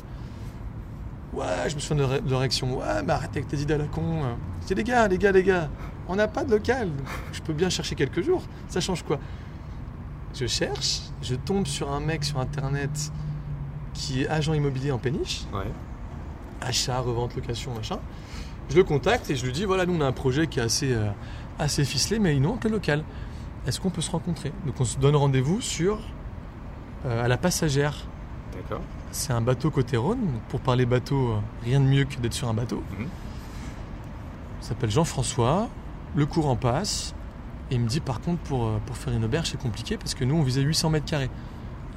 Ouais, 1.34 1.70
je 1.70 1.76
me 1.76 1.80
souviens 1.80 2.08
de, 2.08 2.30
leur 2.30 2.39
réaction, 2.39 2.78
ouais 2.78 3.04
mais 3.06 3.13
arrête 3.13 3.30
avec 3.32 3.48
tes 3.48 3.58
idées 3.58 3.76
à 3.76 3.78
la 3.78 3.86
con. 3.86 4.22
Je 4.62 4.67
dis 4.67 4.76
les 4.76 4.84
gars, 4.84 5.08
les 5.08 5.17
gars, 5.17 5.32
les 5.32 5.44
gars, 5.44 5.70
on 6.10 6.15
n'a 6.15 6.28
pas 6.28 6.44
de 6.44 6.52
local, 6.52 6.89
je 7.32 7.41
peux 7.41 7.54
bien 7.54 7.70
chercher 7.70 7.96
quelques 7.96 8.22
jours, 8.22 8.44
ça 8.67 8.82
change 8.82 9.04
quoi? 9.04 9.17
Je 10.34 10.46
cherche, 10.46 11.02
je 11.22 11.36
tombe 11.36 11.67
sur 11.67 11.91
un 11.91 12.00
mec 12.00 12.24
sur 12.24 12.39
internet 12.39 13.12
qui 13.94 14.24
est 14.24 14.28
agent 14.30 14.54
immobilier 14.54 14.91
en 14.91 14.98
péniche, 14.98 15.44
Ouais. 15.54 15.72
achat, 16.62 17.00
revente, 17.00 17.36
location, 17.36 17.74
machin. 17.74 18.00
Je 18.70 18.76
le 18.76 18.84
contacte 18.84 19.30
et 19.30 19.36
je 19.36 19.46
lui 19.46 19.52
dis 19.52 19.65
voilà, 19.65 19.86
nous 19.86 19.96
on 19.96 20.02
a 20.02 20.06
un 20.06 20.12
projet 20.13 20.48
qui 20.48 20.60
est 20.60 20.63
assez, 20.63 20.94
euh, 20.94 21.10
assez 21.60 21.84
ficelé, 21.86 22.20
mais 22.20 22.36
il 22.36 22.41
nous 22.41 22.50
manque 22.50 22.63
le 22.65 22.70
local. 22.72 23.04
Est-ce 23.67 23.80
qu'on 23.80 23.89
peut 23.89 24.02
se 24.02 24.12
rencontrer? 24.12 24.52
Donc 24.65 24.80
on 24.80 24.86
se 24.86 24.97
donne 24.97 25.15
rendez-vous 25.15 25.62
sur 25.62 26.00
euh, 27.06 27.24
à 27.24 27.28
la 27.28 27.38
passagère. 27.38 27.95
D'accord. 28.56 28.82
C'est 29.12 29.34
un 29.34 29.41
bateau 29.41 29.69
côté 29.69 29.97
Rhône. 29.97 30.39
Pour 30.50 30.62
parler 30.62 30.86
bateau, 30.86 31.32
euh, 31.32 31.39
rien 31.63 31.80
de 31.80 31.86
mieux 31.86 32.06
que 32.06 32.17
d'être 32.17 32.34
sur 32.34 32.47
un 32.50 32.54
bateau. 32.54 32.84
Mhm. 32.97 33.08
Il 34.62 34.65
s'appelle 34.65 34.91
Jean-François. 34.91 35.69
Le 36.15 36.26
courant 36.26 36.56
passe. 36.56 37.13
Et 37.69 37.76
il 37.76 37.82
me 37.82 37.88
dit 37.88 38.02
par 38.02 38.19
contre 38.19 38.39
pour, 38.43 38.65
euh, 38.65 38.80
pour 38.86 38.97
faire 38.97 39.13
une 39.13 39.24
auberge 39.24 39.50
c'est 39.50 39.62
compliqué 39.62 39.95
parce 39.97 40.13
que 40.13 40.26
nous 40.26 40.36
on 40.36 40.43
visait 40.43 40.62
800 40.62 40.89
mètres 40.89 41.06
carrés. 41.06 41.30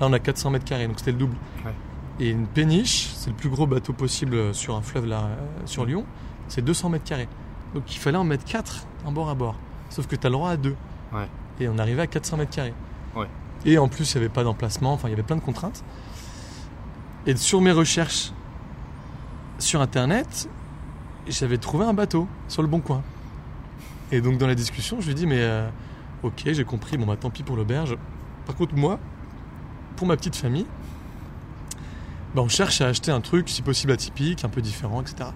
Là 0.01 0.07
on 0.09 0.13
a 0.13 0.19
400 0.19 0.51
mètres 0.51 0.65
carrés 0.65 0.87
donc 0.87 0.99
c'était 0.99 1.13
le 1.13 1.19
double. 1.19 1.37
Ouais. 1.65 1.75
Et 2.21 2.31
une 2.31 2.47
péniche, 2.47 3.11
c'est 3.17 3.31
le 3.31 3.37
plus 3.37 3.49
gros 3.49 3.67
bateau 3.67 3.93
possible 3.93 4.55
sur 4.55 4.77
un 4.77 4.83
fleuve 4.83 5.07
là, 5.07 5.31
sur 5.65 5.85
Lyon, 5.85 6.05
c'est 6.47 6.63
200 6.63 6.91
mètres 6.91 7.05
carrés. 7.05 7.29
Donc 7.75 7.93
il 7.93 7.99
fallait 7.99 8.19
en 8.19 8.23
mettre 8.23 8.45
4 8.45 8.87
en 9.05 9.11
bord 9.11 9.29
à 9.29 9.35
bord. 9.35 9.57
Sauf 9.91 10.07
que 10.07 10.15
tu 10.15 10.25
as 10.25 10.31
le 10.31 10.37
droit 10.37 10.51
à 10.51 10.57
2. 10.57 10.77
Ouais. 11.13 11.29
Et 11.61 11.69
on 11.69 11.79
arrivait 11.79 12.03
à 12.03 12.07
400 12.07 12.37
mètres 12.39 12.55
carrés. 12.55 12.75
Ouais. 13.15 13.29
Et 13.65 13.79
en 13.79 13.89
plus 13.89 14.13
il 14.13 14.19
n'y 14.19 14.25
avait 14.25 14.33
pas 14.33 14.45
d'emplacement, 14.45 14.93
enfin 14.93 15.09
il 15.09 15.13
y 15.13 15.15
avait 15.15 15.23
plein 15.23 15.37
de 15.37 15.41
contraintes. 15.41 15.85
Et 17.27 17.37
sur 17.37 17.61
mes 17.61 17.73
recherches 17.73 18.33
sur 19.59 19.81
internet, 19.81 20.49
j'avais 21.27 21.59
trouvé 21.59 21.85
un 21.85 21.95
bateau 21.95 22.29
sur 22.49 22.63
le 22.63 22.69
bon 22.69 22.81
coin. 22.81 23.03
Et 24.13 24.21
donc 24.21 24.39
dans 24.39 24.47
la 24.47 24.55
discussion, 24.55 25.01
je 25.01 25.09
lui 25.09 25.15
dis 25.15 25.27
mais 25.27 25.41
euh, 25.41 25.69
ok, 26.23 26.43
j'ai 26.47 26.65
compris, 26.65 26.99
bon 26.99 27.07
bah 27.07 27.17
tant 27.17 27.31
pis 27.31 27.43
pour 27.43 27.57
l'auberge. 27.57 27.97
Par 28.47 28.57
contre 28.57 28.75
moi, 28.75 28.99
pour 29.97 30.07
ma 30.07 30.17
petite 30.17 30.37
famille, 30.37 30.67
bah, 32.35 32.43
on 32.43 32.49
cherche 32.49 32.81
à 32.81 32.89
acheter 32.89 33.11
un 33.11 33.21
truc 33.21 33.49
si 33.49 33.63
possible 33.63 33.93
atypique, 33.93 34.45
un 34.45 34.49
peu 34.49 34.61
différent, 34.61 35.01
etc. 35.01 35.31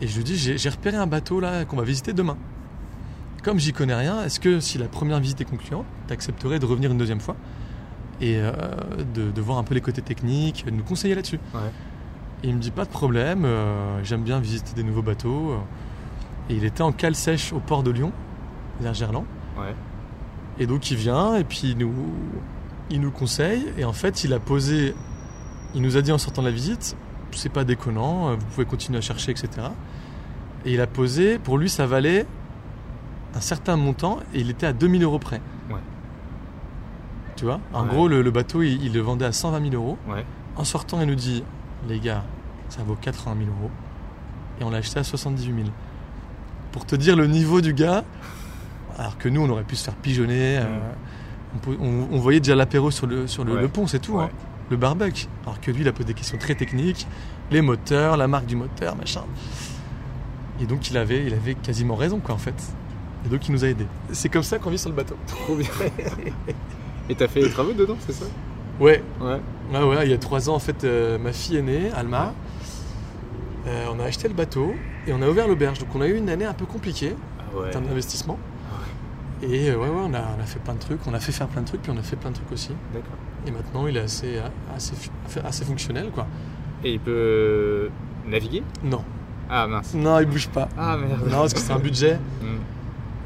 Et 0.00 0.06
je 0.06 0.16
lui 0.16 0.24
dis 0.24 0.36
j'ai 0.36 0.58
j'ai 0.58 0.68
repéré 0.68 0.96
un 0.96 1.06
bateau 1.08 1.40
là 1.40 1.64
qu'on 1.64 1.76
va 1.76 1.82
visiter 1.82 2.12
demain. 2.12 2.36
Comme 3.42 3.58
j'y 3.58 3.72
connais 3.72 3.94
rien, 3.94 4.24
est-ce 4.24 4.40
que 4.40 4.60
si 4.60 4.78
la 4.78 4.86
première 4.88 5.20
visite 5.20 5.40
est 5.40 5.44
concluante, 5.44 5.86
tu 6.06 6.12
accepterais 6.12 6.58
de 6.58 6.66
revenir 6.66 6.90
une 6.90 6.98
deuxième 6.98 7.20
fois 7.20 7.36
et 8.20 8.36
euh, 8.38 8.50
de, 9.14 9.30
de 9.30 9.40
voir 9.40 9.58
un 9.58 9.62
peu 9.62 9.74
les 9.74 9.80
côtés 9.80 10.02
techniques, 10.02 10.64
de 10.66 10.70
nous 10.72 10.82
conseiller 10.82 11.14
là-dessus 11.14 11.38
Ouais. 11.54 11.60
et 12.42 12.48
il 12.48 12.56
me 12.56 12.60
dit 12.60 12.72
pas 12.72 12.84
de 12.84 12.90
problème, 12.90 13.44
euh, 13.44 14.02
j'aime 14.02 14.22
bien 14.22 14.40
visiter 14.40 14.72
des 14.74 14.82
nouveaux 14.82 15.02
bateaux. 15.02 15.52
euh. 15.52 15.58
Et 16.50 16.54
il 16.56 16.64
était 16.64 16.82
en 16.82 16.90
cale 16.92 17.14
sèche 17.14 17.52
au 17.52 17.60
port 17.60 17.82
de 17.84 17.90
Lyon, 17.92 18.10
vers 18.80 18.92
Gerland. 18.94 19.24
Ouais. 19.56 19.74
Et 20.58 20.66
donc 20.66 20.90
il 20.90 20.96
vient 20.96 21.36
et 21.36 21.44
puis 21.44 21.60
il 21.70 21.78
nous, 21.78 21.92
il 22.90 23.00
nous 23.00 23.10
conseille. 23.12 23.66
Et 23.78 23.84
en 23.84 23.92
fait, 23.92 24.24
il 24.24 24.32
a 24.32 24.40
posé, 24.40 24.94
il 25.76 25.82
nous 25.82 25.96
a 25.96 26.02
dit 26.02 26.10
en 26.10 26.18
sortant 26.18 26.42
de 26.42 26.48
la 26.48 26.52
visite, 26.54 26.96
c'est 27.32 27.52
pas 27.52 27.62
déconnant, 27.64 28.34
vous 28.34 28.46
pouvez 28.46 28.66
continuer 28.66 28.98
à 28.98 29.02
chercher, 29.02 29.30
etc. 29.30 29.48
Et 30.64 30.72
il 30.74 30.80
a 30.80 30.86
posé, 30.88 31.38
pour 31.38 31.56
lui, 31.58 31.68
ça 31.68 31.86
valait 31.86 32.26
un 33.34 33.40
certain 33.40 33.76
montant 33.76 34.18
et 34.34 34.40
il 34.40 34.50
était 34.50 34.66
à 34.66 34.72
2000 34.72 35.02
euros 35.02 35.18
près. 35.18 35.40
Ouais. 35.70 35.76
Tu 37.36 37.44
vois? 37.44 37.60
En 37.72 37.82
Ouais. 37.84 37.88
gros, 37.88 38.08
le, 38.08 38.22
le 38.22 38.30
bateau, 38.30 38.62
il, 38.62 38.82
il 38.84 38.92
le 38.92 39.00
vendait 39.00 39.24
à 39.26 39.32
120 39.32 39.70
000 39.70 39.74
euros. 39.74 39.98
Ouais. 40.08 40.24
En 40.56 40.64
sortant, 40.64 41.00
il 41.00 41.06
nous 41.06 41.14
dit 41.14 41.44
Les 41.88 42.00
gars, 42.00 42.24
ça 42.68 42.82
vaut 42.82 42.96
80 43.00 43.36
000 43.38 43.50
euros. 43.60 43.70
Et 44.60 44.64
on 44.64 44.70
l'a 44.70 44.78
acheté 44.78 44.98
à 44.98 45.04
78 45.04 45.54
000. 45.54 45.68
Pour 46.72 46.84
te 46.84 46.96
dire 46.96 47.14
le 47.16 47.26
niveau 47.26 47.60
du 47.60 47.72
gars, 47.74 48.02
alors 48.98 49.16
que 49.18 49.28
nous, 49.28 49.40
on 49.40 49.48
aurait 49.50 49.62
pu 49.62 49.76
se 49.76 49.84
faire 49.84 49.94
pigeonner. 49.94 50.58
euh, 50.58 50.78
on, 51.54 51.58
pou- 51.58 51.76
on- 51.80 52.08
on 52.10 52.18
voyait 52.18 52.40
déjà 52.40 52.56
l'apéro 52.56 52.90
sur 52.90 53.06
le, 53.06 53.26
sur 53.26 53.44
le, 53.44 53.54
Ouais. 53.54 53.60
le 53.62 53.68
pont, 53.68 53.86
c'est 53.86 54.00
tout. 54.00 54.18
Hein. 54.18 54.30
Le 54.70 54.76
barbecue. 54.76 55.26
Alors 55.44 55.60
que 55.60 55.70
lui, 55.70 55.82
il 55.82 55.88
a 55.88 55.92
posé 55.92 56.04
des 56.08 56.14
questions 56.14 56.36
très 56.38 56.54
techniques 56.54 57.06
les 57.50 57.62
moteurs, 57.62 58.16
la 58.18 58.26
marque 58.28 58.44
du 58.46 58.56
moteur, 58.56 58.94
machin. 58.96 59.22
Et 60.60 60.66
donc, 60.66 60.90
il 60.90 60.98
avait, 60.98 61.24
il 61.24 61.32
avait 61.32 61.54
quasiment 61.54 61.94
raison, 61.94 62.18
quoi, 62.18 62.34
en 62.34 62.38
fait. 62.38 62.54
Et 63.28 63.30
donc, 63.30 63.46
il 63.46 63.52
nous 63.52 63.62
a 63.64 63.68
aidés. 63.68 63.86
C'est 64.12 64.30
comme 64.30 64.42
ça 64.42 64.58
qu'on 64.58 64.70
vit 64.70 64.78
sur 64.78 64.88
le 64.88 64.96
bateau. 64.96 65.14
Trop 65.26 65.54
bien. 65.54 65.68
Et 67.10 67.14
t'as 67.14 67.28
fait 67.28 67.42
les 67.42 67.50
travaux 67.50 67.72
dedans, 67.72 67.96
c'est 68.00 68.12
ça? 68.12 68.24
Ouais, 68.80 69.02
Ouais. 69.20 69.40
Ouais, 69.72 69.82
ouais, 69.84 70.06
il 70.06 70.10
y 70.10 70.14
a 70.14 70.18
trois 70.18 70.48
ans, 70.48 70.54
en 70.54 70.58
fait, 70.58 70.84
euh, 70.84 71.18
ma 71.18 71.32
fille 71.32 71.56
est 71.58 71.62
née, 71.62 71.90
Alma. 71.94 72.32
Euh, 73.66 73.86
on 73.94 74.00
a 74.00 74.04
acheté 74.04 74.28
le 74.28 74.34
bateau 74.34 74.72
et 75.06 75.12
on 75.12 75.20
a 75.20 75.28
ouvert 75.28 75.46
l'auberge. 75.46 75.78
Donc, 75.78 75.88
on 75.94 76.00
a 76.00 76.06
eu 76.06 76.16
une 76.16 76.30
année 76.30 76.46
un 76.46 76.54
peu 76.54 76.64
compliquée 76.64 77.14
Ah 77.38 77.42
en 77.56 77.60
ouais. 77.62 77.70
termes 77.70 77.84
d'investissement. 77.86 78.38
Et 79.42 79.68
euh, 79.70 79.76
ouais, 79.76 79.88
ouais, 79.88 80.02
on 80.04 80.14
a, 80.14 80.20
on 80.38 80.42
a 80.42 80.46
fait 80.46 80.58
plein 80.58 80.72
de 80.74 80.78
trucs. 80.78 81.00
On 81.06 81.12
a 81.14 81.20
fait 81.20 81.32
faire 81.32 81.48
plein 81.48 81.60
de 81.62 81.66
trucs, 81.66 81.82
puis 81.82 81.92
on 81.94 81.98
a 81.98 82.02
fait 82.02 82.16
plein 82.16 82.30
de 82.30 82.36
trucs 82.36 82.50
aussi. 82.50 82.70
D'accord. 82.94 83.12
Et 83.46 83.50
maintenant, 83.50 83.86
il 83.86 83.96
est 83.96 84.00
assez, 84.00 84.40
assez, 84.74 84.94
assez 85.44 85.64
fonctionnel, 85.64 86.10
quoi. 86.14 86.26
Et 86.82 86.92
il 86.94 87.00
peut 87.00 87.90
naviguer? 88.26 88.62
Non, 88.82 89.02
Ah 89.50 89.66
mince. 89.66 89.92
non, 89.94 90.18
il 90.20 90.26
bouge 90.26 90.48
pas. 90.48 90.68
Ah 90.78 90.96
merde. 90.96 91.24
Non, 91.30 91.38
parce 91.38 91.52
que 91.54 91.60
c'est 91.60 91.72
un 91.72 91.78
budget. 91.78 92.18
Mm, 92.42 92.58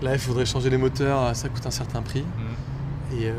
Là, 0.03 0.12
il 0.15 0.19
faudrait 0.19 0.47
changer 0.47 0.69
les 0.71 0.79
moteurs, 0.79 1.35
ça 1.37 1.49
coûte 1.49 1.65
un 1.67 1.71
certain 1.71 2.03
prix. 2.03 2.23
mm. 2.23 3.15
Et 3.15 3.27
euh, 3.29 3.35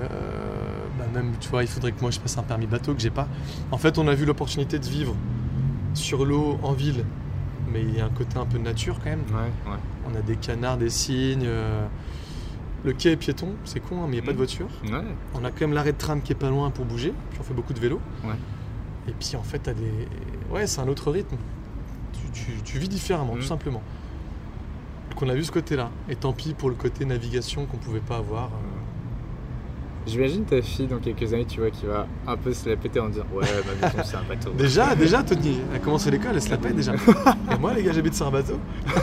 bah, 1.00 1.06
même, 1.14 1.32
tu 1.40 1.50
vois, 1.50 1.64
il 1.64 1.68
faudrait 1.68 1.92
que 1.92 2.00
moi 2.02 2.12
je 2.12 2.20
passe 2.20 2.38
un 2.38 2.44
permis 2.44 2.68
bateau 2.68 2.94
que 2.94 3.02
j'ai 3.02 3.10
pas. 3.10 3.28
En 3.72 3.78
fait, 3.78 3.98
on 3.98 4.08
a 4.08 4.14
vu 4.14 4.26
l'opportunité 4.26 4.78
de 4.78 4.86
vivre 4.86 5.16
sur 5.96 6.26
l'eau 6.26 6.60
en 6.62 6.74
ville, 6.74 7.04
mais 7.72 7.82
il 7.82 7.96
y 7.98 8.00
a 8.00 8.06
un 8.06 8.10
côté 8.10 8.38
un 8.38 8.46
peu 8.46 8.60
nature 8.60 9.00
quand 9.04 9.10
même. 9.10 9.24
Ouais, 9.32 9.72
ouais. 9.72 9.78
On 10.12 10.16
a 10.16 10.22
des 10.22 10.36
canards, 10.36 10.78
des 10.78 10.90
cygnes. 10.92 11.46
euh, 11.46 11.86
Le 12.86 12.92
quai 12.94 13.12
est 13.14 13.16
piéton, 13.18 13.48
c'est 13.64 13.80
con, 13.80 14.04
hein, 14.04 14.08
mais 14.10 14.18
il 14.18 14.22
n'y 14.22 14.26
a 14.26 14.26
pas 14.26 14.32
de 14.32 14.34
Mm. 14.34 14.38
voiture. 14.38 14.68
Ouais. 14.86 15.02
On 15.36 15.44
a 15.46 15.50
quand 15.52 15.62
même 15.62 15.74
l'arrêt 15.74 15.94
de 15.94 15.98
tram 15.98 16.22
qui 16.22 16.34
est 16.34 16.36
pas 16.36 16.50
loin 16.50 16.70
pour 16.70 16.84
bouger, 16.86 17.14
puis 17.32 17.40
on 17.40 17.44
fait 17.44 17.54
beaucoup 17.54 17.74
de 17.74 17.80
vélo. 17.80 18.00
Et 19.08 19.14
puis 19.14 19.36
en 19.38 19.44
fait, 19.44 19.60
t'as 19.60 19.74
des. 19.74 20.08
Ouais, 20.52 20.68
c'est 20.68 20.82
un 20.82 20.88
autre 20.88 21.10
rythme. 21.12 21.38
Tu, 22.14 22.30
tu- 22.32 22.62
tu 22.64 22.78
vis 22.80 22.90
différemment, 22.90 23.34
Mm. 23.36 23.40
tout 23.40 23.46
simplement. 23.48 23.82
Donc 25.14 25.22
on 25.22 25.30
a 25.30 25.36
vu 25.36 25.44
ce 25.44 25.52
côté-là. 25.52 25.90
Et 26.10 26.16
tant 26.16 26.34
pis 26.34 26.54
pour 26.54 26.70
le 26.70 26.76
côté 26.76 27.06
navigation 27.06 27.66
qu'on 27.66 27.78
pouvait 27.78 28.00
pas 28.00 28.18
avoir. 28.18 28.46
euh, 28.46 30.08
J'imagine 30.08 30.44
ta 30.44 30.62
fille 30.62 30.88
dans 30.88 30.98
quelques 30.98 31.32
années, 31.34 31.46
tu 31.46 31.60
vois, 31.62 31.70
qui 31.70 31.86
va 31.86 32.08
un 32.28 32.36
peu 32.36 32.52
se 32.52 32.68
la 32.68 32.76
péter 32.76 33.00
en 33.00 33.10
disant 33.10 33.24
Ouais, 33.34 33.46
ma 33.82 33.88
maison 33.88 34.00
c'est 34.04 34.16
un 34.18 34.24
bateau. 34.24 34.52
Déjà, 34.58 34.96
déjà, 34.96 35.24
Tony, 35.24 35.60
elle 35.70 35.76
a 35.78 35.80
commencé 35.80 36.10
l'école, 36.12 36.32
elle 36.34 36.42
se 36.42 36.50
la 36.50 36.58
paye 36.58 36.74
déjà. 36.74 36.94
Et 37.52 37.58
moi, 37.60 37.74
les 37.74 37.84
gars, 37.84 37.92
j'habite 37.94 38.16
sur 38.16 38.28
un 38.28 38.32
bateau. 38.32 38.60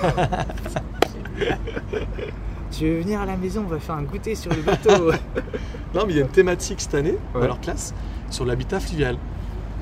Tu 2.70 2.84
veux 2.86 3.00
venir 3.00 3.20
à 3.20 3.26
la 3.26 3.36
maison, 3.36 3.62
on 3.66 3.68
va 3.68 3.78
faire 3.80 3.96
un 3.96 4.02
goûter 4.02 4.34
sur 4.34 4.52
le 4.54 4.62
bateau. 4.62 5.10
Non, 5.94 6.04
mais 6.06 6.12
il 6.12 6.16
y 6.16 6.18
a 6.20 6.22
une 6.22 6.28
thématique 6.28 6.80
cette 6.80 6.94
année, 6.94 7.16
dans 7.34 7.40
leur 7.40 7.60
classe, 7.60 7.94
sur 8.30 8.44
l'habitat 8.44 8.78
fluvial. 8.78 9.16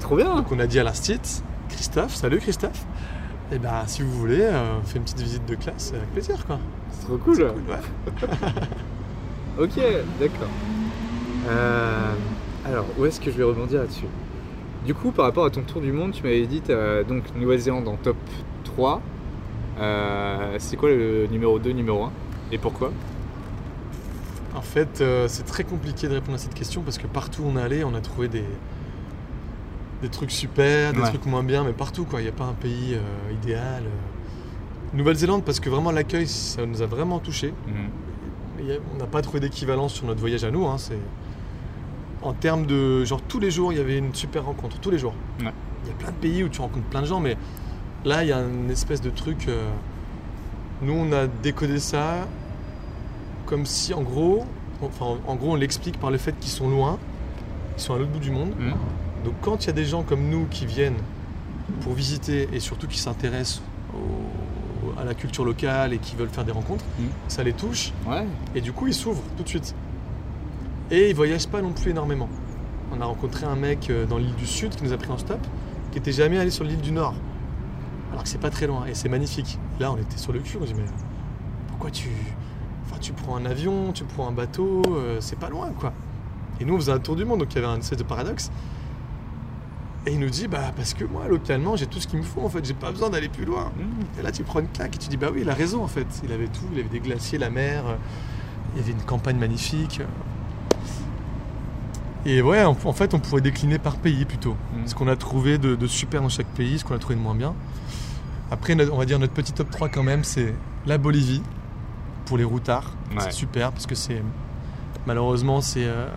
Trop 0.00 0.16
bien 0.16 0.34
Donc, 0.36 0.50
on 0.52 0.58
a 0.58 0.66
dit 0.66 0.78
à 0.80 0.84
l'instit, 0.84 1.20
Christophe, 1.68 2.14
salut 2.14 2.38
Christophe. 2.38 2.86
Et 3.50 3.58
ben, 3.58 3.84
si 3.86 4.02
vous 4.02 4.10
voulez, 4.10 4.42
euh, 4.42 4.78
on 4.82 4.84
fait 4.84 4.98
une 4.98 5.04
petite 5.04 5.20
visite 5.20 5.46
de 5.46 5.54
classe 5.54 5.94
avec 5.94 6.10
plaisir, 6.12 6.44
quoi. 6.44 6.58
C'est 6.90 7.06
trop 7.06 7.16
cool. 7.16 7.36
Cool, 7.36 7.44
ouais. 7.46 8.28
Ok, 9.58 9.74
d'accord. 10.20 10.48
Euh, 11.48 12.12
alors, 12.64 12.84
où 12.96 13.06
est-ce 13.06 13.20
que 13.20 13.30
je 13.30 13.36
vais 13.38 13.44
rebondir 13.44 13.80
là-dessus? 13.80 14.04
Du 14.86 14.94
coup, 14.94 15.10
par 15.10 15.24
rapport 15.24 15.46
à 15.46 15.50
ton 15.50 15.62
tour 15.62 15.80
du 15.80 15.90
monde, 15.90 16.12
tu 16.12 16.22
m'avais 16.22 16.46
dit 16.46 16.62
donc 17.08 17.24
Nouvelle-Zélande 17.34 17.88
en 17.88 17.96
top 17.96 18.16
3. 18.64 19.00
Euh, 19.80 20.56
c'est 20.58 20.76
quoi 20.76 20.90
le 20.90 21.26
numéro 21.26 21.58
2, 21.58 21.70
numéro 21.70 22.04
1 22.04 22.12
Et 22.52 22.58
pourquoi? 22.58 22.92
En 24.54 24.62
fait, 24.62 25.02
c'est 25.26 25.46
très 25.46 25.64
compliqué 25.64 26.06
de 26.06 26.14
répondre 26.14 26.36
à 26.36 26.38
cette 26.38 26.54
question 26.54 26.82
parce 26.82 26.98
que 26.98 27.08
partout 27.08 27.42
où 27.42 27.48
on 27.48 27.56
est 27.56 27.62
allé, 27.62 27.82
on 27.82 27.94
a 27.94 28.00
trouvé 28.00 28.28
des, 28.28 28.44
des 30.02 30.08
trucs 30.08 30.30
super, 30.30 30.92
des 30.92 31.00
Ouais. 31.00 31.08
trucs 31.08 31.26
moins 31.26 31.42
bien, 31.42 31.64
mais 31.64 31.72
partout, 31.72 32.04
quoi. 32.04 32.20
Il 32.20 32.24
n'y 32.24 32.28
a 32.28 32.32
pas 32.32 32.44
un 32.44 32.52
pays 32.54 32.94
euh, 32.94 33.32
idéal. 33.32 33.82
euh. 33.84 34.96
Nouvelle-Zélande, 34.96 35.44
parce 35.44 35.60
que 35.60 35.68
vraiment 35.68 35.90
l'accueil, 35.90 36.26
ça 36.26 36.64
nous 36.64 36.80
a 36.82 36.86
vraiment 36.86 37.18
touché. 37.18 37.52
A- 38.58 38.62
On 38.94 38.98
n'a 38.98 39.06
pas 39.06 39.22
trouvé 39.22 39.40
d'équivalence 39.40 39.92
sur 39.94 40.06
notre 40.06 40.20
voyage 40.20 40.44
à 40.44 40.50
nous. 40.50 40.66
hein, 40.66 40.78
c'est... 40.78 40.98
En 42.22 42.32
termes 42.32 42.66
de. 42.66 43.04
Genre, 43.04 43.20
tous 43.22 43.38
les 43.38 43.50
jours, 43.50 43.72
il 43.72 43.78
y 43.78 43.80
avait 43.80 43.96
une 43.98 44.12
super 44.14 44.44
rencontre. 44.44 44.78
Tous 44.80 44.90
les 44.90 44.98
jours. 44.98 45.14
Ouais. 45.40 45.52
Il 45.84 45.88
y 45.88 45.92
a 45.92 45.94
plein 45.94 46.10
de 46.10 46.16
pays 46.16 46.42
où 46.42 46.48
tu 46.48 46.60
rencontres 46.60 46.86
plein 46.86 47.02
de 47.02 47.06
gens, 47.06 47.20
mais 47.20 47.36
là, 48.04 48.24
il 48.24 48.28
y 48.28 48.32
a 48.32 48.40
une 48.40 48.70
espèce 48.70 49.00
de 49.00 49.10
truc. 49.10 49.46
euh, 49.48 49.68
Nous, 50.82 50.92
on 50.92 51.12
a 51.12 51.26
décodé 51.28 51.78
ça 51.78 52.26
comme 53.46 53.66
si, 53.66 53.94
en 53.94 54.02
gros. 54.02 54.44
Enfin, 54.82 55.18
en 55.26 55.34
gros, 55.36 55.52
on 55.52 55.54
l'explique 55.56 55.98
par 56.00 56.10
le 56.10 56.18
fait 56.18 56.32
qu'ils 56.38 56.50
sont 56.50 56.68
loin. 56.68 56.98
Ils 57.76 57.80
sont 57.80 57.94
à 57.94 57.98
l'autre 57.98 58.10
bout 58.10 58.18
du 58.18 58.30
monde. 58.32 58.50
Mhm. 58.58 58.72
Donc, 59.24 59.34
quand 59.42 59.64
il 59.64 59.66
y 59.68 59.70
a 59.70 59.72
des 59.74 59.84
gens 59.84 60.02
comme 60.02 60.28
nous 60.28 60.46
qui 60.50 60.66
viennent 60.66 60.96
pour 61.82 61.92
visiter 61.94 62.48
et 62.52 62.60
surtout 62.60 62.86
qui 62.86 62.98
s'intéressent 62.98 63.62
à 64.98 65.04
la 65.04 65.14
culture 65.14 65.44
locale 65.44 65.92
et 65.92 65.98
qui 65.98 66.16
veulent 66.16 66.28
faire 66.28 66.44
des 66.44 66.52
rencontres, 66.52 66.84
Mhm. 66.98 67.08
ça 67.28 67.42
les 67.44 67.52
touche. 67.52 67.92
Ouais. 68.06 68.26
Et 68.54 68.60
du 68.60 68.72
coup, 68.72 68.86
il 68.86 68.94
s'ouvre 68.94 69.22
tout 69.36 69.42
de 69.42 69.48
suite. 69.48 69.74
Et 70.90 71.10
il 71.10 71.14
voyage 71.14 71.46
pas 71.46 71.60
non 71.62 71.72
plus 71.72 71.90
énormément. 71.90 72.28
On 72.96 73.00
a 73.00 73.04
rencontré 73.04 73.44
un 73.44 73.54
mec 73.56 73.90
euh, 73.90 74.06
dans 74.06 74.16
l'île 74.18 74.34
du 74.36 74.46
Sud 74.46 74.74
qui 74.74 74.82
nous 74.84 74.92
a 74.92 74.96
pris 74.96 75.10
en 75.10 75.18
stop, 75.18 75.38
qui 75.92 75.98
était 75.98 76.12
jamais 76.12 76.38
allé 76.38 76.50
sur 76.50 76.64
l'île 76.64 76.80
du 76.80 76.90
Nord. 76.92 77.14
Alors 78.10 78.22
que 78.22 78.28
c'est 78.28 78.40
pas 78.40 78.50
très 78.50 78.66
loin 78.66 78.86
et 78.86 78.94
c'est 78.94 79.10
magnifique. 79.10 79.58
Là, 79.78 79.92
on 79.92 79.98
était 79.98 80.16
sur 80.16 80.32
le 80.32 80.40
cul, 80.40 80.56
on 80.60 80.62
se 80.62 80.68
dit 80.72 80.74
mais 80.74 80.86
pourquoi 81.68 81.90
tu, 81.90 82.08
enfin, 82.86 82.96
tu 83.00 83.12
prends 83.12 83.36
un 83.36 83.44
avion, 83.44 83.92
tu 83.92 84.04
prends 84.04 84.26
un 84.26 84.32
bateau, 84.32 84.82
euh, 84.88 85.18
c'est 85.20 85.38
pas 85.38 85.50
loin 85.50 85.70
quoi. 85.78 85.92
Et 86.60 86.64
nous, 86.64 86.74
on 86.74 86.78
faisait 86.78 86.92
un 86.92 86.98
tour 86.98 87.14
du 87.14 87.24
monde, 87.26 87.40
donc 87.40 87.52
il 87.54 87.56
y 87.56 87.58
avait 87.64 87.72
un 87.72 87.78
espèce 87.78 87.98
de 87.98 88.02
paradoxe. 88.04 88.50
Et 90.06 90.12
il 90.12 90.20
nous 90.20 90.30
dit 90.30 90.48
bah 90.48 90.72
parce 90.76 90.94
que 90.94 91.04
moi, 91.04 91.26
localement, 91.28 91.76
j'ai 91.76 91.86
tout 91.86 92.00
ce 92.00 92.06
qu'il 92.06 92.18
me 92.18 92.24
faut 92.24 92.40
en 92.42 92.48
fait, 92.48 92.64
j'ai 92.64 92.72
pas 92.74 92.90
besoin 92.90 93.10
d'aller 93.10 93.28
plus 93.28 93.44
loin. 93.44 93.72
Mhm. 93.76 93.84
Et 94.18 94.22
là, 94.22 94.32
tu 94.32 94.42
prends 94.44 94.60
une 94.60 94.68
claque 94.68 94.94
et 94.94 94.98
tu 94.98 95.08
dis, 95.08 95.16
bah 95.16 95.28
oui, 95.32 95.40
il 95.42 95.50
a 95.50 95.54
raison 95.54 95.82
en 95.82 95.88
fait. 95.88 96.06
Il 96.24 96.32
avait 96.32 96.46
tout, 96.46 96.64
il 96.72 96.78
avait 96.80 96.88
des 96.88 97.00
glaciers, 97.00 97.38
la 97.38 97.50
mer, 97.50 97.84
euh, 97.86 97.96
il 98.74 98.80
y 98.80 98.84
avait 98.84 98.92
une 98.92 99.02
campagne 99.04 99.36
magnifique. 99.38 100.00
Et 102.26 102.42
ouais, 102.42 102.64
en, 102.64 102.76
en 102.84 102.92
fait, 102.92 103.14
on 103.14 103.20
pourrait 103.20 103.40
décliner 103.40 103.78
par 103.78 103.96
pays 103.96 104.24
plutôt. 104.24 104.56
Mhm. 104.76 104.86
Ce 104.86 104.94
qu'on 104.94 105.08
a 105.08 105.16
trouvé 105.16 105.58
de, 105.58 105.74
de 105.74 105.86
super 105.86 106.22
dans 106.22 106.28
chaque 106.28 106.46
pays, 106.48 106.78
ce 106.78 106.84
qu'on 106.84 106.94
a 106.94 106.98
trouvé 106.98 107.14
de 107.16 107.20
moins 107.20 107.34
bien. 107.34 107.54
Après, 108.50 108.74
on 108.90 108.96
va 108.96 109.04
dire 109.04 109.18
notre 109.18 109.34
petit 109.34 109.52
top 109.52 109.70
3 109.70 109.88
quand 109.88 110.02
même, 110.02 110.24
c'est 110.24 110.54
la 110.86 110.96
Bolivie 110.98 111.42
pour 112.24 112.38
les 112.38 112.44
routards. 112.44 112.92
Ouais. 113.10 113.16
C'est 113.20 113.32
super 113.32 113.72
parce 113.72 113.86
que 113.86 113.94
c'est. 113.94 114.22
Malheureusement, 115.06 115.60
c'est. 115.60 115.84
euh, 115.84 116.08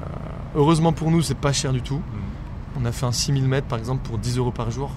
heureusement 0.56 0.94
pour 0.94 1.12
nous, 1.12 1.22
c'est 1.22 1.36
pas 1.38 1.52
cher 1.54 1.74
du 1.74 1.82
tout. 1.82 1.96
Mhm. 1.98 2.02
On 2.80 2.86
a 2.86 2.92
fait 2.92 3.06
un 3.06 3.12
6000 3.12 3.48
mètres 3.48 3.68
par 3.68 3.78
exemple 3.80 4.02
pour 4.08 4.18
10 4.18 4.38
euros 4.38 4.52
par 4.52 4.72
jour, 4.72 4.92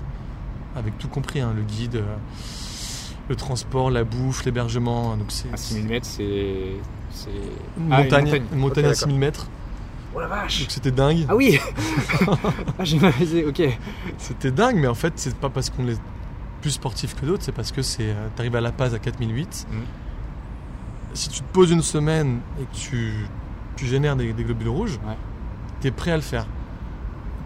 avec 0.77 0.97
tout 0.99 1.09
compris, 1.09 1.41
hein, 1.41 1.53
le 1.57 1.63
guide, 1.63 1.97
euh, 1.97 2.15
le 3.29 3.37
transport, 3.37 3.91
la 3.91 4.05
bouffe, 4.05 4.45
l'hébergement. 4.45 5.17
Donc 5.17 5.27
c'est 5.29 5.53
À 5.53 5.57
6000 5.57 5.87
mètres, 5.87 6.07
c'est. 6.07 6.77
Ah, 7.91 8.03
montagne, 8.03 8.43
une 8.53 8.59
montagne 8.59 8.85
à 8.85 8.89
d'accord. 8.89 9.01
6000 9.03 9.19
mètres. 9.19 9.47
Oh 10.17 10.21
la 10.21 10.29
vache 10.29 10.61
Donc 10.61 10.71
c'était 10.71 10.93
dingue. 10.93 11.27
Ah 11.29 11.35
oui 11.35 11.59
Ah, 12.79 12.85
j'ai 12.85 12.99
mal 13.01 13.13
visé, 13.13 13.45
ok. 13.45 13.63
C'était 14.19 14.53
dingue, 14.53 14.77
mais 14.77 14.87
en 14.87 14.95
fait, 14.95 15.13
c'est 15.17 15.35
pas 15.37 15.51
parce 15.51 15.71
qu'on 15.71 15.89
est 15.89 16.01
plus 16.61 16.71
sportif 16.71 17.15
que 17.17 17.27
d'autres, 17.27 17.43
c'est 17.43 17.53
parce 17.53 17.73
que 17.73 17.83
c'est. 17.83 18.11
euh, 18.11 18.29
T'arrives 18.37 18.55
à 18.57 18.61
La 18.61 18.71
Paz 18.73 18.95
à 18.95 18.99
4008. 19.01 19.67
Mhm. 19.71 19.79
Si 21.15 21.29
tu 21.29 21.41
te 21.41 21.53
poses 21.53 21.71
une 21.73 21.83
semaine 21.83 22.41
et 22.61 22.65
que 22.65 22.75
tu, 22.77 23.13
tu 23.77 23.87
génères 23.87 24.17
des, 24.17 24.33
des 24.33 24.45
globules 24.45 24.69
rouges, 24.69 24.99
Ouais. 25.07 25.17
t'es 25.81 25.91
prêt 25.91 26.11
à 26.13 26.17
le 26.17 26.23
faire. 26.23 26.47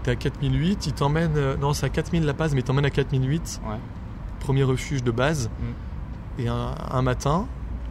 T'es 0.09 0.13
à 0.13 0.17
4008, 0.17 0.87
il 0.87 0.93
t'emmène. 0.95 1.33
euh, 1.37 1.57
Non, 1.59 1.75
c'est 1.75 1.85
à 1.85 1.91
4000 1.91 2.25
La 2.25 2.33
Paz, 2.33 2.55
mais 2.55 2.61
il 2.61 2.65
t'emmène 2.65 2.87
à 2.87 2.91
4008. 2.91 3.61
Ouais. 3.69 3.77
premier 4.41 4.63
refuge 4.63 5.03
de 5.05 5.11
base. 5.11 5.51
Mm. 5.61 6.41
Et 6.43 6.49
un, 6.49 6.75
un 6.91 7.03
matin, 7.03 7.47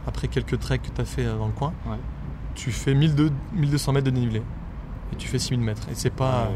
après 0.06 0.26
quelques 0.28 0.58
treks 0.58 0.82
que 0.82 0.88
tu 0.90 1.00
as 1.00 1.04
fait 1.04 1.24
euh, 1.26 1.36
dans 1.38 1.46
le 1.46 1.52
coin, 1.52 1.72
Ouais. 1.86 1.96
tu 2.56 2.72
fais 2.72 2.94
1200 2.94 3.32
1200 3.54 3.92
mètres 3.92 4.06
de 4.06 4.10
dénivelé. 4.10 4.42
Et 5.12 5.16
tu 5.16 5.28
fais 5.28 5.38
6000 5.38 5.60
mètres. 5.60 5.82
Et 5.90 5.94
c'est 5.94 6.10
pas. 6.10 6.48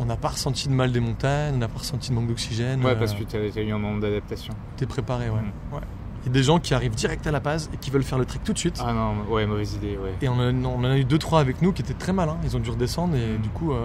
On 0.00 0.04
n'a 0.06 0.16
pas 0.16 0.28
ressenti 0.30 0.68
de 0.68 0.72
mal 0.74 0.90
des 0.90 0.98
montagnes, 0.98 1.54
on 1.54 1.58
n'a 1.58 1.68
pas 1.68 1.78
ressenti 1.78 2.10
de 2.10 2.14
manque 2.16 2.26
d'oxygène. 2.26 2.84
Ouais, 2.84 2.90
euh, 2.92 2.94
parce 2.96 3.14
que 3.14 3.22
t'as 3.22 3.38
t'as 3.54 3.60
eu 3.62 3.70
un 3.72 3.78
moment 3.78 3.98
d'adaptation. 3.98 4.52
T'es 4.76 4.86
préparé, 4.86 5.30
ouais. 5.30 5.36
Mm. 5.40 5.74
ouais. 5.74 5.80
Il 6.24 6.28
y 6.28 6.30
a 6.30 6.32
des 6.32 6.42
gens 6.42 6.58
qui 6.58 6.74
arrivent 6.74 6.94
direct 6.96 7.24
à 7.26 7.30
La 7.30 7.40
Paz 7.40 7.70
et 7.72 7.76
qui 7.76 7.90
veulent 7.90 8.02
faire 8.02 8.18
le 8.18 8.24
trek 8.24 8.40
tout 8.44 8.54
de 8.54 8.58
suite. 8.58 8.82
Ah 8.84 8.92
non, 8.94 9.14
ouais, 9.30 9.46
mauvaise 9.46 9.74
idée, 9.74 9.96
ouais. 9.98 10.14
Et 10.22 10.28
on, 10.28 10.32
en 10.32 10.40
a- 10.40 10.52
on 10.68 10.78
en 10.80 10.84
a 10.84 10.96
eu 10.98 11.04
2-3 11.04 11.38
avec 11.38 11.60
nous 11.62 11.72
qui 11.72 11.82
étaient 11.82 11.92
très 11.94 12.12
malins. 12.14 12.38
Ils 12.42 12.56
ont 12.56 12.60
dû 12.60 12.70
redescendre 12.70 13.14
et 13.14 13.38
Mm. 13.38 13.42
du 13.42 13.48
coup, 13.50 13.72
euh, 13.72 13.84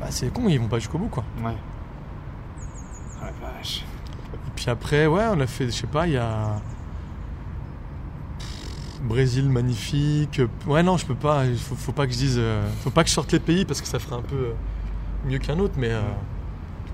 bah, 0.00 0.06
c'est 0.10 0.32
con, 0.32 0.48
ils 0.48 0.58
vont 0.60 0.68
pas 0.68 0.78
jusqu'au 0.78 0.98
bout 0.98 1.08
quoi. 1.08 1.24
Ouais. 1.42 1.56
Ah 3.20 3.30
la 3.42 3.48
vache. 3.52 3.84
puis 4.54 4.68
après, 4.70 5.06
ouais, 5.06 5.24
on 5.32 5.40
a 5.40 5.46
fait, 5.46 5.66
je 5.66 5.70
sais 5.72 5.86
pas, 5.86 6.06
il 6.06 6.14
y 6.14 6.16
a. 6.16 6.60
Brésil 9.02 9.48
magnifique. 9.48 10.40
Ouais, 10.66 10.82
non, 10.82 10.96
je 10.96 11.06
peux 11.06 11.14
pas. 11.14 11.46
Il 11.46 11.58
faut, 11.58 11.74
faut 11.76 11.92
pas 11.92 12.06
que 12.06 12.12
je 12.12 12.18
dise. 12.18 12.36
euh, 12.38 12.66
faut 12.82 12.90
pas 12.90 13.02
que 13.04 13.08
je 13.08 13.14
sorte 13.14 13.30
les 13.32 13.38
pays 13.40 13.64
parce 13.64 13.80
que 13.80 13.86
ça 13.86 13.98
ferait 13.98 14.16
un 14.16 14.22
peu 14.22 14.36
euh, 14.36 14.52
mieux 15.26 15.38
qu'un 15.38 15.58
autre, 15.58 15.74
mais. 15.76 15.90
euh, 15.90 16.00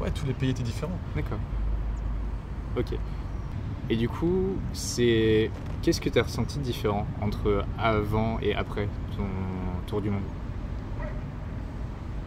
ouais, 0.00 0.10
tous 0.10 0.26
les 0.26 0.34
pays 0.34 0.50
étaient 0.50 0.62
différents. 0.62 0.98
D'accord. 1.14 1.38
Ok. 2.76 2.98
Et 3.88 3.96
du 3.96 4.08
coup, 4.08 4.56
c'est 4.72 5.50
qu'est-ce 5.82 6.00
que 6.00 6.08
tu 6.08 6.18
as 6.18 6.22
ressenti 6.22 6.58
de 6.58 6.62
différent 6.64 7.06
entre 7.20 7.64
avant 7.78 8.38
et 8.40 8.54
après 8.54 8.88
ton 9.16 9.24
tour 9.86 10.00
du 10.00 10.10
monde? 10.10 10.22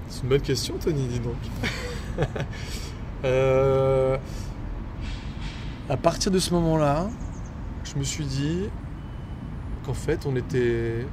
C'est 0.10 0.24
une 0.24 0.30
bonne 0.30 0.42
question, 0.42 0.76
Tony, 0.80 1.08
dis 1.08 1.20
donc. 1.20 1.36
Euh, 3.24 4.18
à 5.90 5.98
partir 5.98 6.32
de 6.32 6.38
ce 6.38 6.54
moment-là, 6.54 7.08
je 7.84 7.98
me 7.98 8.04
suis 8.04 8.26
dit 8.26 8.70
qu'en 9.84 9.96
fait, 9.96 10.28
on 10.28 10.36
était 10.36 11.08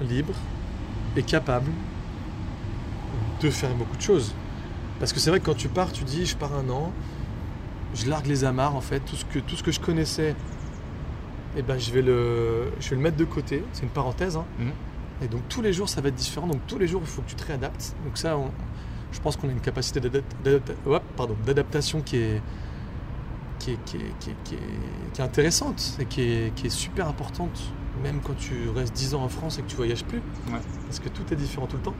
libre 0.00 0.34
et 1.16 1.22
capable 1.22 1.70
de 3.40 3.50
faire 3.50 3.72
beaucoup 3.74 3.96
de 3.96 4.02
choses. 4.02 4.34
Parce 4.98 5.12
que 5.12 5.20
c'est 5.20 5.30
vrai 5.30 5.38
que 5.38 5.44
quand 5.44 5.54
tu 5.56 5.68
pars, 5.68 5.92
tu 5.92 6.02
dis, 6.02 6.26
je 6.26 6.36
pars 6.36 6.54
un 6.54 6.68
an, 6.70 6.92
je 7.94 8.08
largue 8.10 8.26
les 8.26 8.42
amarres, 8.42 8.74
en 8.74 8.80
fait, 8.80 8.98
tout 9.00 9.14
ce 9.14 9.24
que, 9.26 9.38
tout 9.38 9.54
ce 9.54 9.62
que 9.62 9.70
je 9.70 9.78
connaissais, 9.78 10.34
eh 11.56 11.62
ben, 11.62 11.78
je, 11.78 11.92
vais 11.92 12.02
le, 12.02 12.72
je 12.80 12.90
vais 12.90 12.96
le 12.96 13.02
mettre 13.02 13.16
de 13.18 13.24
côté. 13.26 13.62
C'est 13.72 13.82
une 13.84 13.90
parenthèse. 13.90 14.36
hein. 14.36 14.44
Mhm. 14.58 14.72
Et 15.22 15.28
donc 15.28 15.42
tous 15.48 15.62
les 15.62 15.72
jours, 15.72 15.88
ça 15.88 16.00
va 16.00 16.08
être 16.08 16.14
différent. 16.14 16.46
Donc 16.46 16.60
tous 16.66 16.78
les 16.78 16.86
jours, 16.86 17.00
il 17.02 17.08
faut 17.08 17.22
que 17.22 17.28
tu 17.30 17.36
te 17.36 17.44
réadaptes. 17.46 17.94
Donc 18.04 18.18
ça, 18.18 18.36
on- 18.36 18.50
je 19.12 19.20
pense 19.20 19.36
qu'on 19.36 19.48
a 19.48 19.52
une 19.52 19.60
capacité 19.60 20.00
d'adaptation 21.46 22.00
qui 22.02 22.16
est, 22.16 22.42
qui, 23.58 23.70
est, 23.72 23.78
qui, 23.84 23.96
est, 23.96 24.14
qui, 24.44 24.54
est, 24.54 24.58
qui 25.14 25.22
intéressante 25.22 25.96
et 26.00 26.04
qui 26.04 26.20
est, 26.22 26.54
qui 26.54 26.66
est 26.66 26.70
super 26.70 27.08
importante, 27.08 27.72
même 28.02 28.20
quand 28.22 28.36
tu 28.36 28.68
restes 28.74 28.94
10 28.94 29.14
ans 29.14 29.22
en 29.22 29.28
France 29.28 29.58
et 29.58 29.62
que 29.62 29.68
tu 29.68 29.76
voyages 29.76 30.04
plus. 30.04 30.18
Ouais. 30.52 30.58
Parce 30.84 31.00
que 31.00 31.08
tout 31.08 31.22
est 31.32 31.36
différent 31.36 31.66
tout 31.66 31.76
le 31.76 31.82
temps. 31.82 31.94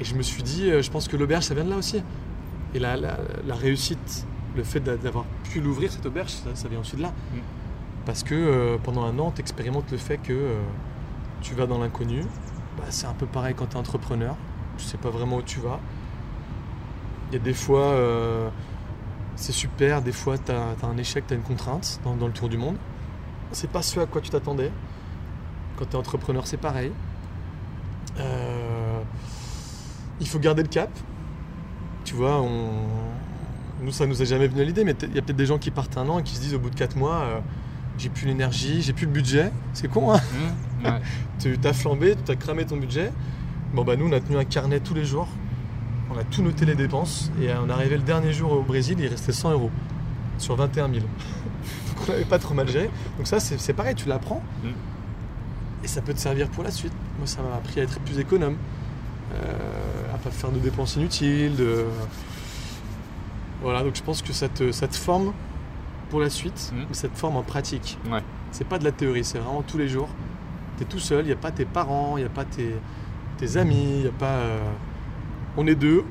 Et 0.00 0.04
je 0.04 0.14
me 0.14 0.22
suis 0.22 0.42
dit, 0.42 0.70
euh, 0.70 0.82
je 0.82 0.90
pense 0.90 1.06
que 1.06 1.16
l'auberge, 1.16 1.44
ça 1.44 1.54
vient 1.54 1.64
de 1.64 1.70
là 1.70 1.76
aussi. 1.76 2.02
Et 2.74 2.78
la, 2.78 2.96
la, 2.96 3.18
la 3.46 3.54
réussite, 3.54 4.26
le 4.56 4.64
fait 4.64 4.80
d'a- 4.80 4.96
d'avoir 4.96 5.24
pu 5.44 5.60
l'ouvrir, 5.60 5.92
cette 5.92 6.06
auberge, 6.06 6.30
ça, 6.30 6.50
ça 6.54 6.68
vient 6.68 6.80
aussi 6.80 6.96
de 6.96 7.02
là. 7.02 7.08
Mm. 7.32 7.38
Parce 8.04 8.24
que 8.24 8.34
euh, 8.34 8.78
pendant 8.82 9.04
un 9.04 9.18
an, 9.18 9.30
tu 9.30 9.40
expérimentes 9.40 9.90
le 9.90 9.96
fait 9.96 10.18
que 10.18 10.32
euh, 10.32 10.60
tu 11.40 11.54
vas 11.54 11.66
dans 11.66 11.78
l'inconnu. 11.78 12.22
Bah, 12.76 12.84
c'est 12.90 13.06
un 13.06 13.14
peu 13.14 13.26
pareil 13.26 13.54
quand 13.56 13.66
tu 13.66 13.76
es 13.76 13.78
entrepreneur. 13.78 14.36
Tu 14.76 14.84
sais 14.84 14.98
pas 14.98 15.10
vraiment 15.10 15.36
où 15.36 15.42
tu 15.42 15.60
vas. 15.60 15.78
Il 17.30 17.34
y 17.34 17.36
a 17.36 17.38
des 17.38 17.54
fois, 17.54 17.84
euh, 17.84 18.48
c'est 19.36 19.52
super. 19.52 20.02
Des 20.02 20.12
fois, 20.12 20.36
tu 20.36 20.50
as, 20.50 20.74
un 20.82 20.96
échec, 20.96 21.26
tu 21.26 21.34
as 21.34 21.36
une 21.36 21.42
contrainte 21.42 22.00
dans, 22.04 22.26
le 22.26 22.32
tour 22.32 22.48
du 22.48 22.58
monde. 22.58 22.76
C'est 23.52 23.70
pas 23.70 23.82
ce 23.82 24.00
à 24.00 24.06
quoi 24.06 24.20
tu 24.20 24.30
t'attendais. 24.30 24.72
Quand 25.76 25.86
tu 25.86 25.92
es 25.92 25.96
entrepreneur, 25.96 26.46
c'est 26.46 26.56
pareil. 26.56 26.92
Il 30.20 30.28
faut 30.28 30.38
garder 30.38 30.62
le 30.62 30.68
cap. 30.68 30.90
Tu 32.04 32.14
vois, 32.14 32.44
nous, 33.80 33.92
ça 33.92 34.06
nous 34.06 34.20
a 34.20 34.24
jamais 34.24 34.48
venu 34.48 34.60
à 34.60 34.64
l'idée, 34.64 34.84
mais 34.84 34.94
il 35.02 35.14
y 35.14 35.18
a 35.18 35.22
peut-être 35.22 35.36
des 35.36 35.46
gens 35.46 35.58
qui 35.58 35.70
partent 35.70 35.96
un 35.96 36.08
an 36.08 36.18
et 36.18 36.22
qui 36.22 36.34
se 36.34 36.40
disent 36.40 36.54
au 36.54 36.58
bout 36.58 36.70
de 36.70 36.74
4 36.74 36.96
mois, 36.96 37.42
j'ai 37.98 38.08
plus 38.08 38.26
l'énergie, 38.26 38.82
j'ai 38.82 38.92
plus 38.92 39.06
le 39.06 39.12
budget. 39.12 39.52
C'est 39.72 39.88
con, 39.88 40.12
hein 40.12 40.20
Mmh, 40.82 40.86
ouais. 40.86 41.00
Tu 41.38 41.58
t'as 41.58 41.72
flambé, 41.72 42.16
tu 42.24 42.30
as 42.30 42.36
cramé 42.36 42.64
ton 42.64 42.76
budget. 42.76 43.12
Bon, 43.74 43.84
bah 43.84 43.96
nous, 43.96 44.08
on 44.08 44.12
a 44.12 44.20
tenu 44.20 44.36
un 44.36 44.44
carnet 44.44 44.80
tous 44.80 44.94
les 44.94 45.04
jours. 45.04 45.28
On 46.10 46.18
a 46.18 46.24
tout 46.24 46.42
noté 46.42 46.64
les 46.64 46.74
dépenses. 46.74 47.30
Et 47.40 47.48
euh, 47.48 47.54
on 47.64 47.68
est 47.68 47.72
arrivé 47.72 47.96
le 47.96 48.02
dernier 48.02 48.32
jour 48.32 48.52
au 48.52 48.62
Brésil, 48.62 48.96
il 49.00 49.08
restait 49.08 49.32
100 49.32 49.52
euros 49.52 49.70
sur 50.38 50.56
21 50.56 50.88
000. 50.88 51.00
Donc 51.00 52.08
on 52.08 52.12
n'avait 52.12 52.24
pas 52.24 52.38
trop 52.38 52.54
mal 52.54 52.68
géré. 52.68 52.90
Donc 53.16 53.26
ça, 53.26 53.40
c'est 53.40 53.72
pareil, 53.72 53.94
tu 53.94 54.08
l'apprends. 54.08 54.42
Mm. 54.62 54.68
Et 55.84 55.88
ça 55.88 56.00
peut 56.00 56.14
te 56.14 56.20
servir 56.20 56.48
pour 56.48 56.62
la 56.64 56.70
suite. 56.70 56.92
Moi, 57.18 57.26
ça 57.26 57.42
m'a 57.42 57.56
appris 57.56 57.80
à 57.80 57.84
être 57.84 57.98
plus 58.00 58.18
économe. 58.18 58.56
Euh, 59.34 60.14
à 60.14 60.18
pas 60.18 60.30
faire 60.30 60.50
de 60.50 60.58
dépenses 60.58 60.96
inutiles. 60.96 61.56
De... 61.56 61.86
Voilà, 63.62 63.82
donc 63.82 63.96
je 63.96 64.02
pense 64.02 64.22
que 64.22 64.32
ça 64.32 64.48
te, 64.48 64.70
ça 64.70 64.86
te 64.86 64.96
forme 64.96 65.32
pour 66.12 66.20
la 66.20 66.28
suite, 66.28 66.70
Mm. 66.74 66.84
mais 66.88 66.94
ça 66.94 67.08
te 67.08 67.16
forme 67.18 67.36
en 67.38 67.42
pratique. 67.42 67.98
Ouais. 68.10 68.22
C'est 68.50 68.66
pas 68.68 68.78
de 68.78 68.84
la 68.84 68.92
théorie, 68.92 69.24
c'est 69.24 69.38
vraiment 69.38 69.62
tous 69.62 69.78
les 69.78 69.88
jours. 69.88 70.08
Tu 70.76 70.82
es 70.82 70.86
tout 70.86 70.98
seul, 70.98 71.24
il 71.24 71.28
n'y 71.28 71.32
a 71.32 71.36
pas 71.36 71.50
tes 71.52 71.64
parents, 71.64 72.18
il 72.18 72.20
n'y 72.20 72.26
a 72.26 72.30
pas 72.30 72.44
tes, 72.44 72.74
tes 73.38 73.56
amis, 73.56 73.82
il 73.96 74.00
n'y 74.02 74.06
a 74.08 74.12
pas. 74.12 74.26
euh, 74.26 74.60
On 75.56 75.66
est 75.66 75.74
deux. 75.74 76.04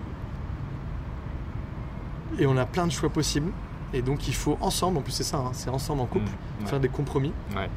Et 2.40 2.46
on 2.48 2.58
a 2.58 2.66
plein 2.66 2.88
de 2.88 2.92
choix 2.92 3.10
possibles. 3.10 3.52
Et 3.94 4.02
donc 4.02 4.28
il 4.28 4.34
faut 4.34 4.58
ensemble, 4.62 4.98
en 4.98 5.02
plus 5.02 5.12
c'est 5.12 5.24
ça, 5.24 5.38
hein, 5.38 5.52
c'est 5.54 5.70
ensemble 5.70 6.02
en 6.02 6.06
couple, 6.08 6.26
Mmh, 6.26 6.64
ouais. 6.64 6.70
faire 6.70 6.80
des 6.80 6.90
compromis. 6.90 7.32
Ouais. 7.56 7.70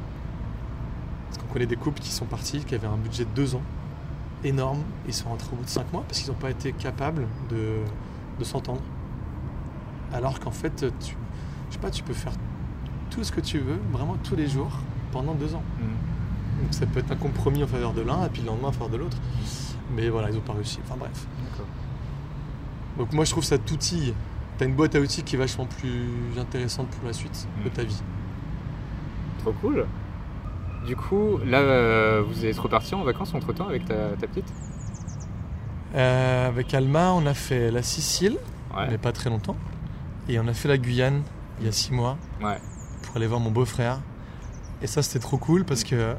Parce 1.29 1.37
qu'on 1.43 1.53
connaît 1.53 1.65
des 1.67 1.75
couples 1.75 1.99
qui 1.99 2.09
sont 2.11 2.25
partis, 2.25 2.59
qui 2.65 2.73
avaient 2.73 2.87
un 2.87 2.95
budget 2.97 3.25
de 3.25 3.29
deux 3.35 3.53
ans, 3.53 3.61
énorme, 4.43 4.79
ils 5.07 5.13
sont 5.13 5.29
rentrés 5.29 5.49
au 5.53 5.57
bout 5.57 5.63
de 5.65 5.69
cinq 5.69 5.91
mois 5.93 6.03
parce 6.07 6.19
qu'ils 6.21 6.31
n'ont 6.31 6.39
pas 6.39 6.49
été 6.49 6.71
capables 6.71 7.27
de, 7.49 7.77
de 8.39 8.43
s'entendre. 8.43 8.81
Alors 10.13 10.39
qu'en 10.39 10.51
fait, 10.51 10.85
tu, 11.03 11.15
sais 11.75 11.81
pas, 11.81 11.91
tu 11.91 12.03
peux 12.03 12.13
faire 12.13 12.33
tout 13.11 13.23
ce 13.23 13.31
que 13.31 13.39
tu 13.41 13.59
veux, 13.59 13.79
vraiment 13.91 14.15
tous 14.23 14.35
les 14.35 14.47
jours, 14.47 14.71
pendant 15.11 15.33
deux 15.33 15.53
ans. 15.55 15.63
Mmh. 15.79 16.61
Donc 16.63 16.73
ça 16.73 16.85
peut 16.85 16.99
être 16.99 17.11
un 17.11 17.15
compromis 17.15 17.63
en 17.63 17.67
faveur 17.67 17.93
de 17.93 18.01
l'un 18.01 18.25
et 18.25 18.29
puis 18.29 18.41
le 18.41 18.47
lendemain 18.47 18.69
en 18.69 18.71
faveur 18.71 18.89
de 18.89 18.97
l'autre. 18.97 19.17
Mais 19.95 20.09
voilà, 20.09 20.29
ils 20.29 20.35
n'ont 20.35 20.41
pas 20.41 20.53
réussi. 20.53 20.79
Enfin 20.85 20.95
bref. 20.97 21.27
Donc 22.97 23.11
moi 23.13 23.25
je 23.25 23.31
trouve 23.31 23.43
ça 23.43 23.57
t'outille. 23.57 24.13
T'as 24.57 24.65
une 24.65 24.73
boîte 24.73 24.95
à 24.95 24.99
outils 25.01 25.23
qui 25.23 25.35
est 25.35 25.39
vachement 25.39 25.65
plus 25.65 26.07
intéressante 26.39 26.87
pour 26.87 27.05
la 27.05 27.13
suite 27.13 27.47
de 27.63 27.69
Mm. 27.69 27.73
ta 27.73 27.83
vie. 27.83 28.01
Trop 29.39 29.51
cool. 29.61 29.85
Du 30.87 30.95
coup, 30.95 31.39
là, 31.45 31.59
euh, 31.59 32.23
vous 32.25 32.45
êtes 32.45 32.57
reparti 32.57 32.95
en 32.95 33.03
vacances 33.03 33.33
entre 33.33 33.51
temps 33.53 33.67
avec 33.67 33.85
ta, 33.85 34.09
ta 34.19 34.27
petite? 34.27 34.51
Euh, 35.95 36.47
avec 36.47 36.73
Alma, 36.73 37.11
on 37.13 37.25
a 37.25 37.33
fait 37.33 37.69
la 37.71 37.81
Sicile, 37.81 38.37
Ouais. 38.75 38.87
mais 38.89 38.97
pas 38.97 39.11
très 39.11 39.29
longtemps. 39.29 39.57
Et 40.29 40.39
on 40.39 40.47
a 40.47 40.53
fait 40.53 40.67
la 40.69 40.77
Guyane 40.77 41.21
il 41.59 41.65
y 41.65 41.69
a 41.69 41.71
six 41.71 41.91
mois 41.93 42.17
Ouais. 42.41 42.57
pour 43.03 43.15
aller 43.17 43.27
voir 43.27 43.39
mon 43.39 43.51
beau-frère. 43.51 43.99
Et 44.81 44.87
ça 44.87 45.01
c'était 45.01 45.19
trop 45.19 45.37
cool 45.37 45.63
parce 45.65 45.83
que 45.83 46.15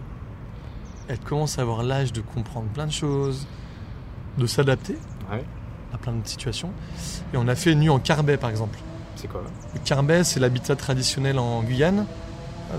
elle 1.08 1.18
commence 1.20 1.58
à 1.58 1.62
avoir 1.62 1.82
l'âge 1.82 2.12
de 2.12 2.20
comprendre 2.20 2.66
plein 2.68 2.86
de 2.86 2.92
choses, 2.92 3.46
de 4.38 4.46
s'adapter 4.46 4.96
Ouais. 5.30 5.44
à 5.92 5.98
plein 5.98 6.12
de 6.12 6.26
situations. 6.26 6.70
Et 7.32 7.36
on 7.36 7.46
a 7.48 7.54
fait 7.54 7.72
une 7.72 7.80
nuit 7.80 7.90
en 7.90 7.98
Carbet 7.98 8.36
par 8.36 8.50
exemple. 8.50 8.78
C'est 9.14 9.28
quoi 9.28 9.42
Le 9.74 9.80
Carbet, 9.80 10.24
c'est 10.24 10.40
l'habitat 10.40 10.76
traditionnel 10.76 11.38
en 11.38 11.62
Guyane, 11.62 12.06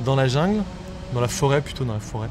dans 0.05 0.15
la 0.15 0.27
jungle, 0.27 0.61
dans 1.13 1.21
la 1.21 1.27
forêt 1.27 1.61
plutôt, 1.61 1.83
dans 1.85 1.93
la 1.93 1.99
forêt. 1.99 2.29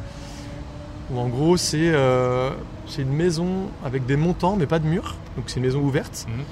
Où 1.10 1.18
en 1.18 1.28
gros, 1.28 1.56
c'est 1.56 1.90
euh, 1.94 2.50
une 2.98 3.12
maison 3.12 3.68
avec 3.84 4.06
des 4.06 4.16
montants, 4.16 4.56
mais 4.56 4.66
pas 4.66 4.78
de 4.78 4.86
murs. 4.86 5.16
Donc 5.36 5.44
c'est 5.48 5.56
une 5.56 5.66
maison 5.66 5.80
ouverte 5.80 6.26
Mhm. 6.28 6.44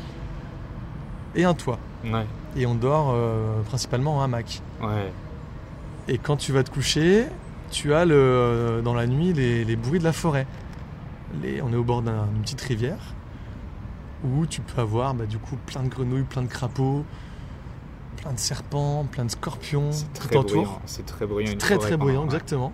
et 1.36 1.44
un 1.44 1.54
toit. 1.54 1.78
Ouais. 2.04 2.26
Et 2.56 2.66
on 2.66 2.74
dort 2.74 3.12
euh, 3.14 3.62
principalement 3.62 4.16
en 4.18 4.20
hamac. 4.22 4.60
Ouais. 4.82 5.12
Et 6.08 6.18
quand 6.18 6.36
tu 6.36 6.52
vas 6.52 6.62
te 6.62 6.70
coucher, 6.70 7.26
tu 7.70 7.94
as 7.94 8.04
le, 8.04 8.80
dans 8.84 8.94
la 8.94 9.06
nuit 9.06 9.32
les, 9.32 9.64
les 9.64 9.76
bruits 9.76 9.98
de 9.98 10.04
la 10.04 10.12
forêt. 10.12 10.46
Les- 11.42 11.60
on 11.62 11.72
est 11.72 11.76
au 11.76 11.82
bord 11.84 12.02
d'un- 12.02 12.26
d'une 12.32 12.42
petite 12.42 12.60
rivière 12.60 12.98
où 14.24 14.46
tu 14.46 14.60
peux 14.60 14.80
avoir 14.80 15.14
bah, 15.14 15.26
du 15.26 15.38
coup 15.38 15.56
plein 15.66 15.82
de 15.82 15.88
grenouilles, 15.88 16.22
plein 16.22 16.42
de 16.42 16.46
crapauds, 16.48 17.04
plein 18.18 18.32
de 18.32 18.38
serpents, 18.38 19.04
plein 19.10 19.24
de 19.24 19.30
scorpions 19.30 19.90
C'est 19.92 20.12
tout 20.12 20.36
autour. 20.36 20.80
C'est 20.86 21.04
très 21.04 21.26
bruyant. 21.26 21.52
une 21.52 21.58
Très 21.58 21.76
très 21.78 21.96
bruyant, 21.96 22.24
exactement. 22.24 22.72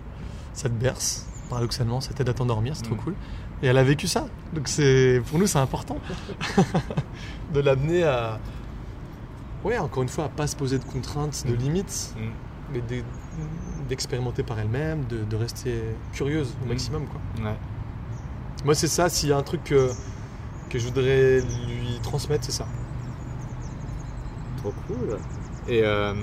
Ça 0.53 0.69
te 0.69 0.73
berce, 0.73 1.27
paradoxalement, 1.49 1.99
ça 2.01 2.13
t'aide 2.13 2.29
à 2.29 2.33
t'endormir, 2.33 2.75
c'est 2.75 2.83
trop 2.83 2.95
Mm. 2.95 2.99
cool. 2.99 3.15
Et 3.63 3.67
elle 3.67 3.77
a 3.77 3.83
vécu 3.83 4.07
ça. 4.07 4.27
Donc 4.53 4.67
c'est 4.67 5.21
pour 5.29 5.39
nous 5.39 5.47
c'est 5.47 5.59
important 5.59 5.97
de 7.53 7.59
l'amener 7.59 8.03
à 8.03 8.39
ouais, 9.63 9.77
encore 9.77 10.03
une 10.03 10.09
fois 10.09 10.25
à 10.25 10.29
pas 10.29 10.47
se 10.47 10.55
poser 10.55 10.79
de 10.79 10.83
contraintes, 10.85 11.45
de 11.47 11.53
Mm. 11.53 11.57
limites, 11.57 12.15
Mm. 12.17 12.21
mais 12.73 12.81
d'e- 12.81 13.03
d'expérimenter 13.89 14.43
par 14.43 14.59
elle-même, 14.59 15.05
de, 15.05 15.23
de 15.23 15.35
rester 15.35 15.81
curieuse 16.13 16.55
au 16.61 16.65
Mm. 16.65 16.69
maximum 16.69 17.05
quoi. 17.07 17.21
Ouais. 17.45 17.55
Moi 18.65 18.75
c'est 18.75 18.87
ça, 18.87 19.09
s'il 19.09 19.29
y 19.29 19.33
a 19.33 19.37
un 19.37 19.43
truc 19.43 19.63
que, 19.63 19.89
que 20.69 20.77
je 20.79 20.85
voudrais 20.85 21.41
lui 21.41 21.99
transmettre, 22.03 22.45
c'est 22.45 22.51
ça. 22.51 22.67
Trop 24.57 24.73
cool. 24.87 25.17
Et 25.67 25.81
euh... 25.83 26.13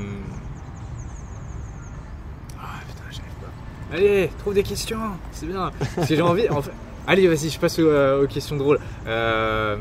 Ah 2.61 2.81
putain, 2.87 3.03
j'arrive 3.11 3.33
pas. 3.41 3.97
Allez, 3.97 4.31
trouve 4.39 4.55
des 4.55 4.63
questions, 4.63 4.99
c'est 5.33 5.47
bien. 5.47 5.71
Parce 5.97 6.09
que 6.09 6.15
j'ai 6.15 6.23
envie. 6.23 6.49
en 6.49 6.63
fait- 6.63 6.73
Allez, 7.07 7.27
vas-y, 7.27 7.49
je 7.49 7.59
passe 7.59 7.79
aux, 7.79 7.89
euh, 7.89 8.23
aux 8.23 8.27
questions 8.27 8.57
drôles. 8.57 8.79
Euh... 9.07 9.77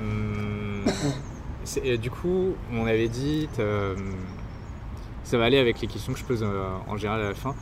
euh, 1.85 1.97
du 1.97 2.09
coup, 2.09 2.53
on 2.73 2.85
avait 2.87 3.07
dit, 3.09 3.47
t'as- 3.55 3.95
ça 5.23 5.37
va 5.37 5.45
aller 5.45 5.57
avec 5.57 5.81
les 5.81 5.87
questions 5.87 6.13
que 6.13 6.19
je 6.19 6.23
pose 6.23 6.41
euh, 6.43 6.67
en 6.87 6.97
général 6.97 7.21
à 7.21 7.29
la 7.29 7.33
fin. 7.35 7.53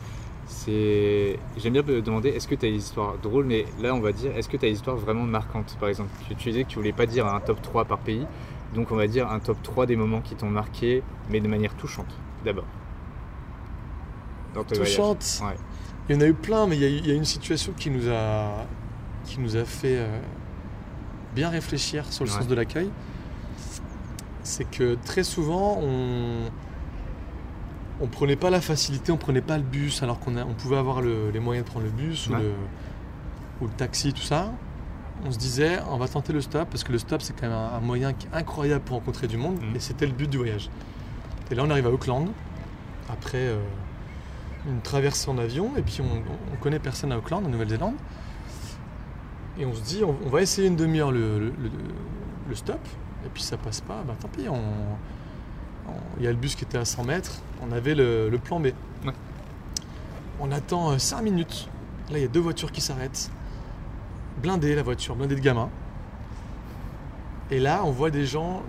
C'est, 0.47 1.39
j'aime 1.57 1.73
bien 1.73 1.81
me 1.81 2.01
demander, 2.01 2.29
est-ce 2.29 2.47
que 2.47 2.53
tu 2.53 2.67
as 2.67 2.69
des 2.69 2.77
histoires 2.77 3.17
drôles, 3.17 3.45
mais 3.45 3.65
là 3.81 3.95
on 3.95 3.99
va 3.99 4.11
dire, 4.11 4.31
est-ce 4.37 4.47
que 4.47 4.57
tu 4.57 4.65
as 4.65 4.69
des 4.69 4.75
histoires 4.75 4.95
vraiment 4.97 5.23
marquantes? 5.23 5.75
Par 5.79 5.89
exemple, 5.89 6.09
tu, 6.27 6.35
tu 6.35 6.49
disais 6.51 6.63
que 6.65 6.69
tu 6.69 6.75
voulais 6.75 6.93
pas 6.93 7.07
dire 7.07 7.25
un 7.25 7.39
top 7.39 7.61
3 7.63 7.85
par 7.85 7.97
pays, 7.99 8.27
Donc 8.75 8.91
on 8.91 8.95
va 8.95 9.07
dire 9.07 9.27
un 9.31 9.39
top 9.39 9.57
3 9.63 9.87
des 9.87 9.95
moments 9.95 10.21
qui 10.21 10.35
t'ont 10.35 10.49
marqué, 10.51 11.01
mais 11.31 11.39
de 11.39 11.47
manière 11.47 11.73
touchante, 11.75 12.13
d'abord. 12.43 12.65
Touchante? 14.67 15.41
Ouais. 15.43 15.55
Il 16.09 16.15
y 16.15 16.17
en 16.17 16.21
a 16.21 16.27
eu 16.27 16.33
plein, 16.33 16.67
mais 16.67 16.75
il 16.77 16.81
y 16.81 16.85
a, 16.85 16.89
eu- 16.89 16.97
il 16.99 17.07
y 17.07 17.11
a 17.11 17.15
une 17.15 17.25
situation 17.25 17.73
qui 17.75 17.89
nous 17.89 18.07
a, 18.09 18.65
qui 19.25 19.39
nous 19.39 19.55
a 19.57 19.65
fait 19.65 19.97
euh, 19.97 20.19
bien 21.33 21.49
réfléchir 21.49 22.05
sur 22.13 22.23
le 22.25 22.29
Ouais. 22.29 22.37
sens 22.37 22.47
de 22.47 22.55
l'accueil. 22.55 22.89
C'est 24.45 24.69
que 24.69 24.95
très 25.05 25.23
souvent, 25.23 25.79
on 25.81 26.49
on 28.01 28.07
prenait 28.07 28.35
pas 28.35 28.49
la 28.49 28.59
facilité, 28.59 29.11
on 29.13 29.17
prenait 29.17 29.41
pas 29.41 29.55
le 29.57 29.63
bus, 29.63 30.03
alors 30.03 30.19
qu'on 30.19 30.35
on 30.37 30.53
pouvait 30.53 30.75
avoir 30.77 31.01
le- 31.01 31.29
les 31.31 31.39
moyens 31.39 31.65
de 31.65 31.71
prendre 31.71 31.85
le 31.85 31.91
bus 31.91 32.27
ou, 32.27 32.33
le, 32.33 32.51
ou 33.61 33.65
le 33.67 33.71
taxi, 33.73 34.11
tout 34.11 34.21
ça. 34.21 34.51
On 35.25 35.31
se 35.31 35.37
disait, 35.39 35.79
on 35.89 35.97
va 35.97 36.07
tenter 36.09 36.33
le 36.33 36.41
stop, 36.41 36.69
parce 36.69 36.83
que 36.83 36.91
le 36.91 36.97
stop, 36.97 37.21
c'est 37.21 37.33
quand 37.33 37.47
même 37.47 37.55
un, 37.55 37.77
un 37.77 37.79
moyen 37.79 38.11
incroyable 38.33 38.83
pour 38.83 38.97
rencontrer 38.97 39.27
du 39.27 39.37
monde, 39.37 39.59
Mhm. 39.61 39.75
et 39.77 39.79
c'était 39.79 40.05
le 40.05 40.11
but 40.11 40.29
du 40.29 40.35
voyage. 40.37 40.69
Et 41.49 41.55
là, 41.55 41.63
on 41.65 41.69
arrive 41.69 41.87
à 41.87 41.91
Auckland, 41.91 42.27
après 43.09 43.37
euh, 43.47 43.63
une 44.67 44.81
traversée 44.81 45.29
en 45.31 45.37
avion, 45.37 45.71
et 45.77 45.81
puis 45.81 46.01
on, 46.01 46.53
on 46.53 46.57
connaît 46.57 46.79
personne 46.79 47.13
à 47.13 47.17
Auckland, 47.17 47.45
en 47.45 47.49
Nouvelle-Zélande. 47.49 47.95
Et 49.57 49.65
on 49.65 49.73
se 49.73 49.81
dit, 49.81 50.03
on, 50.03 50.15
on 50.25 50.29
va 50.29 50.41
essayer 50.41 50.67
une 50.67 50.75
demi-heure 50.75 51.13
le 51.13 51.53
stop, 52.55 52.79
et 53.25 53.29
puis 53.33 53.43
ça 53.43 53.57
passe 53.57 53.81
pas, 53.81 54.03
bah 54.07 54.13
tant 54.19 54.27
pis, 54.27 54.47
on, 54.49 54.61
il 56.17 56.23
y 56.23 56.27
a 56.27 56.31
le 56.31 56.37
bus 56.37 56.55
qui 56.55 56.63
était 56.63 56.77
à 56.77 56.85
100 56.85 57.03
mètres, 57.03 57.41
on 57.61 57.71
avait 57.71 57.95
le, 57.95 58.29
le 58.29 58.37
plan 58.37 58.59
B. 58.59 58.67
Ouais. 59.05 59.13
On 60.39 60.51
attend 60.51 60.97
5 60.97 61.21
minutes, 61.21 61.67
là 62.11 62.17
il 62.17 62.21
y 62.21 62.25
a 62.25 62.29
deux 62.29 62.39
voitures 62.39 62.71
qui 62.71 62.81
s'arrêtent, 62.81 63.29
blindée 64.41 64.75
la 64.75 64.83
voiture, 64.83 65.15
blindée 65.15 65.35
de 65.35 65.41
gamins. 65.41 65.69
Et 67.51 67.59
là 67.59 67.81
on 67.83 67.91
voit 67.91 68.09
des 68.11 68.25
gens, 68.25 68.63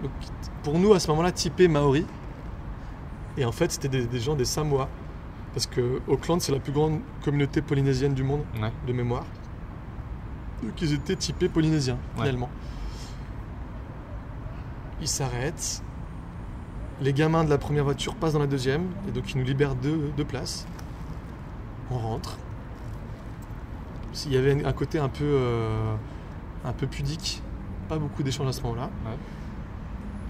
pour 0.63 0.79
nous 0.79 0.93
à 0.93 1.01
ce 1.01 1.09
moment-là 1.09 1.33
typés 1.33 1.69
Maori, 1.69 2.07
et 3.39 3.45
en 3.45 3.53
fait 3.53 3.73
c'était 3.73 3.89
des, 3.89 4.07
des 4.07 4.21
gens 4.21 4.35
des 4.35 4.45
Samoa, 4.45 4.89
parce 5.55 5.67
que 5.67 6.01
Auckland 6.09 6.41
c'est 6.41 6.53
la 6.53 6.61
plus 6.61 6.73
grande 6.73 7.01
communauté 7.25 7.63
polynésienne 7.63 8.15
du 8.15 8.23
monde 8.23 8.43
Ouais. 8.61 8.73
de 8.87 8.93
mémoire. 8.93 9.25
Donc 10.63 10.81
ils 10.83 10.93
étaient 10.95 11.17
typés 11.17 11.49
polynésiens, 11.49 11.99
Ouais. 12.17 12.25
finalement. 12.25 12.49
Ils 15.01 15.09
s'arrêtent. 15.09 15.82
Les 17.01 17.12
gamins 17.12 17.44
de 17.44 17.51
la 17.51 17.59
première 17.59 17.84
voiture 17.84 18.14
passent 18.14 18.32
dans 18.32 18.38
la 18.38 18.47
deuxième, 18.47 18.86
et 19.09 19.11
donc 19.12 19.30
ils 19.32 19.38
nous 19.38 19.44
libèrent 19.44 19.74
deux, 19.74 20.11
deux 20.16 20.24
places. 20.24 20.66
On 21.90 21.99
rentre. 21.99 22.38
Il 24.24 24.32
y 24.32 24.36
avait 24.38 24.64
un 24.64 24.72
côté 24.72 24.99
un 24.99 25.11
peu, 25.11 25.24
euh, 25.24 25.94
un 26.64 26.72
peu 26.72 26.86
pudique, 26.86 27.42
pas 27.88 27.99
beaucoup 27.99 28.22
d'échanges 28.22 28.49
à 28.49 28.53
ce 28.53 28.62
moment-là. 28.62 28.84
Ouais. 29.05 29.16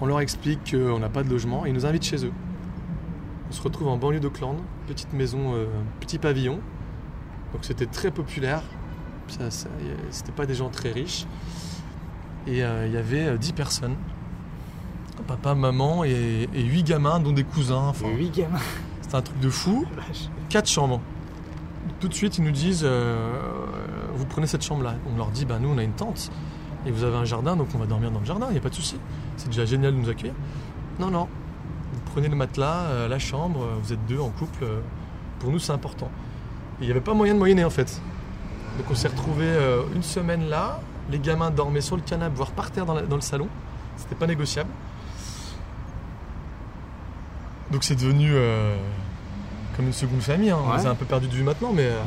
On 0.00 0.06
leur 0.06 0.20
explique 0.20 0.72
qu'on 0.72 0.98
n'a 0.98 1.08
pas 1.08 1.22
de 1.22 1.30
logement 1.30 1.64
et 1.64 1.68
ils 1.70 1.74
nous 1.74 1.86
invitent 1.86 2.02
chez 2.04 2.24
eux. 2.26 2.32
On 3.48 3.52
se 3.52 3.62
retrouve 3.62 3.86
en 3.86 3.96
banlieue 3.96 4.18
d'Auckland, 4.18 4.56
petite 4.88 5.12
maison, 5.12 5.54
euh, 5.54 5.66
petit 6.00 6.18
pavillon. 6.18 6.58
Donc 7.52 7.64
c'était 7.64 7.86
très 7.86 8.10
populaire. 8.10 8.62
Ça, 9.28 9.50
ça- 9.52 9.68
c'était 10.10 10.32
pas 10.32 10.46
des 10.46 10.54
gens 10.54 10.68
très 10.68 10.90
riches. 10.90 11.26
Et 12.48 12.64
euh, 12.64 12.86
il 12.88 12.92
y 12.92 12.96
avait 12.96 13.28
euh, 13.28 13.36
10 13.38 13.52
personnes. 13.52 13.94
Papa, 15.26 15.54
maman 15.54 16.04
et, 16.04 16.48
8 16.54 16.82
gamins, 16.84 17.18
dont 17.20 17.32
des 17.32 17.44
cousins. 17.44 17.88
Enfin, 17.88 18.08
8 18.08 18.30
gamins. 18.30 18.58
c'était 19.00 19.16
un 19.16 19.22
truc 19.22 19.38
de 19.40 19.50
fou. 19.50 19.84
Vache. 19.96 20.28
4 20.50 20.68
chambres. 20.68 21.00
Tout 22.00 22.08
de 22.08 22.14
suite, 22.14 22.38
ils 22.38 22.44
nous 22.44 22.50
disent 22.52 22.82
euh, 22.84 23.40
Vous 24.14 24.26
prenez 24.26 24.46
cette 24.46 24.62
chambre-là. 24.64 24.94
On 25.12 25.16
leur 25.16 25.28
dit 25.30 25.44
Bah, 25.44 25.58
nous, 25.60 25.68
on 25.68 25.78
a 25.78 25.82
une 25.82 25.92
tente. 25.92 26.30
Et 26.86 26.90
vous 26.92 27.02
avez 27.02 27.16
un 27.16 27.24
jardin, 27.24 27.56
donc 27.56 27.68
on 27.74 27.78
va 27.78 27.86
dormir 27.86 28.12
dans 28.12 28.20
le 28.20 28.24
jardin, 28.26 28.46
il 28.48 28.52
n'y 28.52 28.58
a 28.58 28.60
pas 28.60 28.68
de 28.68 28.74
souci. 28.74 28.96
C'est 29.36 29.48
déjà 29.48 29.64
génial 29.64 29.92
de 29.92 29.98
nous 29.98 30.08
accueillir. 30.08 30.34
Non, 31.00 31.10
non. 31.10 31.26
Vous 31.92 32.00
prenez 32.12 32.28
le 32.28 32.36
matelas, 32.36 32.84
euh, 32.86 33.08
la 33.08 33.18
chambre, 33.18 33.62
euh, 33.62 33.74
vous 33.82 33.92
êtes 33.92 34.06
deux 34.06 34.20
en 34.20 34.28
couple. 34.30 34.62
euh, 34.62 34.80
pour 35.40 35.50
nous, 35.50 35.58
c'est 35.58 35.72
important. 35.72 36.08
Et 36.80 36.82
il 36.82 36.86
n'y 36.86 36.92
avait 36.92 37.00
pas 37.00 37.12
moyen 37.14 37.34
de 37.34 37.38
moyenner, 37.40 37.64
en 37.64 37.70
fait. 37.70 38.00
Donc 38.78 38.86
on 38.90 38.94
s'est 38.94 39.08
retrouvés 39.08 39.46
euh, 39.46 39.82
une 39.96 40.02
semaine 40.04 40.48
là. 40.48 40.80
Les 41.10 41.18
gamins 41.18 41.50
dormaient 41.50 41.80
sur 41.80 41.96
le 41.96 42.02
canapé, 42.02 42.34
voire 42.36 42.50
par 42.52 42.70
terre 42.70 42.86
dans, 42.86 42.94
la- 42.94 43.02
dans 43.02 43.16
le 43.16 43.20
salon. 43.22 43.48
C'était 43.96 44.14
pas 44.14 44.26
négociable. 44.28 44.70
Donc 47.70 47.82
c'est 47.84 47.96
devenu 47.96 48.30
euh, 48.32 48.76
comme 49.76 49.86
une 49.86 49.92
seconde 49.92 50.20
famille. 50.20 50.50
hein. 50.50 50.58
On 50.64 50.76
les 50.76 50.86
a 50.86 50.90
un 50.90 50.94
peu 50.94 51.04
perdus 51.04 51.28
de 51.28 51.32
vue 51.34 51.42
maintenant, 51.42 51.72
mais 51.72 51.86
euh, 51.86 52.00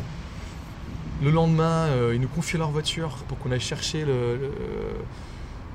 le 1.22 1.32
lendemain, 1.32 1.88
euh, 1.88 2.16
ils 2.16 2.22
nous 2.22 2.28
confient 2.30 2.58
leur 2.58 2.72
voiture 2.72 3.10
pour 3.28 3.38
qu'on 3.40 3.52
aille 3.52 3.60
chercher 3.60 4.06
le, 4.06 4.38
le- 4.38 4.52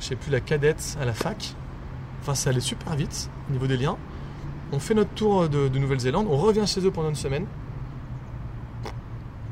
je 0.00 0.06
sais 0.06 0.16
plus, 0.16 0.30
la 0.30 0.40
cadette 0.40 0.96
à 1.00 1.04
la 1.04 1.12
fac. 1.12 1.54
Enfin, 2.22 2.34
ça 2.34 2.50
allait 2.50 2.60
super 2.60 2.96
vite 2.96 3.28
au 3.48 3.52
niveau 3.52 3.66
des 3.66 3.76
liens. 3.76 3.96
On 4.72 4.78
fait 4.78 4.94
notre 4.94 5.10
tour 5.10 5.48
de, 5.48 5.68
de 5.68 5.78
Nouvelle-Zélande, 5.78 6.26
on 6.30 6.36
revient 6.36 6.66
chez 6.66 6.80
eux 6.86 6.90
pendant 6.90 7.10
une 7.10 7.14
semaine. 7.14 7.46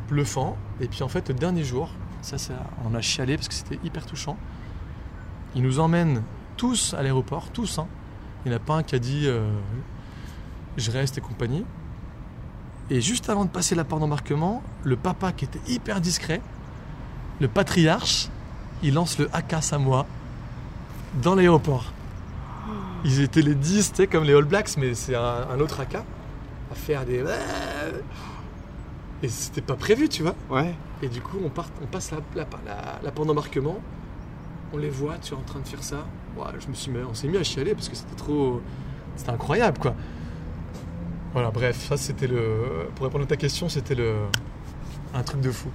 Bluffant. 0.09 0.57
Et 0.81 0.89
puis 0.89 1.03
en 1.03 1.09
fait, 1.09 1.29
le 1.29 1.35
dernier 1.35 1.65
jour, 1.65 1.91
ça, 2.23 2.39
ça 2.39 2.55
on 2.91 2.95
a 2.95 3.01
chialé 3.01 3.37
parce 3.37 3.49
que 3.49 3.55
c'était 3.55 3.79
hyper 3.85 4.07
touchant. 4.07 4.37
Ils 5.55 5.63
nous 5.63 5.79
emmènent 5.81 6.23
tous 6.57 6.95
à 6.95 7.03
l'aéroport, 7.03 7.51
tous. 7.51 7.79
hein. 7.79 7.87
Il 8.45 8.49
n'y 8.49 8.55
en 8.55 8.57
a 8.57 8.61
pas 8.61 8.75
un 8.77 8.83
qui 8.83 8.95
a 8.95 8.99
dit 8.99 9.25
euh, 9.27 9.49
je 10.77 10.91
reste 10.91 11.19
et 11.19 11.21
compagnie. 11.21 11.65
Et 12.91 13.01
juste 13.01 13.29
avant 13.31 13.45
de 13.45 13.51
passer 13.51 13.75
la 13.75 13.85
porte 13.85 14.01
d'embarquement, 14.01 14.63
le 14.85 14.97
papa 14.97 15.33
qui 15.33 15.45
était 15.45 15.61
hyper 15.71 16.01
discret, 16.01 16.41
le 17.41 17.49
patriarche, 17.49 18.29
il 18.83 18.95
lance 18.95 19.19
le 19.19 19.29
haka 19.33 19.61
Samoa 19.61 20.07
dans 21.23 21.35
l'aéroport. 21.35 21.93
Ils 23.05 23.21
étaient 23.21 23.43
les 23.43 23.55
10, 23.55 23.93
tu 23.95 24.07
comme 24.07 24.25
les 24.25 24.35
All 24.35 24.45
Blacks, 24.45 24.77
mais 24.77 24.95
c'est 24.95 25.15
un, 25.15 25.47
un 25.53 25.61
autre 25.61 25.81
haka, 25.81 26.05
à 26.71 26.75
faire 26.75 27.05
des. 27.05 27.25
Et 29.23 29.29
c'était 29.29 29.61
pas 29.61 29.75
prévu, 29.77 30.09
tu 30.09 30.23
vois. 30.23 30.35
Ouais. 30.51 30.75
Et 31.03 31.09
du 31.09 31.21
coup, 31.21 31.39
on, 31.45 31.49
part, 31.49 31.69
on 31.83 31.87
passe 31.87 32.11
la, 32.11 32.19
la, 32.35 32.47
la- 32.67 33.01
la 33.03 33.11
porte 33.13 33.29
d'embarquement, 33.29 33.79
on 34.73 34.79
les 34.79 34.91
voit, 34.91 35.17
tu 35.19 35.33
es 35.35 35.37
en 35.37 35.43
train 35.43 35.61
de 35.61 35.67
faire 35.69 35.83
ça. 35.83 36.05
Ouais, 36.37 36.47
je 36.61 36.67
me 36.69 36.75
suis 36.75 36.91
mis, 36.91 36.99
on 37.09 37.15
s'est 37.15 37.29
mis 37.29 37.37
à 37.37 37.43
chialer 37.45 37.75
parce 37.75 37.89
que 37.89 37.97
c'était 37.97 38.15
trop. 38.17 38.61
C'était 39.17 39.31
incroyable, 39.31 39.79
quoi. 39.79 39.95
Voilà, 41.33 41.51
bref, 41.51 41.89
ça 41.89 41.97
c'était 41.97 42.27
le. 42.27 42.89
Pour 42.95 43.07
répondre 43.07 43.25
à 43.25 43.27
ta 43.27 43.37
question, 43.37 43.69
c'était 43.69 43.95
le. 43.95 44.15
Un 45.15 45.23
truc 45.23 45.41
de 45.41 45.51
fou. 45.51 45.69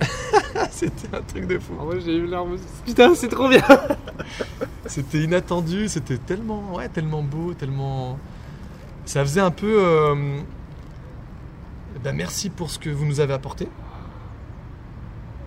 c'était 0.70 1.14
un 1.14 1.20
truc 1.22 1.46
de 1.46 1.58
fou. 1.58 1.74
moi 1.74 1.98
j'ai 1.98 2.16
eu 2.16 2.26
l'arme. 2.26 2.56
Putain, 2.86 3.14
c'est 3.14 3.28
trop 3.28 3.48
bien. 3.48 3.62
C'était 4.86 5.22
inattendu, 5.22 5.86
c'était 5.88 6.18
tellement, 6.18 6.74
ouais, 6.74 6.88
tellement 6.88 7.22
beau, 7.22 7.54
tellement. 7.54 8.18
Ça 9.04 9.20
faisait 9.22 9.40
un 9.40 9.52
peu. 9.52 9.76
euh, 9.84 10.40
ben, 12.02 12.16
merci 12.16 12.50
pour 12.50 12.70
ce 12.70 12.78
que 12.80 12.90
vous 12.90 13.04
nous 13.06 13.20
avez 13.20 13.32
apporté. 13.34 13.68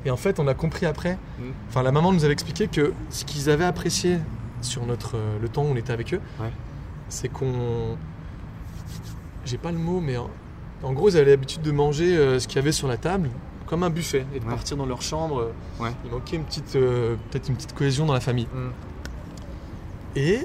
Et 0.05 0.11
en 0.11 0.15
fait, 0.17 0.39
on 0.39 0.47
a 0.47 0.53
compris 0.53 0.86
après. 0.86 1.17
Mm. 1.39 1.43
Enfin, 1.69 1.84
la 1.84 1.91
maman 1.91 2.13
nous 2.13 2.23
avait 2.23 2.31
expliqué 2.34 2.67
que 2.67 2.93
ce 3.09 3.25
qu'ils 3.25 3.49
avaient 3.49 3.65
apprécié 3.65 4.19
sur 4.61 4.86
notre 4.86 5.17
euh, 5.17 5.38
le 5.41 5.49
temps 5.49 5.63
où 5.63 5.67
on 5.67 5.75
était 5.75 5.91
avec 5.93 6.13
eux, 6.13 6.21
Ouais. 6.39 6.51
c'est 7.09 7.27
qu'on. 7.27 7.97
J'ai 9.46 9.58
pas 9.58 9.72
le 9.72 9.78
mot, 9.78 10.00
mais 10.00 10.18
en, 10.18 10.30
en 10.84 10.94
gros, 10.94 11.10
ils 11.10 11.18
avaient 11.18 11.32
l'habitude 11.32 11.62
de 11.62 11.72
manger 11.72 12.16
euh, 12.18 12.39
ce 12.39 12.48
qu'il 12.48 12.56
y 12.58 12.60
avait 12.60 12.72
sur 12.72 12.88
la 12.88 12.98
table 12.98 13.30
comme 13.66 13.84
un 13.84 13.89
buffet 13.89 14.26
et 14.36 14.39
de 14.39 14.46
Ouais. 14.46 14.52
partir 14.52 14.78
dans 14.78 14.86
leur 14.86 15.02
chambre. 15.02 15.52
Ouais. 15.80 15.91
Il 16.06 16.12
manquait 16.12 16.36
une 16.36 16.44
petite, 16.44 16.76
euh, 16.76 17.16
peut-être 17.32 17.48
une 17.50 17.56
petite 17.56 17.74
cohésion 17.74 18.06
dans 18.06 18.14
la 18.14 18.20
famille. 18.20 18.48
Et 20.16 20.39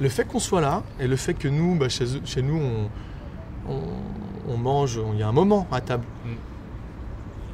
le 0.00 0.08
fait 0.08 0.24
qu'on 0.24 0.38
soit 0.40 0.60
là, 0.60 0.82
et 1.00 1.06
le 1.06 1.16
fait 1.16 1.34
que 1.34 1.48
nous, 1.48 1.76
bah, 1.76 1.88
chez, 1.88 2.04
chez 2.24 2.42
nous, 2.42 2.58
on, 2.58 3.72
on- 3.72 4.52
on 4.52 4.56
mange, 4.58 5.00
il 5.14 5.18
y 5.18 5.22
a 5.22 5.28
un 5.28 5.32
moment 5.32 5.66
à 5.72 5.80
table, 5.80 6.04
Mm. 6.24 6.28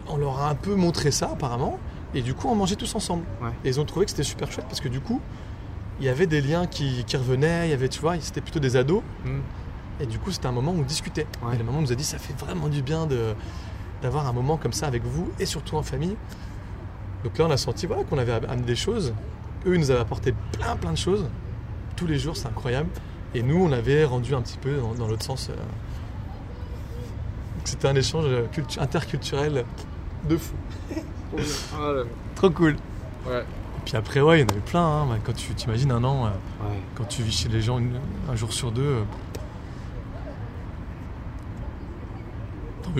on 0.08 0.16
leur 0.16 0.40
a 0.40 0.50
un 0.50 0.54
peu 0.54 0.74
montré 0.74 1.10
ça 1.10 1.30
apparemment, 1.32 1.78
et 2.14 2.20
du 2.20 2.34
coup 2.34 2.48
on 2.48 2.54
mangeait 2.54 2.76
tous 2.76 2.94
ensemble. 2.94 3.22
Ouais. 3.42 3.48
Et 3.64 3.68
ils 3.68 3.80
ont 3.80 3.84
trouvé 3.84 4.04
que 4.04 4.10
c'était 4.10 4.22
super 4.24 4.50
chouette 4.52 4.66
parce 4.66 4.80
que 4.80 4.88
du 4.88 5.00
coup, 5.00 5.20
il 6.00 6.06
y 6.06 6.08
avait 6.08 6.26
des 6.26 6.40
liens 6.42 6.66
qui, 6.66 7.04
qui 7.06 7.16
revenaient, 7.16 7.68
il 7.68 7.70
y 7.70 7.74
avait, 7.74 7.88
tu 7.88 8.00
vois, 8.00 8.16
c'était 8.20 8.40
plutôt 8.42 8.58
des 8.60 8.76
ados, 8.76 9.02
Mm. 9.24 9.28
Et 10.02 10.06
du 10.06 10.18
coup 10.18 10.30
c'était 10.32 10.46
un 10.48 10.52
moment 10.52 10.72
où 10.72 10.78
on 10.80 10.82
discutait. 10.82 11.26
Ouais. 11.42 11.54
Et 11.54 11.58
la 11.58 11.64
maman 11.64 11.80
nous 11.80 11.92
a 11.92 11.94
dit, 11.94 12.04
ça 12.04 12.18
fait 12.18 12.34
vraiment 12.38 12.68
du 12.68 12.82
bien 12.82 13.06
de 13.06 13.34
d'avoir 14.02 14.26
un 14.26 14.32
moment 14.32 14.56
comme 14.56 14.72
ça 14.72 14.86
avec 14.88 15.04
vous, 15.04 15.30
et 15.38 15.46
surtout 15.46 15.76
en 15.76 15.82
famille. 15.82 16.16
Donc 17.24 17.38
là 17.38 17.46
on 17.48 17.50
a 17.52 17.56
senti 17.56 17.86
voilà, 17.86 18.02
qu'on 18.04 18.18
avait 18.18 18.32
amené 18.32 18.62
des 18.62 18.74
choses, 18.76 19.14
eux 19.64 19.74
ils 19.74 19.80
nous 19.80 19.90
avaient 19.92 20.00
apporté 20.00 20.34
plein 20.58 20.74
plein 20.76 20.90
de 20.90 20.98
choses, 20.98 21.28
tous 21.94 22.06
les 22.08 22.18
jours 22.18 22.36
c'est 22.36 22.48
incroyable, 22.48 22.88
et 23.34 23.42
nous 23.44 23.56
on 23.64 23.70
avait 23.70 24.04
rendu 24.04 24.34
un 24.34 24.42
petit 24.42 24.58
peu 24.58 24.76
dans, 24.78 24.92
dans 24.94 25.06
l'autre 25.06 25.22
sens. 25.24 25.48
euh. 25.50 25.54
Donc 27.56 27.62
c'était 27.66 27.86
un 27.88 27.94
échange 27.94 28.24
euh, 28.26 28.46
cultu- 28.52 28.80
interculturel 28.80 29.64
de 30.28 30.36
fou. 30.36 30.54
Trop 32.34 32.50
cool. 32.50 32.76
Ouais. 33.26 33.40
Et 33.40 33.84
puis 33.84 33.96
après, 33.96 34.20
ouais, 34.20 34.38
il 34.38 34.40
y 34.42 34.44
en 34.44 34.48
avait 34.48 34.60
plein. 34.60 34.84
hein. 34.84 35.06
Quand 35.24 35.32
tu 35.34 35.52
t'imagines 35.54 35.90
un 35.92 36.02
an, 36.04 36.26
euh, 36.26 36.28
Ouais. 36.64 36.76
quand 36.94 37.04
tu 37.04 37.22
vis 37.22 37.32
chez 37.32 37.48
les 37.48 37.60
gens 37.62 37.78
une- 37.78 37.98
un 38.30 38.36
jour 38.36 38.52
sur 38.52 38.70
deux, 38.72 38.98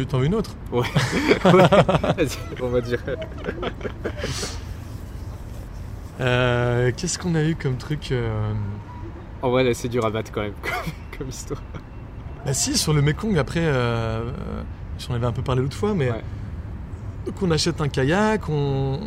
t'en 0.07 0.19
veux, 0.19 0.27
une 0.27 0.35
autre 0.35 0.55
Ouais. 0.73 0.87
Vas-y, 1.45 2.39
on 2.63 2.69
va 2.69 2.81
dire. 2.81 2.99
Euh, 6.21 6.91
Qu'est-ce 6.97 7.19
qu'on 7.19 7.35
a 7.35 7.43
eu 7.43 7.55
comme 7.57 7.77
truc 7.77 8.13
euh, 8.13 8.53
En 9.43 9.51
vrai, 9.51 9.65
là, 9.65 9.75
c'est 9.75 9.89
dur 9.89 10.05
à 10.05 10.11
battre 10.11 10.31
quand 10.33 10.43
même, 10.43 10.53
comme, 10.63 10.93
comme 11.19 11.29
histoire. 11.29 11.63
Bah 12.45 12.55
si, 12.55 12.77
sur 12.77 12.93
le 12.93 13.03
Mekong, 13.03 13.39
après, 13.39 13.61
euh, 13.65 13.73
euh, 13.73 14.31
j'en 14.99 15.15
avais 15.15 15.27
un 15.27 15.33
peu 15.33 15.43
parlé 15.43 15.63
l'autre 15.63 15.77
fois, 15.77 15.95
mais 15.95 16.11
Ouais. 16.11 16.23
donc 17.27 17.41
on 17.43 17.51
achète 17.51 17.81
un 17.81 17.89
kayak, 17.89 18.49
on, 18.49 19.01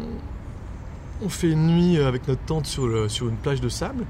on 1.24 1.30
fait 1.30 1.50
une 1.52 1.68
nuit 1.68 1.98
avec 2.00 2.28
notre 2.28 2.42
tente 2.46 2.66
sur, 2.66 2.88
le- 2.88 3.10
sur 3.10 3.28
une 3.28 3.36
plage 3.36 3.60
de 3.62 3.70
sable, 3.70 4.06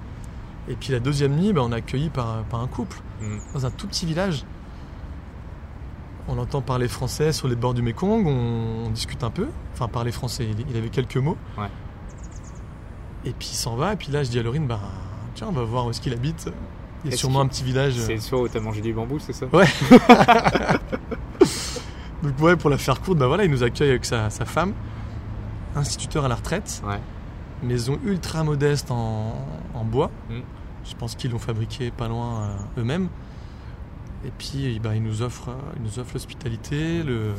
et 0.69 0.75
puis 0.75 0.91
la 0.93 0.99
deuxième 0.99 1.35
nuit, 1.35 1.53
bah, 1.53 1.61
on 1.63 1.71
est 1.71 1.75
accueilli 1.75 2.09
par, 2.09 2.43
par 2.43 2.61
un 2.61 2.67
couple 2.67 2.97
Mm. 3.21 3.37
dans 3.53 3.65
un 3.65 3.71
tout 3.71 3.87
petit 3.87 4.05
village. 4.05 4.43
On 6.27 6.37
entend 6.39 6.61
parler 6.61 6.87
français 6.87 7.31
sur 7.31 7.47
les 7.47 7.55
bords 7.55 7.73
du 7.75 7.81
Mekong, 7.83 8.25
on, 8.25 8.85
on 8.85 8.89
discute 8.89 9.23
un 9.23 9.29
peu, 9.29 9.47
enfin 9.73 9.87
parler 9.87 10.11
français, 10.11 10.47
il, 10.49 10.65
il 10.71 10.75
avait 10.77 10.89
quelques 10.89 11.17
mots. 11.17 11.37
Ouais. 11.57 11.67
Et 13.25 13.31
puis 13.31 13.49
il 13.51 13.55
s'en 13.55 13.75
va, 13.75 13.93
et 13.93 13.95
puis 13.95 14.11
là 14.11 14.23
je 14.23 14.29
dis 14.31 14.39
à 14.39 14.43
Laurine, 14.43 14.65
bah 14.67 14.79
tiens, 15.35 15.47
on 15.49 15.53
va 15.53 15.63
voir 15.63 15.85
où 15.85 15.91
est-ce 15.91 16.01
qu'il 16.01 16.13
habite. 16.13 16.49
Il 17.03 17.11
y 17.11 17.13
a 17.13 17.17
sûrement 17.17 17.41
un 17.41 17.47
petit 17.47 17.63
village. 17.63 17.93
euh, 17.99 18.03
C'est 18.05 18.15
le 18.15 18.19
soir 18.21 18.41
où 18.41 18.47
t'as 18.47 18.59
mangé 18.59 18.81
du 18.81 18.91
bambou, 18.93 19.19
c'est 19.19 19.33
ça? 19.33 19.45
Ouais. 19.53 19.65
Donc 22.23 22.39
ouais, 22.41 22.55
pour 22.55 22.69
la 22.69 22.77
faire 22.77 22.99
courte, 23.01 23.17
bah 23.19 23.27
voilà, 23.27 23.43
il 23.45 23.51
nous 23.51 23.63
accueille 23.63 23.89
avec 23.91 24.05
sa, 24.05 24.29
sa 24.31 24.45
femme, 24.45 24.73
instituteur 25.75 26.25
à 26.25 26.27
la 26.27 26.35
retraite, 26.35 26.81
Ouais. 26.87 26.99
maison 27.61 27.99
ultra 28.03 28.43
modeste 28.43 28.89
en, 28.91 29.35
en 29.75 29.83
bois. 29.83 30.09
Mm. 30.29 30.39
Je 30.89 30.95
pense 30.95 31.15
qu'ils 31.15 31.31
l'ont 31.31 31.39
fabriqué 31.39 31.91
pas 31.91 32.07
loin 32.07 32.41
euh, 32.77 32.81
eux-mêmes. 32.81 33.09
Et 34.25 34.31
puis 34.37 34.79
bah, 34.79 34.95
il 34.95 35.03
nous 35.03 35.21
offre, 35.21 35.49
euh, 35.49 35.53
il 35.77 35.83
nous 35.83 35.99
offre 35.99 36.11
l'hospitalité, 36.13 37.03
le, 37.03 37.33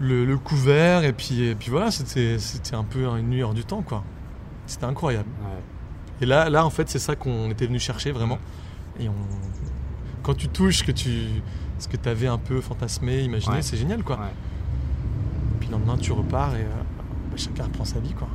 le, 0.00 0.24
le 0.24 0.38
couvert, 0.38 1.04
et 1.04 1.12
puis, 1.12 1.42
et 1.42 1.54
puis 1.54 1.70
voilà, 1.70 1.90
c'était, 1.90 2.38
c'était 2.38 2.74
un 2.74 2.84
peu 2.84 3.04
une 3.06 3.28
nuit 3.28 3.42
hors 3.42 3.54
du 3.54 3.64
temps, 3.64 3.82
quoi. 3.82 4.04
C'était 4.66 4.84
incroyable. 4.84 5.28
Ouais. 5.42 5.62
Et 6.20 6.26
là, 6.26 6.50
là 6.50 6.64
en 6.66 6.70
fait, 6.70 6.88
c'est 6.88 6.98
ça 6.98 7.14
qu'on 7.16 7.50
était 7.50 7.66
venu 7.66 7.78
chercher 7.78 8.10
vraiment. 8.10 8.38
Et 9.00 9.08
on... 9.08 9.14
quand 10.22 10.34
tu 10.34 10.48
touches 10.48 10.84
que 10.84 10.92
tu... 10.92 11.26
ce 11.78 11.86
que 11.88 11.96
tu 11.96 12.08
avais 12.08 12.26
un 12.26 12.38
peu 12.38 12.60
fantasmé, 12.60 13.22
imaginé, 13.22 13.56
Ouais. 13.56 13.62
c'est 13.62 13.76
génial 13.76 14.02
quoi. 14.02 14.16
Ouais. 14.16 14.32
Puis 15.60 15.68
le 15.68 15.74
lendemain, 15.76 15.96
tu 15.96 16.10
repars 16.12 16.54
et 16.56 16.62
euh, 16.62 16.82
bah, 17.30 17.36
chacun 17.36 17.64
reprend 17.64 17.84
sa 17.84 18.00
vie 18.00 18.12
quoi. 18.14 18.28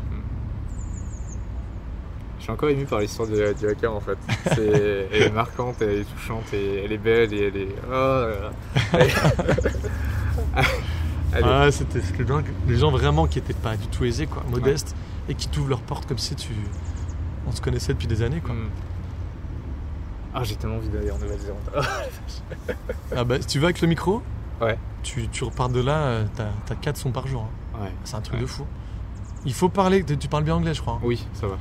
Je 2.44 2.48
suis 2.48 2.52
encore 2.52 2.68
ému 2.68 2.84
par 2.84 3.00
l'histoire 3.00 3.26
du, 3.30 3.36
du 3.36 3.68
hacker 3.70 3.96
en 3.96 4.02
fait. 4.02 4.18
C'est- 4.54 5.08
elle 5.14 5.22
est 5.22 5.30
marquante, 5.30 5.82
elle 5.82 6.00
est 6.00 6.04
touchante, 6.04 6.44
et 6.54 6.84
elle 6.84 6.92
est 6.92 6.98
belle 6.98 7.34
et 7.34 7.48
elle 7.48 7.56
est. 7.56 7.70
Oh 7.88 7.90
là 7.90 8.28
là. 8.42 8.52
Elle 11.36 11.44
Ah, 11.46 11.72
c'était. 11.72 12.02
Les 12.68 12.76
gens 12.76 12.92
vraiment 12.92 13.28
qui 13.28 13.40
étaient 13.40 13.54
pas 13.54 13.78
du 13.78 13.88
tout 13.88 14.04
aisés 14.04 14.28
quoi, 14.28 14.44
modestes, 14.52 14.94
et 15.30 15.36
qui 15.36 15.48
t'ouvrent 15.48 15.70
leurs 15.70 15.82
portes 15.82 16.06
comme 16.06 16.18
si 16.18 16.36
tu... 16.36 16.50
on 17.48 17.52
se 17.54 17.62
connaissait 17.62 17.94
depuis 17.94 18.08
des 18.08 18.22
années 18.22 18.42
quoi. 18.42 18.54
Mm. 18.54 18.70
Ah, 20.36 20.44
j'ai 20.44 20.56
tellement 20.58 20.76
envie 20.78 20.90
d'aller 20.90 21.12
en 21.12 21.18
Nouvelle-Zélande. 21.20 21.60
Ah, 21.78 21.82
Ah 23.16 23.24
bah, 23.24 23.40
si 23.40 23.48
tu 23.48 23.60
vas 23.60 23.68
avec 23.68 23.80
le 23.82 23.88
micro, 23.88 24.22
Ouais. 24.62 24.78
tu, 25.02 25.30
tu 25.30 25.44
repars 25.46 25.70
de 25.70 25.80
là, 25.82 25.98
euh, 26.08 26.26
t'as 26.36 26.50
t'as 26.66 26.76
4 26.76 26.98
sons 26.98 27.12
par 27.12 27.26
jour. 27.28 27.48
hein. 27.76 27.84
Ouais. 27.84 27.92
C'est 28.04 28.16
un 28.16 28.22
truc 28.22 28.36
Ouais. 28.36 28.42
de 28.42 28.48
fou. 28.48 28.66
Il 29.46 29.54
faut 29.54 29.70
parler, 29.70 30.04
tu 30.04 30.18
tu 30.18 30.28
parles 30.28 30.44
bien 30.44 30.56
anglais 30.56 30.74
je 30.74 30.82
crois. 30.82 30.94
hein. 30.96 31.00
Oui, 31.04 31.26
ça 31.34 31.48
va. 31.48 31.58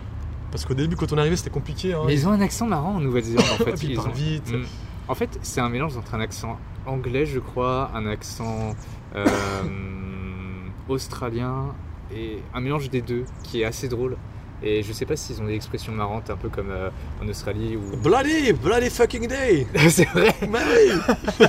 Parce 0.52 0.64
qu'au 0.64 0.74
début 0.74 0.94
quand 0.94 1.12
on 1.12 1.16
est 1.16 1.20
arrivé 1.20 1.34
c'était 1.36 1.50
compliqué. 1.50 1.94
hein. 1.94 2.02
Mais 2.06 2.14
ils 2.14 2.28
ont 2.28 2.30
un 2.30 2.40
accent 2.40 2.66
marrant 2.66 2.94
en 2.96 3.00
Nouvelle-Zélande 3.00 3.44
en 3.52 3.56
fait. 3.64 3.82
ils 3.82 3.90
Ils 3.90 3.96
parlent 3.96 4.10
ont- 4.10 4.12
vite. 4.12 4.52
Mm. 4.52 4.62
En 5.08 5.14
fait, 5.16 5.36
c'est 5.42 5.60
un 5.60 5.68
mélange 5.68 5.96
entre 5.96 6.14
un 6.14 6.20
accent 6.20 6.56
anglais, 6.86 7.26
je 7.26 7.40
crois, 7.40 7.90
un 7.94 8.06
accent 8.06 8.76
euh, 9.16 9.26
australien 10.88 11.74
et 12.14 12.38
un 12.54 12.60
mélange 12.60 12.88
des 12.90 13.00
deux 13.02 13.24
qui 13.42 13.62
est 13.62 13.64
assez 13.64 13.88
drôle. 13.88 14.16
Et 14.64 14.84
je 14.84 14.92
sais 14.92 15.06
pas 15.06 15.16
s'ils 15.16 15.42
ont 15.42 15.46
des 15.46 15.54
expressions 15.54 15.92
marrantes, 15.92 16.30
un 16.30 16.36
peu 16.36 16.48
comme 16.48 16.70
euh, 16.70 16.88
en 17.20 17.26
Australie 17.28 17.76
ou. 17.76 17.96
Bloody, 18.02 18.52
bloody 18.52 18.90
fucking 18.90 19.26
day 19.26 19.66
c'est 19.88 20.08
vrai! 20.10 20.32
Bah 20.48 20.60
oui 20.68 21.46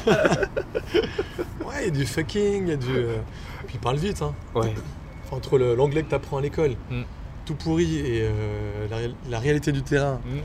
Ouais, 1.65 1.73
il 1.81 1.85
y 1.85 1.87
a 1.87 1.91
du 1.91 2.05
fucking, 2.05 2.63
il 2.63 2.69
y 2.69 2.71
a 2.71 2.75
du... 2.77 2.89
euh, 2.89 3.17
Puis 3.67 3.75
il 3.75 3.79
parle 3.79 3.97
vite, 3.97 4.21
hein. 4.21 4.33
Ouais. 4.55 4.73
Enfin, 5.25 5.35
entre 5.37 5.57
l'anglais 5.59 6.03
que 6.03 6.09
t'apprends 6.09 6.37
à 6.37 6.41
l'école, 6.41 6.71
Mm. 6.89 7.01
Tout 7.45 7.55
pourri, 7.55 7.97
et 7.97 8.21
euh, 8.23 8.87
la, 8.89 8.97
ré- 8.97 9.15
la 9.29 9.39
réalité 9.39 9.71
du 9.71 9.83
terrain, 9.83 10.19
Mm. 10.25 10.39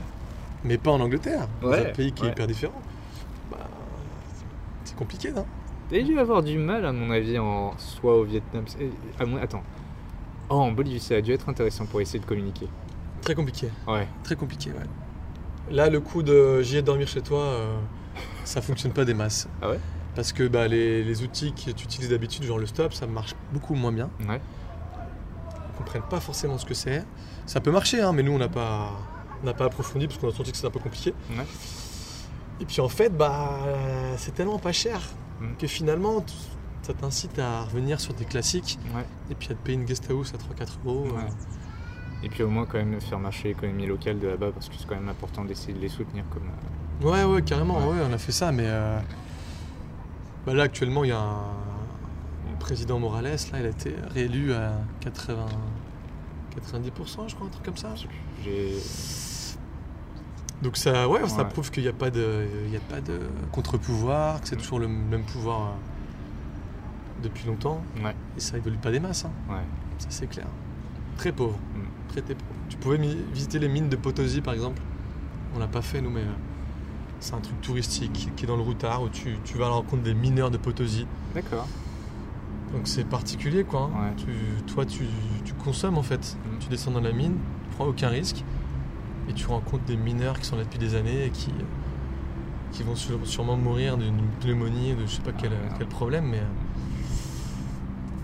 mais 0.65 0.77
pas 0.77 0.91
en 0.91 0.99
Angleterre, 0.99 1.47
dans 1.61 1.69
Ouais, 1.69 1.89
un 1.91 1.93
pays 1.93 2.11
qui 2.11 2.23
ouais. 2.23 2.29
est 2.29 2.31
hyper 2.31 2.47
différent, 2.47 2.81
bah, 3.51 3.57
c'est 4.83 4.95
compliqué, 4.95 5.31
non? 5.31 5.45
T'as 5.89 6.01
dû 6.01 6.19
avoir 6.19 6.43
du 6.43 6.57
mal, 6.57 6.85
à 6.85 6.91
mon 6.91 7.09
avis, 7.11 7.39
en 7.39 7.73
soit 7.77 8.15
au 8.17 8.23
Vietnam. 8.23 8.63
c'est- 8.67 8.91
à 9.19 9.25
mon- 9.25 9.37
Attends. 9.37 9.63
Oh, 10.49 10.55
en 10.55 10.71
Bolivie, 10.71 10.99
ça 10.99 11.15
a 11.15 11.21
dû 11.21 11.31
être 11.31 11.47
intéressant 11.49 11.85
pour 11.85 12.01
essayer 12.01 12.19
de 12.19 12.25
communiquer. 12.25 12.67
Très 13.21 13.35
compliqué, 13.35 13.69
Ouais. 13.87 14.07
très 14.23 14.35
compliqué, 14.35 14.69
ouais. 14.71 15.73
Là, 15.75 15.89
le 15.89 15.99
coup 15.99 16.23
de 16.23 16.61
j'y 16.61 16.77
ai 16.77 16.81
dormir 16.81 17.07
chez 17.07 17.21
toi, 17.21 17.39
euh, 17.39 17.77
ça 18.43 18.61
fonctionne 18.61 18.91
pas 18.91 19.05
des 19.05 19.13
masses. 19.13 19.47
Ah 19.61 19.69
ouais? 19.69 19.79
Parce 20.15 20.33
que 20.33 20.47
bah, 20.47 20.67
les, 20.67 21.03
les 21.03 21.21
outils 21.23 21.53
que 21.53 21.71
tu 21.71 21.83
utilises 21.85 22.09
d'habitude, 22.09 22.43
genre 22.43 22.57
le 22.57 22.65
stop, 22.65 22.93
ça 22.93 23.05
marche 23.07 23.35
beaucoup 23.53 23.75
moins 23.75 23.91
bien. 23.91 24.09
Ouais. 24.27 24.41
Comprennent 25.79 26.03
pas 26.09 26.19
forcément 26.19 26.57
ce 26.59 26.65
que 26.65 26.73
c'est. 26.75 27.03
Ça 27.47 27.59
peut 27.61 27.71
marcher, 27.71 28.01
hein, 28.01 28.11
mais 28.13 28.21
nous 28.21 28.33
on 28.33 28.37
n'a 28.37 28.49
pas, 28.49 28.91
on 29.41 29.45
n'a 29.47 29.53
pas 29.55 29.65
approfondi 29.65 30.05
parce 30.07 30.19
qu'on 30.19 30.29
a 30.29 30.31
senti 30.33 30.51
que 30.51 30.57
c'était 30.57 30.67
un 30.67 30.71
peu 30.71 30.79
compliqué. 30.79 31.13
Ouais. 31.31 31.45
Et 32.61 32.65
puis 32.65 32.81
en 32.81 32.89
fait, 32.89 33.09
bah, 33.09 33.59
c'est 34.17 34.35
tellement 34.35 34.59
pas 34.59 34.71
cher 34.73 34.99
Mm. 35.41 35.55
que 35.57 35.67
finalement, 35.67 36.25
ça 36.81 36.93
t'incite 36.93 37.39
à 37.39 37.61
revenir 37.63 38.01
sur 38.01 38.13
des 38.13 38.25
classiques 38.25 38.77
Ouais. 38.93 39.05
et 39.31 39.35
puis 39.35 39.47
à 39.51 39.55
te 39.55 39.59
payer 39.63 39.77
une 39.77 39.85
guest 39.85 40.05
house 40.11 40.33
à 40.33 40.37
3-4 40.37 40.77
euros. 40.85 41.07
euh. 41.15 41.21
Et 42.23 42.27
puis 42.27 42.43
au 42.43 42.49
moins, 42.49 42.65
quand 42.65 42.77
même, 42.77 42.99
faire 42.99 43.19
marcher 43.19 43.47
l'économie 43.47 43.85
locale 43.87 44.19
de 44.19 44.27
là-bas 44.27 44.51
parce 44.53 44.67
que 44.67 44.75
c'est 44.77 44.85
quand 44.85 44.95
même 44.95 45.07
important 45.07 45.45
d'essayer 45.45 45.71
de 45.73 45.79
les 45.79 45.87
soutenir 45.87 46.25
comme. 46.33 46.43
euh, 46.43 47.09
Ouais, 47.09 47.23
ouais, 47.23 47.41
carrément, 47.41 47.77
Ouais. 47.79 47.93
ouais, 47.99 48.05
on 48.09 48.11
a 48.11 48.17
fait 48.17 48.33
ça, 48.33 48.51
mais 48.51 48.65
euh, 48.65 48.99
bah 50.45 50.53
là 50.53 50.63
actuellement, 50.63 51.05
il 51.05 51.11
y 51.11 51.13
a 51.13 51.19
un, 51.21 51.45
le 52.51 52.57
président 52.59 52.99
Morales, 52.99 53.23
là, 53.51 53.59
il 53.59 53.65
a 53.65 53.69
été 53.69 53.95
réélu 54.13 54.53
à 54.53 54.73
80, 55.01 55.45
90%, 56.55 57.27
je 57.29 57.35
crois, 57.35 57.47
un 57.47 57.49
truc 57.49 57.63
comme 57.65 57.77
ça. 57.77 57.93
Donc 60.61 60.75
ça, 60.75 61.07
ouais, 61.07 61.27
ça 61.29 61.45
prouve 61.45 61.71
qu'il 61.71 61.83
n'y 61.83 61.89
a 61.89 61.93
pas 61.93 62.09
de, 62.09 62.45
il 62.65 62.71
y 62.71 62.75
a 62.77 62.81
pas 62.81 62.99
de 62.99 63.19
contre-pouvoir, 63.51 64.41
que 64.41 64.47
c'est 64.49 64.55
Mm. 64.57 64.59
toujours 64.59 64.79
le 64.79 64.87
même 64.89 65.23
pouvoir 65.23 65.61
euh, 65.61 67.23
depuis 67.23 67.47
longtemps, 67.47 67.81
Ouais. 68.03 68.13
et 68.35 68.39
ça 68.41 68.57
évolue 68.57 68.77
pas 68.77 68.91
des 68.91 68.99
masses, 68.99 69.23
hein, 69.25 69.31
Ouais. 69.49 69.61
ça 69.99 70.07
c'est 70.09 70.27
clair. 70.27 70.47
Très 71.17 71.31
pauvre, 71.31 71.57
Mm. 71.75 72.09
très, 72.09 72.21
très 72.21 72.33
pauvre. 72.35 72.51
Tu 72.67 72.75
pouvais 72.77 72.97
visiter 72.97 73.57
les 73.59 73.69
mines 73.69 73.87
de 73.87 73.95
Potosi 73.95 74.41
par 74.41 74.53
exemple, 74.53 74.81
on 75.55 75.59
l'a 75.59 75.67
pas 75.67 75.81
fait 75.81 76.01
nous, 76.01 76.09
mais 76.09 76.21
euh, 76.21 76.33
c'est 77.21 77.33
un 77.35 77.39
truc 77.39 77.59
touristique 77.61 78.11
qui- 78.11 78.29
qui 78.31 78.43
est 78.43 78.47
dans 78.47 78.57
le 78.57 78.61
routard 78.63 79.01
où 79.01 79.07
tu, 79.09 79.37
tu 79.45 79.57
vas 79.57 79.67
à 79.67 79.69
la 79.69 79.75
rencontre 79.75 80.03
des 80.03 80.13
mineurs 80.13 80.51
de 80.51 80.57
Potosi. 80.57 81.07
D'accord. 81.33 81.67
Donc 82.73 82.81
c'est 82.87 83.03
particulier 83.03 83.63
quoi. 83.63 83.89
hein. 83.93 84.09
Ouais. 84.09 84.15
Tu, 84.17 84.63
toi 84.71 84.85
tu, 84.85 85.03
tu 85.45 85.53
consommes 85.53 85.97
en 85.97 86.03
fait. 86.03 86.37
Mm. 86.45 86.59
Tu 86.59 86.69
descends 86.69 86.91
dans 86.91 87.01
la 87.01 87.11
mine, 87.11 87.37
tu 87.69 87.75
prends 87.75 87.85
aucun 87.85 88.09
risque 88.09 88.43
et 89.27 89.33
tu 89.33 89.47
rencontres 89.47 89.85
des 89.85 89.97
mineurs 89.97 90.39
qui 90.39 90.45
sont 90.45 90.55
là 90.55 90.63
depuis 90.63 90.79
des 90.79 90.95
années 90.95 91.25
et 91.25 91.29
qui, 91.31 91.51
qui 92.71 92.83
vont 92.83 92.95
sûre- 92.95 93.19
sûrement 93.25 93.57
mourir 93.57 93.97
d'une 93.97 94.21
pneumonie, 94.39 94.93
de 94.95 95.01
je 95.01 95.15
sais 95.15 95.21
pas 95.21 95.31
quel, 95.31 95.51
Ah, 95.53 95.73
quel 95.77 95.87
problème, 95.87 96.25
mais 96.29 96.39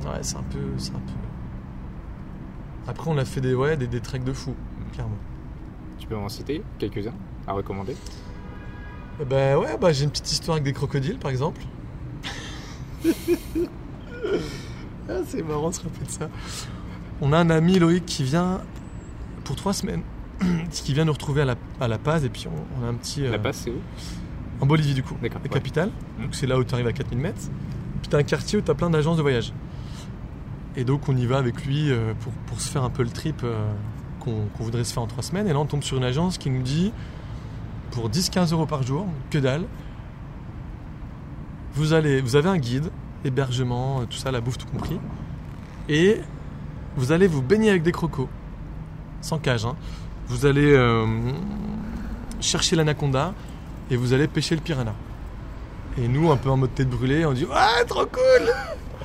euh, 0.06 0.12
ouais 0.12 0.20
c'est 0.22 0.38
un 0.38 0.44
peu, 0.44 0.60
c'est 0.78 0.92
un 0.96 1.00
peu. 1.00 1.14
Après 2.88 3.10
on 3.10 3.18
a 3.18 3.26
fait 3.26 3.42
des 3.42 3.56
ouais 3.56 3.78
des, 3.78 3.88
des 3.88 4.00
treks 4.02 4.24
de 4.24 4.34
fou, 4.34 4.54
clairement. 4.94 5.18
Tu 5.98 6.06
peux 6.08 6.16
m'en 6.16 6.30
citer 6.30 6.62
quelques-uns 6.78 7.14
à 7.48 7.54
recommander? 7.54 7.96
Eh 9.22 9.26
Ben 9.26 9.58
ouais 9.58 9.76
bah 9.80 9.92
j'ai 9.92 10.04
une 10.04 10.12
petite 10.12 10.32
histoire 10.32 10.56
avec 10.56 10.66
des 10.66 10.74
crocodiles 10.74 11.18
par 11.18 11.32
exemple. 11.32 11.62
ah, 15.10 15.14
c'est 15.28 15.42
marrant 15.44 15.70
de 15.70 15.76
se 15.76 15.82
rappeler 15.82 16.06
de 16.06 16.12
ça. 16.12 16.30
On 17.22 17.32
a 17.34 17.38
un 17.38 17.50
ami 17.50 17.80
Loïc 17.80 18.06
qui 18.06 18.24
vient 18.24 18.62
pour 19.44 19.56
trois 19.56 19.74
semaines, 19.74 20.02
qui 20.72 20.94
vient 20.94 21.06
nous 21.06 21.14
retrouver 21.14 21.42
à 21.42 21.46
la, 21.46 21.56
à 21.80 21.88
la 21.88 21.98
Paz 21.98 22.26
et 22.26 22.30
puis 22.30 22.48
on, 22.48 22.82
on 22.82 22.86
a 22.86 22.90
un 22.90 22.94
petit... 22.96 23.26
euh, 23.26 23.32
La 23.32 23.40
passe, 23.40 23.58
c'est 23.64 23.70
où? 23.72 23.80
En 24.62 24.66
Bolivie 24.66 24.94
du 24.94 25.04
coup, 25.04 25.16
D'accord. 25.22 25.40
la 25.44 25.44
ouais. 25.44 25.50
capitale. 25.54 25.90
Mhm. 26.18 26.24
Donc 26.26 26.36
c'est 26.36 26.48
là 26.48 26.58
où 26.58 26.64
tu 26.64 26.74
arrives 26.74 26.88
à 26.88 26.94
4000 26.94 27.20
mètres. 27.20 27.42
Puis 28.02 28.10
t'as 28.10 28.18
un 28.20 28.24
quartier 28.24 28.58
où 28.60 28.62
t'as 28.62 28.74
plein 28.74 28.90
d'agences 28.90 29.18
de 29.18 29.22
voyage. 29.22 29.54
Et 30.78 30.84
donc 30.84 31.08
on 31.10 31.16
y 31.16 31.26
va 31.26 31.38
avec 31.38 31.66
lui 31.66 31.92
euh, 31.92 32.14
pour, 32.20 32.32
pour 32.48 32.60
se 32.62 32.70
faire 32.70 32.84
un 32.84 32.90
peu 32.90 33.04
le 33.04 33.10
trip 33.10 33.42
euh, 33.44 33.66
qu'on 34.20 34.46
qu'on 34.58 34.64
voudrait 34.64 34.84
se 34.84 34.94
faire 34.94 35.04
en 35.04 35.08
trois 35.08 35.24
semaines. 35.24 35.48
Et 35.48 35.54
là 35.54 35.60
on 35.60 35.66
tombe 35.66 35.84
sur 35.84 35.98
une 35.98 36.04
agence 36.04 36.38
qui 36.38 36.50
nous 36.50 36.62
dit 36.62 36.92
pour 37.92 38.10
10-15 38.10 38.52
euros 38.52 38.66
par 38.66 38.84
jour, 38.84 39.06
que 39.30 39.38
dalle, 39.38 39.64
vous, 41.76 41.94
allez, 41.94 42.20
vous 42.22 42.36
avez 42.36 42.50
un 42.50 42.58
guide, 42.58 42.90
hébergement, 43.26 44.02
euh, 44.02 44.06
tout 44.06 44.18
ça, 44.18 44.32
la 44.32 44.42
bouffe 44.42 44.58
tout 44.58 44.68
compris. 44.68 45.00
Et 45.90 46.22
vous 46.98 47.12
allez 47.12 47.28
vous 47.28 47.42
baigner 47.42 47.70
avec 47.70 47.84
des 47.84 47.92
crocos, 47.92 48.28
sans 49.22 49.38
cage. 49.40 49.66
hein. 49.66 49.76
Vous 50.28 50.46
allez 50.46 50.74
euh, 50.74 51.06
chercher 52.40 52.76
l'anaconda 52.76 53.34
et 53.92 53.96
vous 53.98 54.14
allez 54.14 54.28
pêcher 54.28 54.56
le 54.56 54.62
piranha. 54.62 54.94
Et 55.98 56.08
nous, 56.08 56.32
un 56.32 56.38
peu 56.38 56.50
en 56.50 56.58
mode 56.58 56.74
tête 56.74 56.90
brûlée, 56.90 57.26
on 57.26 57.34
dit 57.34 57.46
Ouais, 57.46 57.86
trop 57.88 58.06
cool 58.06 58.50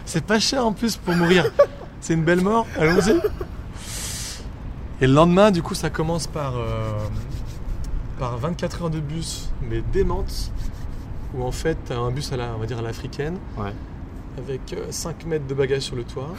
C'est 0.04 0.24
pas 0.24 0.38
cher 0.40 0.64
en 0.66 0.72
plus 0.72 0.96
pour 0.96 1.14
mourir. 1.14 1.50
C'est 2.00 2.14
une 2.14 2.24
belle 2.24 2.40
mort, 2.40 2.66
allons-y. 2.78 3.20
Et 5.02 5.06
le 5.06 5.12
lendemain, 5.14 5.50
du 5.50 5.62
coup, 5.62 5.74
ça 5.74 5.90
commence 5.90 6.26
par, 6.26 6.56
euh, 6.56 6.98
par 8.18 8.36
24 8.38 8.82
heures 8.82 8.90
de 8.90 9.00
bus, 9.00 9.50
mais 9.68 9.82
démente, 9.92 10.50
où 11.34 11.42
en 11.44 11.52
fait, 11.52 11.78
un 11.90 12.10
bus 12.10 12.32
à 12.32 12.36
la, 12.38 12.54
on 12.56 12.58
va 12.58 12.66
dire 12.66 12.78
à 12.78 12.82
l'africaine, 12.82 13.36
Ouais. 13.58 13.72
Avec 14.38 14.72
euh, 14.72 14.86
5 14.90 15.26
mètres 15.26 15.46
de 15.46 15.54
bagages 15.54 15.82
sur 15.82 15.96
le 15.96 16.04
toit. 16.04 16.34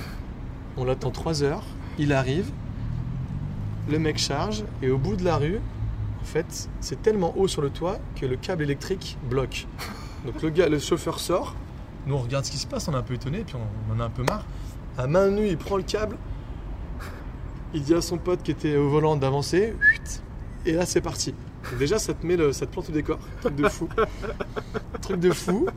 On 0.78 0.86
l'attend 0.86 1.12
3 1.12 1.44
heures, 1.44 1.64
il 1.98 2.14
arrive, 2.14 2.52
le 3.89 4.00
mec 4.00 4.18
charge, 4.18 4.64
et 4.82 4.89
au 4.89 4.98
bout 4.98 5.16
de 5.16 5.24
la 5.24 5.38
rue, 5.38 5.60
en 6.22 6.26
fait, 6.26 6.70
c'est 6.80 7.02
tellement 7.02 7.34
haut 7.38 7.48
sur 7.48 7.62
le 7.62 7.70
toit 7.70 7.98
que 8.16 8.26
le 8.26 8.38
câble 8.38 8.64
électrique 8.64 9.18
bloque. 9.30 9.68
Donc 10.26 10.42
le 10.42 10.50
gars, 10.50 10.70
le 10.70 10.80
chauffeur 10.80 11.20
sort, 11.20 11.56
nous 12.06 12.16
on 12.16 12.20
regarde 12.20 12.46
ce 12.46 12.52
qui 12.52 12.58
se 12.58 12.68
passe, 12.68 12.88
on 12.88 12.94
est 12.94 12.98
un 12.98 13.02
peu 13.02 13.16
étonné, 13.16 13.44
puis 13.46 13.56
on, 13.56 13.94
en 13.94 14.00
a 14.00 14.06
un 14.06 14.10
peu 14.10 14.24
marre. 14.24 14.46
À 14.98 15.08
main 15.08 15.30
nue, 15.30 15.48
il 15.48 15.58
prend 15.58 15.78
le 15.78 15.84
câble, 15.84 16.18
il 17.74 17.82
dit 17.82 17.94
à 17.94 18.02
son 18.02 18.18
pote 18.18 18.44
qui 18.44 18.52
était 18.52 18.78
au 18.78 18.89
volant 18.89 19.16
d'avancer, 19.16 19.76
et 20.66 20.74
là 20.74 20.86
c'est 20.86 21.02
parti. 21.02 21.34
Déjà 21.80 21.98
ça 21.98 22.14
te 22.14 22.26
met 22.26 22.38
le, 22.38 22.54
ça 22.54 22.66
te 22.66 22.72
plante 22.72 22.89
au 22.89 22.92
décor, 22.92 23.20
truc 23.42 23.56
de 23.56 23.68
fou. 23.68 23.89
truc 25.00 25.20
de 25.20 25.32
fou. 25.32 25.68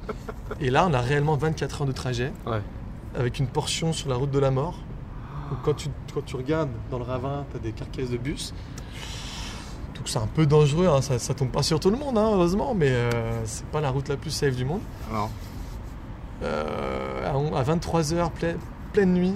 Et 0.60 0.70
là 0.70 0.86
on 0.88 0.94
a 0.94 1.00
réellement 1.00 1.36
24 1.36 1.82
heures 1.82 1.86
de 1.86 1.92
trajet, 1.92 2.32
Ouais. 2.46 2.60
avec 3.16 3.38
une 3.38 3.46
portion 3.46 3.92
sur 3.92 4.08
la 4.08 4.16
route 4.16 4.30
de 4.30 4.38
la 4.38 4.50
mort. 4.50 4.74
Donc 5.50 5.58
quand 5.64 5.74
tu, 5.74 5.88
quand 6.14 6.24
tu 6.24 6.36
regardes 6.36 6.70
dans 6.90 6.98
le 6.98 7.04
ravin, 7.04 7.44
tu 7.50 7.56
as 7.56 7.60
des 7.60 7.72
carcasses 7.72 8.10
de 8.10 8.16
bus. 8.16 8.54
Donc 9.94 10.08
c'est 10.08 10.18
un 10.18 10.26
peu 10.26 10.46
dangereux, 10.46 10.88
hein, 10.88 11.00
ça, 11.02 11.18
ça 11.18 11.34
tombe 11.34 11.50
pas 11.50 11.62
sur 11.62 11.78
tout 11.80 11.90
le 11.90 11.96
monde, 11.96 12.18
hein, 12.18 12.30
heureusement, 12.32 12.74
mais 12.74 12.88
euh, 12.90 13.10
c'est 13.44 13.66
pas 13.66 13.80
la 13.80 13.90
route 13.90 14.08
la 14.08 14.16
plus 14.16 14.30
safe 14.30 14.56
du 14.56 14.64
monde. 14.64 14.80
Non. 15.12 15.28
Euh, 16.42 17.30
à 17.32 17.36
on- 17.36 17.54
à 17.54 17.62
23h, 17.62 18.30
pleine 18.92 19.12
nuit, 19.12 19.34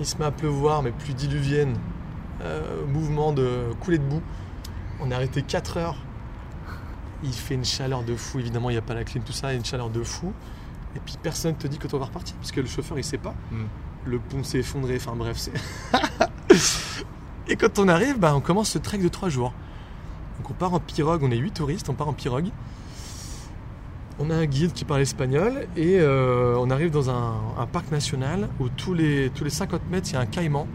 il 0.00 0.06
se 0.06 0.16
met 0.16 0.24
à 0.24 0.30
pleuvoir, 0.30 0.82
mais 0.82 0.90
plus 0.92 1.14
diluvienne. 1.14 1.76
Euh, 2.42 2.84
mouvement 2.86 3.32
de 3.32 3.66
coulée 3.80 3.98
de 3.98 4.04
boue. 4.04 4.22
On 5.00 5.10
est 5.10 5.14
arrêté 5.14 5.42
4 5.42 5.76
heures. 5.76 5.96
Il 7.24 7.32
fait 7.32 7.54
une 7.54 7.64
chaleur 7.64 8.02
de 8.02 8.16
fou, 8.16 8.40
évidemment, 8.40 8.70
il 8.70 8.74
n'y 8.74 8.78
a 8.78 8.82
pas 8.82 8.94
la 8.94 9.04
clim, 9.04 9.22
tout 9.22 9.32
ça, 9.32 9.48
il 9.48 9.52
y 9.52 9.54
a 9.54 9.58
une 9.58 9.64
chaleur 9.64 9.90
de 9.90 10.02
fou. 10.02 10.32
Et 10.94 11.00
puis 11.00 11.16
personne 11.22 11.52
ne 11.52 11.56
te 11.56 11.66
dit 11.66 11.78
que 11.78 11.86
tu 11.86 11.96
vas 11.96 12.04
repartir, 12.04 12.36
parce 12.36 12.52
que 12.52 12.60
le 12.60 12.66
chauffeur 12.66 12.98
il 12.98 13.04
sait 13.04 13.18
pas. 13.18 13.34
Mm. 13.50 13.64
Le 14.04 14.18
pont 14.18 14.42
s'est 14.42 14.58
effondré, 14.58 14.96
enfin 14.96 15.14
bref, 15.14 15.36
c'est. 15.38 15.52
Et 17.48 17.56
quand 17.56 17.78
on 17.78 17.88
arrive, 17.88 18.18
bah, 18.18 18.34
on 18.34 18.40
commence 18.40 18.70
ce 18.70 18.78
trek 18.78 18.98
de 18.98 19.08
3 19.08 19.28
jours. 19.28 19.52
Donc 20.38 20.50
on 20.50 20.54
part 20.54 20.74
en 20.74 20.80
pirogue, 20.80 21.22
on 21.22 21.30
est 21.30 21.36
8 21.36 21.52
touristes, 21.52 21.88
on 21.88 21.94
part 21.94 22.08
en 22.08 22.12
pirogue. 22.12 22.48
On 24.18 24.30
a 24.30 24.34
un 24.34 24.46
guide 24.46 24.72
qui 24.72 24.84
parle 24.84 25.00
espagnol 25.00 25.66
et 25.76 25.98
euh, 25.98 26.56
on 26.58 26.70
arrive 26.70 26.90
dans 26.90 27.10
un, 27.10 27.34
un 27.58 27.66
parc 27.66 27.90
national 27.90 28.48
où 28.60 28.68
tous 28.68 28.94
les, 28.94 29.30
tous 29.30 29.44
les 29.44 29.50
50 29.50 29.90
mètres 29.90 30.08
il 30.10 30.14
y 30.14 30.16
a 30.16 30.20
un 30.20 30.26
caïman. 30.26 30.66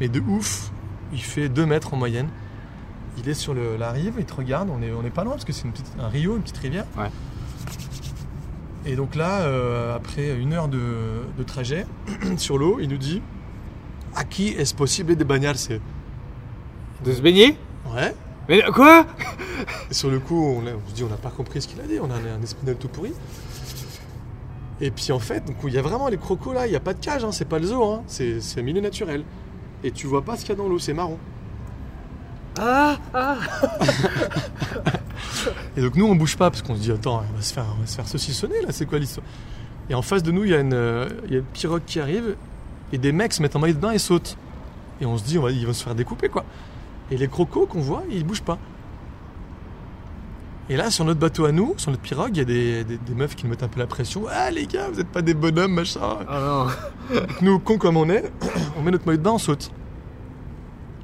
Mais 0.00 0.08
de 0.08 0.20
ouf, 0.20 0.70
il 1.12 1.22
fait 1.22 1.48
2 1.48 1.66
mètres 1.66 1.94
en 1.94 1.96
moyenne. 1.96 2.28
Il 3.18 3.28
est 3.28 3.34
sur 3.34 3.54
le- 3.54 3.76
la 3.76 3.90
rive, 3.92 4.14
il 4.18 4.24
te 4.24 4.34
regarde, 4.34 4.68
on 4.70 4.82
est, 4.82 4.92
on 4.92 5.04
est 5.04 5.10
pas 5.10 5.24
loin 5.24 5.32
parce 5.34 5.44
que 5.44 5.52
c'est 5.52 5.64
une 5.64 5.72
petite- 5.72 5.92
un 5.98 6.08
rio, 6.08 6.36
une 6.36 6.42
petite 6.42 6.58
rivière. 6.58 6.84
Ouais. 6.98 7.10
Et 8.84 8.94
donc 8.94 9.14
là, 9.16 9.40
euh, 9.42 9.96
après 9.96 10.36
une 10.36 10.52
heure 10.52 10.68
de, 10.68 10.80
de 11.36 11.42
trajet 11.42 11.86
sur 12.36 12.56
l'eau, 12.58 12.78
il 12.80 12.88
nous 12.88 12.98
dit 12.98 13.20
À 14.14 14.24
qui 14.24 14.48
est-ce 14.48 14.74
possible 14.74 15.16
de 15.16 15.24
bagnarse? 15.24 15.70
De 17.04 17.12
se 17.12 17.20
baigner? 17.20 17.56
Ouais. 17.94 18.14
Mais 18.48 18.62
quoi? 18.72 19.06
Et 19.90 19.94
sur 19.94 20.08
le 20.10 20.20
coup, 20.20 20.40
on, 20.40 20.64
se 20.88 20.94
dit, 20.94 21.02
on 21.02 21.08
n'a 21.08 21.16
pas 21.16 21.30
compris 21.30 21.60
ce 21.62 21.66
qu'il 21.68 21.80
a 21.80 21.84
dit, 21.84 21.98
on 22.00 22.10
a 22.10 22.14
un, 22.14 22.38
un 22.38 22.42
espagnol 22.42 22.76
tout 22.76 22.88
pourri. 22.88 23.12
Et 24.80 24.90
puis 24.90 25.10
en 25.10 25.18
fait, 25.18 25.44
donc, 25.46 25.56
il 25.64 25.72
y 25.72 25.78
a 25.78 25.82
vraiment 25.82 26.08
les 26.08 26.18
crocos 26.18 26.52
là, 26.52 26.66
il 26.66 26.70
n'y 26.70 26.76
a 26.76 26.80
pas 26.80 26.92
de 26.94 27.02
cage, 27.04 27.24
hein, 27.24 27.32
c'est 27.32 27.46
pas 27.48 27.58
le 27.58 27.66
zoo, 27.66 27.82
hein, 27.82 28.02
c'est 28.06 28.62
milieu 28.62 28.80
naturel. 28.80 29.24
Et 29.82 29.90
tu 29.90 30.06
vois 30.06 30.22
pas 30.22 30.36
ce 30.36 30.42
qu'il 30.42 30.50
y 30.50 30.52
a 30.52 30.56
dans 30.56 30.68
l'eau, 30.68 30.78
c'est 30.78 30.92
marron. 30.94 31.18
Ah 32.58 32.96
Ah 33.14 33.36
Et 35.76 35.80
donc 35.82 35.94
nous, 35.96 36.06
on 36.06 36.14
bouge 36.16 36.36
pas 36.36 36.50
parce 36.50 36.62
qu'on 36.62 36.74
se 36.74 36.80
dit, 36.80 36.92
attends, 36.92 37.22
on 37.30 37.36
va 37.36 37.42
se 37.42 37.52
faire, 37.52 37.64
on 37.76 37.80
va 37.80 37.86
se 37.86 37.94
faire 37.96 38.08
saucissonner 38.08 38.60
là, 38.62 38.68
c'est 38.70 38.86
quoi 38.86 38.98
l'histoire? 38.98 39.26
Et 39.90 39.94
en 39.94 40.02
face 40.02 40.22
de 40.22 40.32
nous, 40.32 40.44
il 40.44 40.50
y, 40.50 40.54
a 40.54 40.60
une, 40.60 40.72
euh, 40.74 41.08
il 41.26 41.32
y 41.32 41.36
a 41.36 41.38
une 41.38 41.44
pirogue 41.44 41.82
qui 41.86 42.00
arrive 42.00 42.36
et 42.92 42.98
des 42.98 43.12
mecs 43.12 43.32
se 43.32 43.42
mettent 43.42 43.56
en 43.56 43.60
maillot 43.60 43.74
de 43.74 43.80
bain 43.80 43.92
et 43.92 43.98
sautent. 43.98 44.36
Et 45.00 45.06
on 45.06 45.16
se 45.18 45.24
dit, 45.24 45.38
on 45.38 45.42
va, 45.42 45.50
ils 45.50 45.66
vont 45.66 45.72
se 45.72 45.84
faire 45.84 45.94
découper 45.94 46.28
quoi. 46.28 46.44
Et 47.10 47.16
les 47.16 47.28
crocos 47.28 47.66
qu'on 47.66 47.80
voit, 47.80 48.02
ils 48.10 48.24
bougent 48.24 48.42
pas. 48.42 48.58
Et 50.68 50.76
là, 50.76 50.90
sur 50.90 51.04
notre 51.04 51.20
bateau 51.20 51.44
à 51.44 51.52
nous, 51.52 51.74
sur 51.76 51.92
notre 51.92 52.02
pirogue, 52.02 52.30
il 52.34 52.38
y 52.38 52.40
a 52.40 52.44
des, 52.44 52.82
des- 52.82 52.98
des 52.98 53.14
meufs 53.14 53.36
qui 53.36 53.44
nous 53.44 53.50
mettent 53.50 53.62
un 53.62 53.68
peu 53.68 53.78
la 53.78 53.86
pression. 53.86 54.24
Ah 54.28 54.50
les 54.50 54.66
gars, 54.66 54.88
vous 54.92 54.98
êtes 54.98 55.06
pas 55.12 55.22
des 55.22 55.34
bonhommes, 55.34 55.74
machin. 55.74 56.00
Oh 56.02 56.66
non 57.12 57.20
nous, 57.42 57.58
cons 57.60 57.78
comme 57.78 57.96
on 57.96 58.08
est, 58.08 58.32
on 58.76 58.82
met 58.82 58.90
notre 58.90 59.06
maillot 59.06 59.18
de 59.18 59.22
bain, 59.22 59.30
on 59.32 59.38
saute. 59.38 59.70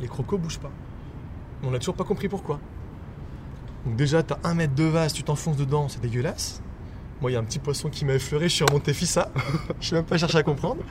Les 0.01 0.09
crocos 0.09 0.39
bougent 0.39 0.59
pas. 0.59 0.73
On 1.63 1.71
n'a 1.71 1.79
toujours 1.79 1.95
pas 1.95 2.05
compris 2.05 2.29
pourquoi. 2.29 2.61
Donc 3.87 3.97
déjà, 3.97 4.23
t'as 4.23 4.39
un 4.45 4.55
mètre 4.55 4.75
de 4.75 4.85
vase, 4.85 5.13
tu 5.13 5.23
t'enfonces 5.23 5.57
dedans, 5.57 5.89
c'est 5.89 6.01
dégueulasse. 6.01 6.63
Moi, 7.21 7.31
il 7.31 7.35
y 7.35 7.37
a 7.37 7.41
un 7.41 7.45
petit 7.45 7.59
poisson 7.59 7.89
qui 7.89 8.05
m'a 8.05 8.15
effleuré, 8.15 8.49
je 8.49 8.55
suis 8.55 8.65
remonté 8.65 8.93
fissa. 8.95 9.31
je 9.81 9.87
suis 9.87 9.95
même 9.95 10.05
pas 10.05 10.19
cherché 10.19 10.39
à 10.39 10.43
comprendre. 10.43 10.83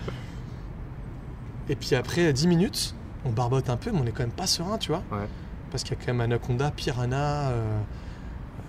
Et 1.69 1.75
puis 1.75 1.95
après 1.95 2.31
10 2.33 2.47
minutes, 2.47 2.95
on 3.25 3.29
barbote 3.31 3.69
un 3.69 3.77
peu, 3.77 3.91
mais 3.91 3.99
on 3.99 4.05
est 4.05 4.11
quand 4.11 4.23
même 4.23 4.31
pas 4.31 4.47
serein, 4.47 4.77
tu 4.77 4.89
vois. 4.89 5.03
Ouais. 5.11 5.27
Parce 5.71 5.83
qu'il 5.83 5.97
y 5.97 6.01
a 6.01 6.05
quand 6.05 6.11
même 6.11 6.21
anaconda, 6.21 6.71
piranha, 6.71 7.49
euh, 7.49 7.79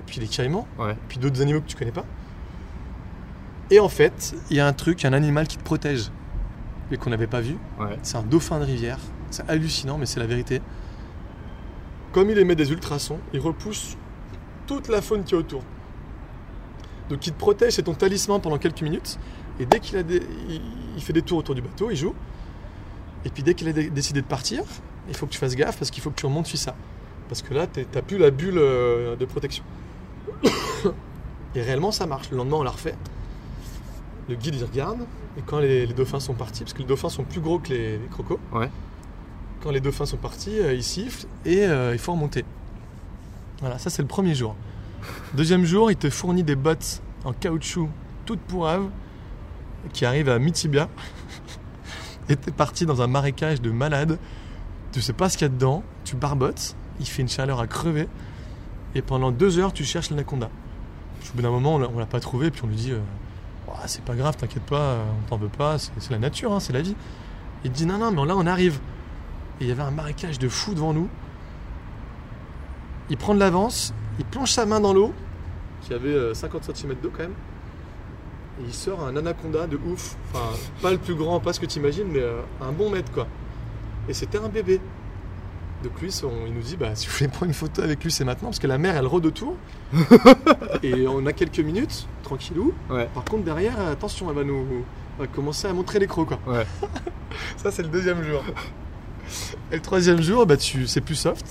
puis 0.06 0.20
les 0.20 0.28
caïmans 0.28 0.66
Ouais. 0.78 0.96
puis 1.08 1.18
d'autres 1.18 1.40
animaux 1.40 1.60
que 1.60 1.66
tu 1.66 1.76
connais 1.76 1.92
pas. 1.92 2.04
Et 3.70 3.80
en 3.80 3.88
fait, 3.88 4.34
il 4.50 4.56
y 4.56 4.60
a 4.60 4.66
un 4.66 4.72
truc, 4.72 5.04
un 5.04 5.12
animal 5.12 5.48
qui 5.48 5.56
te 5.56 5.64
protège, 5.64 6.10
mais 6.90 6.96
qu'on 6.96 7.10
n'avait 7.10 7.26
pas 7.26 7.40
vu. 7.40 7.56
Ouais. 7.80 7.98
C'est 8.02 8.16
un 8.18 8.22
dauphin 8.22 8.60
de 8.60 8.64
rivière. 8.64 8.98
C'est 9.30 9.48
hallucinant, 9.48 9.98
mais 9.98 10.06
c'est 10.06 10.20
la 10.20 10.26
vérité. 10.26 10.60
Comme 12.12 12.30
il 12.30 12.38
émet 12.38 12.54
des 12.54 12.70
ultrasons, 12.70 13.18
il 13.32 13.40
repousse 13.40 13.96
toute 14.66 14.88
la 14.88 15.00
faune 15.02 15.24
qui 15.24 15.34
est 15.34 15.38
autour. 15.38 15.62
Donc 17.08 17.26
il 17.26 17.32
te 17.32 17.38
protège, 17.38 17.74
c'est 17.74 17.82
ton 17.82 17.94
talisman 17.94 18.40
pendant 18.40 18.58
quelques 18.58 18.82
minutes. 18.82 19.18
Et 19.60 19.66
dès 19.66 19.80
qu'il 19.80 19.98
a 19.98 20.02
fait 21.00 21.12
des 21.12 21.22
tours 21.22 21.38
autour 21.38 21.54
du 21.54 21.62
bateau, 21.62 21.90
il 21.90 21.96
joue. 21.96 22.14
Et 23.24 23.28
puis 23.30 23.42
dès 23.42 23.54
qu'il 23.54 23.68
a 23.68 23.72
dé- 23.72 23.90
décidé 23.90 24.20
de 24.22 24.26
partir, 24.26 24.62
il 25.08 25.14
faut 25.16 25.26
que 25.26 25.32
tu 25.32 25.38
fasses 25.38 25.54
gaffe 25.56 25.78
parce 25.78 25.90
qu'il 25.90 26.02
faut 26.02 26.10
que 26.10 26.16
tu 26.20 26.26
remontes 26.26 26.46
ça. 26.48 26.74
Parce 27.28 27.42
que 27.42 27.54
là, 27.54 27.66
t'as 27.66 28.02
plus 28.02 28.18
la 28.18 28.30
bulle 28.30 28.58
euh, 28.58 29.16
de 29.16 29.24
protection. 29.24 29.64
Et 31.54 31.62
réellement, 31.62 31.92
ça 31.92 32.06
marche. 32.06 32.30
Le 32.30 32.36
lendemain, 32.36 32.56
on 32.58 32.62
l'a 32.62 32.70
refait. 32.70 32.94
Le 34.28 34.34
guide, 34.34 34.54
il 34.56 34.64
regarde. 34.64 35.00
Et 35.38 35.42
quand 35.44 35.58
les, 35.60 35.86
les 35.86 35.94
dauphins 35.94 36.20
sont 36.20 36.34
partis, 36.34 36.62
parce 36.62 36.72
que 36.74 36.78
les 36.80 36.84
dauphins 36.84 37.08
sont 37.08 37.24
plus 37.24 37.40
gros 37.40 37.58
que 37.58 37.70
les, 37.70 37.98
les 37.98 38.06
crocos, 38.10 38.38
Ouais. 38.52 38.68
Quand 39.62 39.70
les 39.70 39.80
dauphins 39.80 40.06
sont 40.06 40.16
partis, 40.16 40.58
euh, 40.58 40.74
ils 40.74 40.82
sifflent 40.82 41.26
et 41.44 41.64
euh, 41.64 41.92
il 41.92 41.98
faut 41.98 42.12
remonter. 42.12 42.44
Voilà, 43.60 43.78
ça 43.78 43.90
c'est 43.90 44.02
le 44.02 44.08
premier 44.08 44.34
jour. 44.34 44.56
Deuxième 45.34 45.64
jour, 45.64 45.90
il 45.90 45.96
te 45.96 46.10
fournit 46.10 46.42
des 46.42 46.56
bottes 46.56 47.00
en 47.24 47.32
caoutchouc 47.32 47.88
toutes 48.26 48.40
pourraves 48.40 48.88
qui 49.92 50.04
arrivent 50.04 50.28
à 50.28 50.38
Mitibia. 50.38 50.88
et 52.28 52.36
t'es 52.36 52.50
parti 52.50 52.86
dans 52.86 53.02
un 53.02 53.06
marécage 53.06 53.60
de 53.60 53.70
malades. 53.70 54.18
Tu 54.92 55.00
sais 55.00 55.12
pas 55.12 55.28
ce 55.28 55.38
qu'il 55.38 55.46
y 55.46 55.50
a 55.50 55.52
dedans, 55.52 55.82
tu 56.04 56.16
barbotes, 56.16 56.76
il 57.00 57.06
fait 57.06 57.22
une 57.22 57.28
chaleur 57.28 57.60
à 57.60 57.66
crever. 57.66 58.08
Et 58.94 59.02
pendant 59.02 59.30
deux 59.32 59.58
heures, 59.58 59.72
tu 59.72 59.84
cherches 59.84 60.10
l'anaconda. 60.10 60.50
Au 61.32 61.36
bout 61.36 61.42
d'un 61.42 61.50
moment, 61.50 61.76
on 61.76 61.98
l'a- 61.98 62.06
pas 62.06 62.20
trouvé, 62.20 62.50
puis 62.50 62.62
on 62.64 62.66
lui 62.66 62.76
dit 62.76 62.92
euh, 62.92 62.98
C'est 63.86 64.04
pas 64.04 64.14
grave, 64.14 64.36
t'inquiète 64.36 64.64
pas, 64.64 64.80
euh, 64.80 65.04
on 65.24 65.28
t'en 65.30 65.36
veut 65.38 65.48
pas, 65.48 65.78
c'est 65.78 65.92
c'est 65.98 66.10
la 66.10 66.18
nature, 66.18 66.52
hein, 66.52 66.60
c'est 66.60 66.72
la 66.74 66.82
vie. 66.82 66.94
Il 67.64 67.70
dit 67.70 67.86
Non, 67.86 67.96
non, 67.96 68.10
mais 68.10 68.26
là 68.26 68.36
on 68.36 68.46
arrive. 68.46 68.80
Et 69.60 69.64
il 69.64 69.68
y 69.68 69.72
avait 69.72 69.82
un 69.82 69.90
marécage 69.90 70.38
de 70.38 70.48
fou 70.48 70.74
devant 70.74 70.92
nous. 70.92 71.08
Il 73.10 73.16
prend 73.16 73.34
de 73.34 73.40
l'avance, 73.40 73.92
il 74.18 74.24
plonge 74.24 74.50
sa 74.50 74.66
main 74.66 74.80
dans 74.80 74.94
l'eau, 74.94 75.12
qui 75.82 75.92
avait 75.92 76.08
euh, 76.08 76.34
50 76.34 76.74
cm 76.74 76.94
d'eau 77.02 77.10
quand 77.10 77.24
même. 77.24 77.34
Et 78.60 78.64
il 78.66 78.74
sort 78.74 79.04
un 79.04 79.16
anaconda 79.16 79.66
de 79.66 79.76
ouf. 79.76 80.16
Enfin, 80.32 80.56
pas 80.80 80.90
le 80.90 80.98
plus 80.98 81.14
grand, 81.14 81.40
pas 81.40 81.52
ce 81.52 81.60
que 81.60 81.66
tu 81.66 81.78
imagines, 81.78 82.08
mais 82.08 82.20
euh, 82.20 82.40
un 82.60 82.72
bon 82.72 82.90
mètre 82.90 83.10
quoi. 83.12 83.26
Et 84.08 84.14
c'était 84.14 84.38
un 84.38 84.48
bébé. 84.48 84.80
Donc 85.82 86.00
lui, 86.00 86.10
il 86.10 86.54
nous 86.54 86.62
dit 86.62 86.76
bah, 86.76 86.94
si 86.94 87.08
vous 87.08 87.12
voulez 87.12 87.28
prendre 87.28 87.46
une 87.46 87.54
photo 87.54 87.82
avec 87.82 88.02
lui, 88.04 88.10
c'est 88.10 88.24
maintenant, 88.24 88.48
parce 88.48 88.60
que 88.60 88.68
la 88.68 88.78
mer 88.78 88.96
elle 88.96 89.06
rôde 89.06 89.26
autour. 89.26 89.56
et 90.82 91.06
on 91.08 91.26
a 91.26 91.32
quelques 91.32 91.58
minutes, 91.58 92.06
tranquillou. 92.22 92.72
Ouais. 92.88 93.08
Par 93.14 93.24
contre, 93.24 93.44
derrière, 93.44 93.78
attention, 93.80 94.28
elle 94.30 94.36
va 94.36 94.44
nous 94.44 94.84
elle 95.18 95.26
va 95.26 95.32
commencer 95.32 95.68
à 95.68 95.72
montrer 95.72 95.98
les 95.98 96.06
crocs 96.06 96.28
quoi. 96.28 96.38
Ouais. 96.46 96.66
Ça, 97.56 97.70
c'est 97.70 97.82
le 97.82 97.88
deuxième 97.88 98.22
jour. 98.22 98.42
Et 99.70 99.76
le 99.76 99.82
troisième 99.82 100.20
jour, 100.20 100.46
bah, 100.46 100.56
tu, 100.56 100.86
c'est 100.86 101.00
plus 101.00 101.14
soft. 101.14 101.46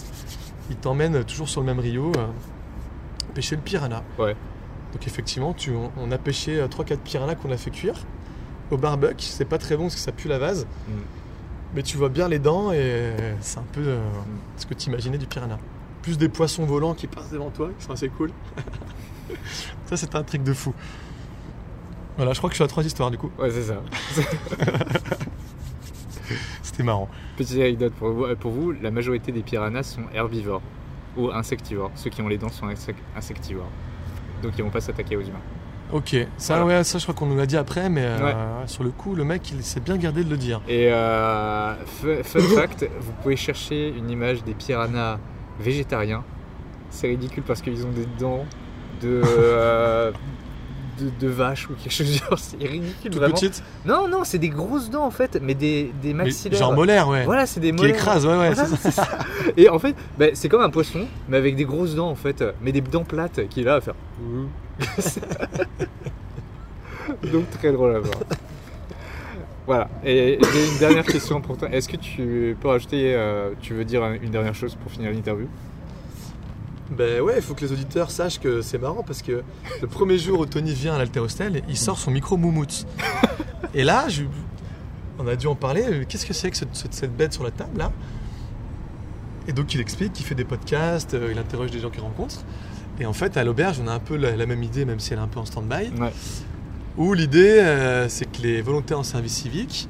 Il 0.69 0.75
t'emmène 0.77 1.23
toujours 1.23 1.49
sur 1.49 1.61
le 1.61 1.67
même 1.67 1.79
rio 1.79 2.11
euh, 2.17 2.27
pêcher 3.33 3.55
le 3.55 3.61
piranha. 3.61 4.03
Ouais. 4.17 4.35
Donc 4.93 5.07
effectivement, 5.07 5.53
tu, 5.53 5.71
on, 5.71 5.91
on 5.97 6.11
a 6.11 6.17
pêché 6.17 6.63
3-4 6.65 6.97
piranhas 6.97 7.35
qu'on 7.35 7.51
a 7.51 7.57
fait 7.57 7.71
cuire 7.71 7.95
au 8.71 8.77
barbecue. 8.77 9.25
C'est 9.25 9.45
pas 9.45 9.57
très 9.57 9.75
bon 9.77 9.83
parce 9.83 9.95
que 9.95 10.01
ça 10.01 10.11
pue 10.11 10.27
la 10.27 10.39
vase. 10.39 10.65
Mm. 10.87 10.91
Mais 11.75 11.83
tu 11.83 11.97
vois 11.97 12.09
bien 12.09 12.27
les 12.27 12.39
dents 12.39 12.71
et 12.73 13.13
c'est 13.39 13.59
un 13.59 13.65
peu 13.71 13.81
euh, 13.85 14.01
ce 14.57 14.65
que 14.65 14.73
tu 14.73 14.89
imaginais 14.89 15.17
du 15.17 15.25
piranha. 15.25 15.57
Plus 16.01 16.17
des 16.17 16.29
poissons 16.29 16.65
volants 16.65 16.93
qui 16.93 17.07
passent 17.07 17.29
devant 17.31 17.49
toi, 17.49 17.69
qui 17.77 17.85
sont 17.85 17.93
assez 17.93 18.09
cool. 18.09 18.31
ça, 19.85 19.95
c'est 19.95 20.15
un 20.15 20.23
truc 20.23 20.43
de 20.43 20.53
fou. 20.53 20.73
Voilà, 22.17 22.33
je 22.33 22.39
crois 22.39 22.49
que 22.49 22.53
je 22.53 22.57
suis 22.57 22.63
à 22.63 22.67
trois 22.67 22.83
histoires 22.83 23.09
du 23.09 23.17
coup. 23.17 23.31
Ouais, 23.39 23.51
c'est 23.51 23.63
ça. 23.63 23.81
C'était 26.63 26.83
marrant. 26.83 27.09
Petite 27.37 27.57
anecdote 27.57 27.93
pour 27.93 28.09
vous, 28.11 28.25
pour 28.39 28.51
vous, 28.51 28.71
la 28.71 28.91
majorité 28.91 29.31
des 29.31 29.41
piranhas 29.41 29.83
sont 29.83 30.03
herbivores 30.13 30.61
ou 31.17 31.29
insectivores. 31.31 31.91
Ceux 31.95 32.09
qui 32.09 32.21
ont 32.21 32.27
les 32.27 32.37
dents 32.37 32.49
sont 32.49 32.67
insec- 32.67 32.95
insectivores. 33.15 33.69
Donc 34.43 34.53
ils 34.57 34.63
vont 34.63 34.69
pas 34.69 34.81
s'attaquer 34.81 35.15
aux 35.15 35.21
humains. 35.21 35.41
Ok, 35.91 36.15
ça, 36.37 36.55
Voilà. 36.61 36.77
ouais, 36.79 36.83
ça 36.85 36.97
je 36.99 37.03
crois 37.03 37.13
qu'on 37.13 37.25
nous 37.25 37.35
l'a 37.35 37.45
dit 37.45 37.57
après, 37.57 37.89
mais 37.89 38.03
euh, 38.05 38.25
Ouais. 38.25 38.33
sur 38.67 38.83
le 38.83 38.91
coup, 38.91 39.13
le 39.13 39.25
mec, 39.25 39.51
il 39.51 39.61
s'est 39.61 39.81
bien 39.81 39.97
gardé 39.97 40.23
de 40.23 40.29
le 40.29 40.37
dire. 40.37 40.61
Et 40.69 40.87
euh, 40.91 41.73
fu- 41.85 42.23
fun 42.23 42.39
fact, 42.55 42.87
vous 43.01 43.11
pouvez 43.21 43.35
chercher 43.35 43.89
une 43.89 44.09
image 44.09 44.41
des 44.45 44.53
piranhas 44.53 45.19
végétariens. 45.59 46.23
C'est 46.89 47.07
ridicule 47.07 47.43
parce 47.45 47.61
qu'ils 47.61 47.85
ont 47.85 47.91
des 47.91 48.05
dents 48.19 48.45
de, 49.01 49.21
euh, 49.25 50.11
de, 51.03 51.09
de 51.19 51.27
vache 51.27 51.69
ou 51.69 51.73
quelque 51.73 51.91
chose 51.91 52.07
genre. 52.29 52.39
C'est 52.39 52.57
ridicule 52.57 53.11
Toute 53.11 53.15
vraiment. 53.15 53.33
petite, 53.33 53.63
Non, 53.85 54.07
non, 54.07 54.23
c'est 54.23 54.37
des 54.37 54.49
grosses 54.49 54.89
dents 54.89 55.05
en 55.05 55.11
fait, 55.11 55.39
mais 55.41 55.53
des, 55.53 55.91
des 56.01 56.13
maxillaires. 56.13 56.59
genre 56.59 56.73
molaire, 56.73 57.07
ouais. 57.09 57.25
Voilà, 57.25 57.45
c'est 57.45 57.59
des 57.59 57.71
qui 57.71 57.77
molaires. 57.77 57.95
écrase, 57.95 58.25
ouais, 58.25 58.37
ouais. 58.37 58.53
Voilà, 58.53 58.69
c'est 58.81 58.91
ça. 58.91 59.07
Et 59.57 59.69
en 59.69 59.79
fait, 59.79 59.95
bah, 60.17 60.27
c'est 60.33 60.49
comme 60.49 60.61
un 60.61 60.69
poisson, 60.69 61.05
mais 61.27 61.37
avec 61.37 61.55
des 61.55 61.65
grosses 61.65 61.95
dents 61.95 62.09
en 62.09 62.15
fait, 62.15 62.43
mais 62.61 62.71
des 62.71 62.81
dents 62.81 63.03
plates 63.03 63.47
qui 63.49 63.61
est 63.61 63.63
là 63.63 63.75
à 63.75 63.81
faire. 63.81 63.95
Donc 67.31 67.49
très 67.51 67.71
drôle 67.71 67.95
à 67.95 67.99
voir. 67.99 68.15
Voilà. 69.67 69.89
Et 70.03 70.39
j'ai 70.53 70.67
une 70.71 70.77
dernière 70.79 71.05
question 71.05 71.39
pour 71.41 71.57
toi. 71.57 71.69
Est-ce 71.71 71.87
que 71.87 71.97
tu 71.97 72.57
peux 72.59 72.67
rajouter, 72.67 73.13
euh, 73.15 73.51
tu 73.61 73.73
veux 73.73 73.85
dire 73.85 74.03
une 74.21 74.31
dernière 74.31 74.55
chose 74.55 74.75
pour 74.75 74.91
finir 74.91 75.11
l'interview? 75.11 75.47
Ben 76.91 77.21
ouais, 77.21 77.35
il 77.37 77.41
faut 77.41 77.53
que 77.53 77.61
les 77.65 77.71
auditeurs 77.71 78.11
sachent 78.11 78.39
que 78.39 78.61
c'est 78.61 78.77
marrant 78.77 79.01
parce 79.03 79.21
que 79.21 79.43
le 79.81 79.87
premier 79.87 80.17
jour 80.17 80.39
où 80.41 80.45
Tony 80.45 80.73
vient 80.73 80.93
à 80.93 80.97
l'Alterostel, 80.97 81.63
il 81.69 81.77
sort 81.77 81.97
son 81.97 82.11
micro 82.11 82.35
moumoute. 82.37 82.85
Et 83.73 83.83
là, 83.85 84.09
je- 84.09 84.23
on 85.17 85.25
a 85.27 85.35
dû 85.37 85.47
en 85.47 85.55
parler. 85.55 85.83
euh, 85.87 86.03
Qu'est-ce 86.07 86.25
que 86.25 86.33
c'est 86.33 86.51
que 86.51 86.57
cette, 86.57 87.15
bête 87.15 87.31
sur 87.33 87.43
la 87.43 87.51
table 87.51 87.77
là? 87.77 87.91
Et 89.47 89.53
donc 89.53 89.73
il 89.73 89.79
explique 89.81 90.13
qu'il 90.13 90.25
fait 90.25 90.35
des 90.35 90.43
podcasts, 90.43 91.13
euh, 91.13 91.29
il 91.31 91.37
interroge 91.39 91.71
des 91.71 91.79
gens 91.79 91.89
qu'il 91.89 92.01
rencontre. 92.01 92.35
Et 92.99 93.05
en 93.05 93.13
fait, 93.13 93.37
à 93.37 93.43
l'auberge, 93.43 93.79
on 93.83 93.87
a 93.87 93.93
un 93.93 93.99
peu 93.99 94.15
la, 94.17 94.35
la 94.35 94.45
même 94.45 94.61
idée, 94.61 94.83
même 94.85 94.99
si 94.99 95.13
elle 95.13 95.19
est 95.19 95.23
un 95.23 95.27
peu 95.27 95.39
en 95.39 95.45
stand-by. 95.45 95.91
Ouais. 95.99 96.11
Où 96.97 97.13
l'idée, 97.13 97.59
euh, 97.59 98.09
c'est 98.09 98.25
que 98.29 98.41
les 98.41 98.61
volontaires 98.61 98.99
en 98.99 99.03
service 99.03 99.33
civique, 99.33 99.87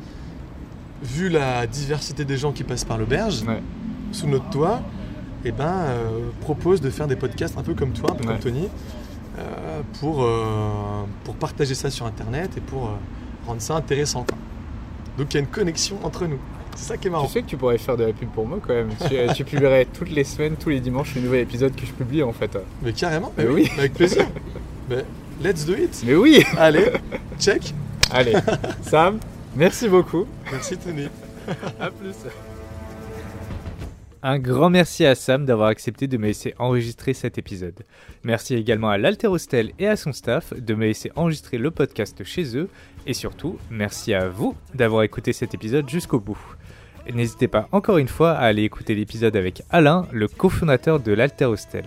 vu 1.04 1.30
la 1.30 1.66
diversité 1.68 2.24
des 2.26 2.38
gens 2.38 2.52
qui 2.52 2.64
passent 2.64 2.86
par 2.86 2.98
l'auberge, 3.00 3.42
Ouais. 3.48 3.62
sous 4.12 4.28
notre 4.28 4.50
toit, 4.52 4.82
eh 5.46 5.52
ben, 5.52 5.66
euh, 5.66 6.30
proposent 6.42 6.82
de 6.82 6.90
faire 6.90 7.08
des 7.08 7.16
podcasts 7.16 7.58
un 7.58 7.64
peu 7.64 7.74
comme 7.74 7.92
toi, 7.92 8.12
un 8.12 8.16
peu 8.16 8.24
Ouais. 8.28 8.34
comme 8.34 8.40
Tony, 8.40 8.68
euh, 9.40 9.82
pour, 10.00 10.24
euh, 10.24 11.04
pour 11.24 11.36
partager 11.36 11.74
ça 11.76 11.90
sur 11.90 12.06
Internet 12.06 12.52
et 12.58 12.62
pour 12.62 12.92
rendre 13.48 13.62
ça 13.62 13.76
intéressant. 13.76 14.24
quoi. 14.24 14.38
Donc 15.18 15.34
il 15.34 15.36
y 15.36 15.38
a 15.38 15.42
une 15.42 15.48
connexion 15.48 15.98
entre 16.04 16.26
nous. 16.28 16.40
C'est 16.76 16.86
ça 16.86 16.98
qui 16.98 17.08
est 17.08 17.12
marrant. 17.12 17.26
Tu 17.28 17.34
sais 17.34 17.42
que 17.42 17.48
tu 17.48 17.58
pourrais 17.58 17.78
faire 17.78 17.98
de 17.98 18.06
la 18.06 18.14
pub 18.14 18.30
pour 18.30 18.48
moi 18.48 18.60
quand 18.66 18.74
même. 18.74 18.90
Tu, 19.10 19.16
tu 19.36 19.44
publierais 19.44 19.86
toutes 19.94 20.10
les 20.12 20.24
semaines, 20.24 20.56
tous 20.56 20.70
les 20.70 20.80
dimanches, 20.80 21.16
un 21.18 21.20
nouvel 21.20 21.42
épisode 21.42 21.76
que 21.76 21.86
je 21.86 21.92
publie 21.92 22.24
en 22.24 22.32
fait. 22.32 22.58
Mais 22.82 22.94
carrément, 22.94 23.32
Mais 23.38 23.46
oui, 23.48 23.70
avec 23.78 23.94
plaisir. 23.94 24.26
Mais 24.90 25.04
let's 25.44 25.66
do 25.66 25.74
it. 25.74 26.02
Mais 26.06 26.16
oui 26.16 26.44
Allez, 26.58 26.92
check. 27.40 27.74
Allez, 28.10 28.34
Sam, 28.84 29.20
merci 29.56 29.88
beaucoup. 29.90 30.26
Merci 30.52 30.78
Tony. 30.78 31.08
À 31.80 31.90
plus. 31.90 32.16
Un 34.24 34.38
grand 34.38 34.70
merci 34.70 35.04
à 35.04 35.16
Sam 35.16 35.46
d'avoir 35.46 35.70
accepté 35.70 36.06
de 36.06 36.16
me 36.18 36.28
laisser 36.28 36.54
enregistrer 36.60 37.16
cet 37.16 37.40
épisode. 37.40 37.80
Merci 38.24 38.54
également 38.54 38.90
à 38.90 39.00
l'Alterostel 39.00 39.72
et 39.80 39.88
à 39.88 39.96
son 39.96 40.14
staff 40.14 40.54
de 40.54 40.76
me 40.76 40.86
laisser 40.86 41.12
enregistrer 41.16 41.58
le 41.58 41.72
podcast 41.72 42.24
chez 42.24 42.56
eux. 42.56 42.70
Et 43.08 43.16
surtout, 43.16 43.58
merci 43.72 44.14
à 44.14 44.30
vous 44.30 44.56
d'avoir 44.76 45.02
écouté 45.02 45.34
cet 45.34 45.56
épisode 45.56 45.90
jusqu'au 45.90 46.20
bout. 46.20 46.38
N'hésitez 47.12 47.48
pas 47.48 47.68
encore 47.72 47.98
une 47.98 48.08
fois 48.08 48.34
à 48.34 48.46
aller 48.46 48.62
écouter 48.62 48.94
l'épisode 48.94 49.36
avec 49.36 49.64
Alain, 49.72 50.06
le 50.12 50.28
cofondateur 50.28 51.00
de 51.00 51.14
l'Alterostel. 51.14 51.86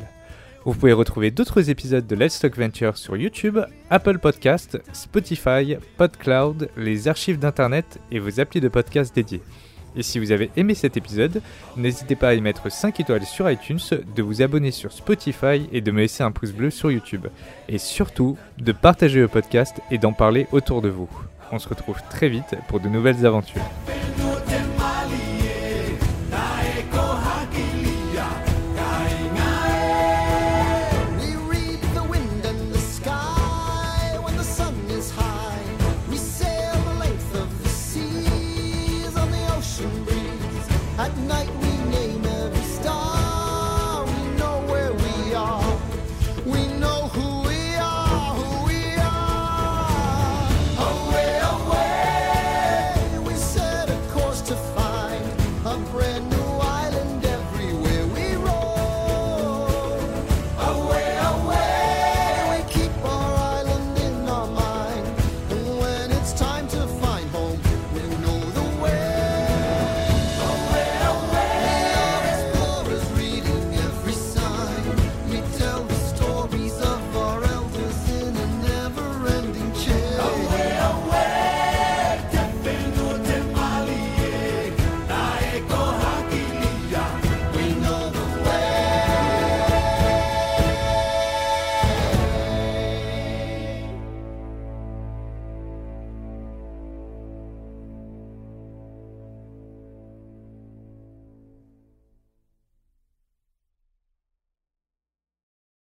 Vous 0.64 0.74
pouvez 0.74 0.92
retrouver 0.92 1.30
d'autres 1.30 1.70
épisodes 1.70 2.06
de 2.06 2.16
Let's 2.16 2.40
Talk 2.40 2.56
Venture 2.56 2.96
sur 2.96 3.16
YouTube, 3.16 3.60
Apple 3.90 4.18
Podcast, 4.18 4.82
Spotify, 4.92 5.76
PodCloud, 5.98 6.68
les 6.76 7.06
archives 7.06 7.38
d'Internet 7.38 8.00
et 8.10 8.18
vos 8.18 8.40
applis 8.40 8.60
de 8.60 8.68
podcast 8.68 9.14
dédiés. 9.14 9.42
Et 9.96 10.02
si 10.02 10.18
vous 10.18 10.32
avez 10.32 10.50
aimé 10.56 10.74
cet 10.74 10.96
épisode, 10.96 11.42
n'hésitez 11.76 12.16
pas 12.16 12.28
à 12.28 12.34
y 12.34 12.40
mettre 12.40 12.70
5 12.70 12.98
étoiles 13.00 13.24
sur 13.24 13.50
iTunes, 13.50 13.78
de 14.14 14.22
vous 14.22 14.42
abonner 14.42 14.70
sur 14.70 14.92
Spotify 14.92 15.68
et 15.72 15.80
de 15.80 15.90
me 15.90 16.00
laisser 16.00 16.22
un 16.22 16.32
pouce 16.32 16.52
bleu 16.52 16.70
sur 16.70 16.90
YouTube. 16.90 17.26
Et 17.68 17.78
surtout, 17.78 18.36
de 18.58 18.72
partager 18.72 19.20
le 19.20 19.28
podcast 19.28 19.80
et 19.90 19.98
d'en 19.98 20.12
parler 20.12 20.46
autour 20.52 20.82
de 20.82 20.88
vous. 20.88 21.08
On 21.52 21.58
se 21.58 21.68
retrouve 21.68 22.00
très 22.10 22.28
vite 22.28 22.56
pour 22.68 22.80
de 22.80 22.88
nouvelles 22.88 23.24
aventures. 23.26 23.62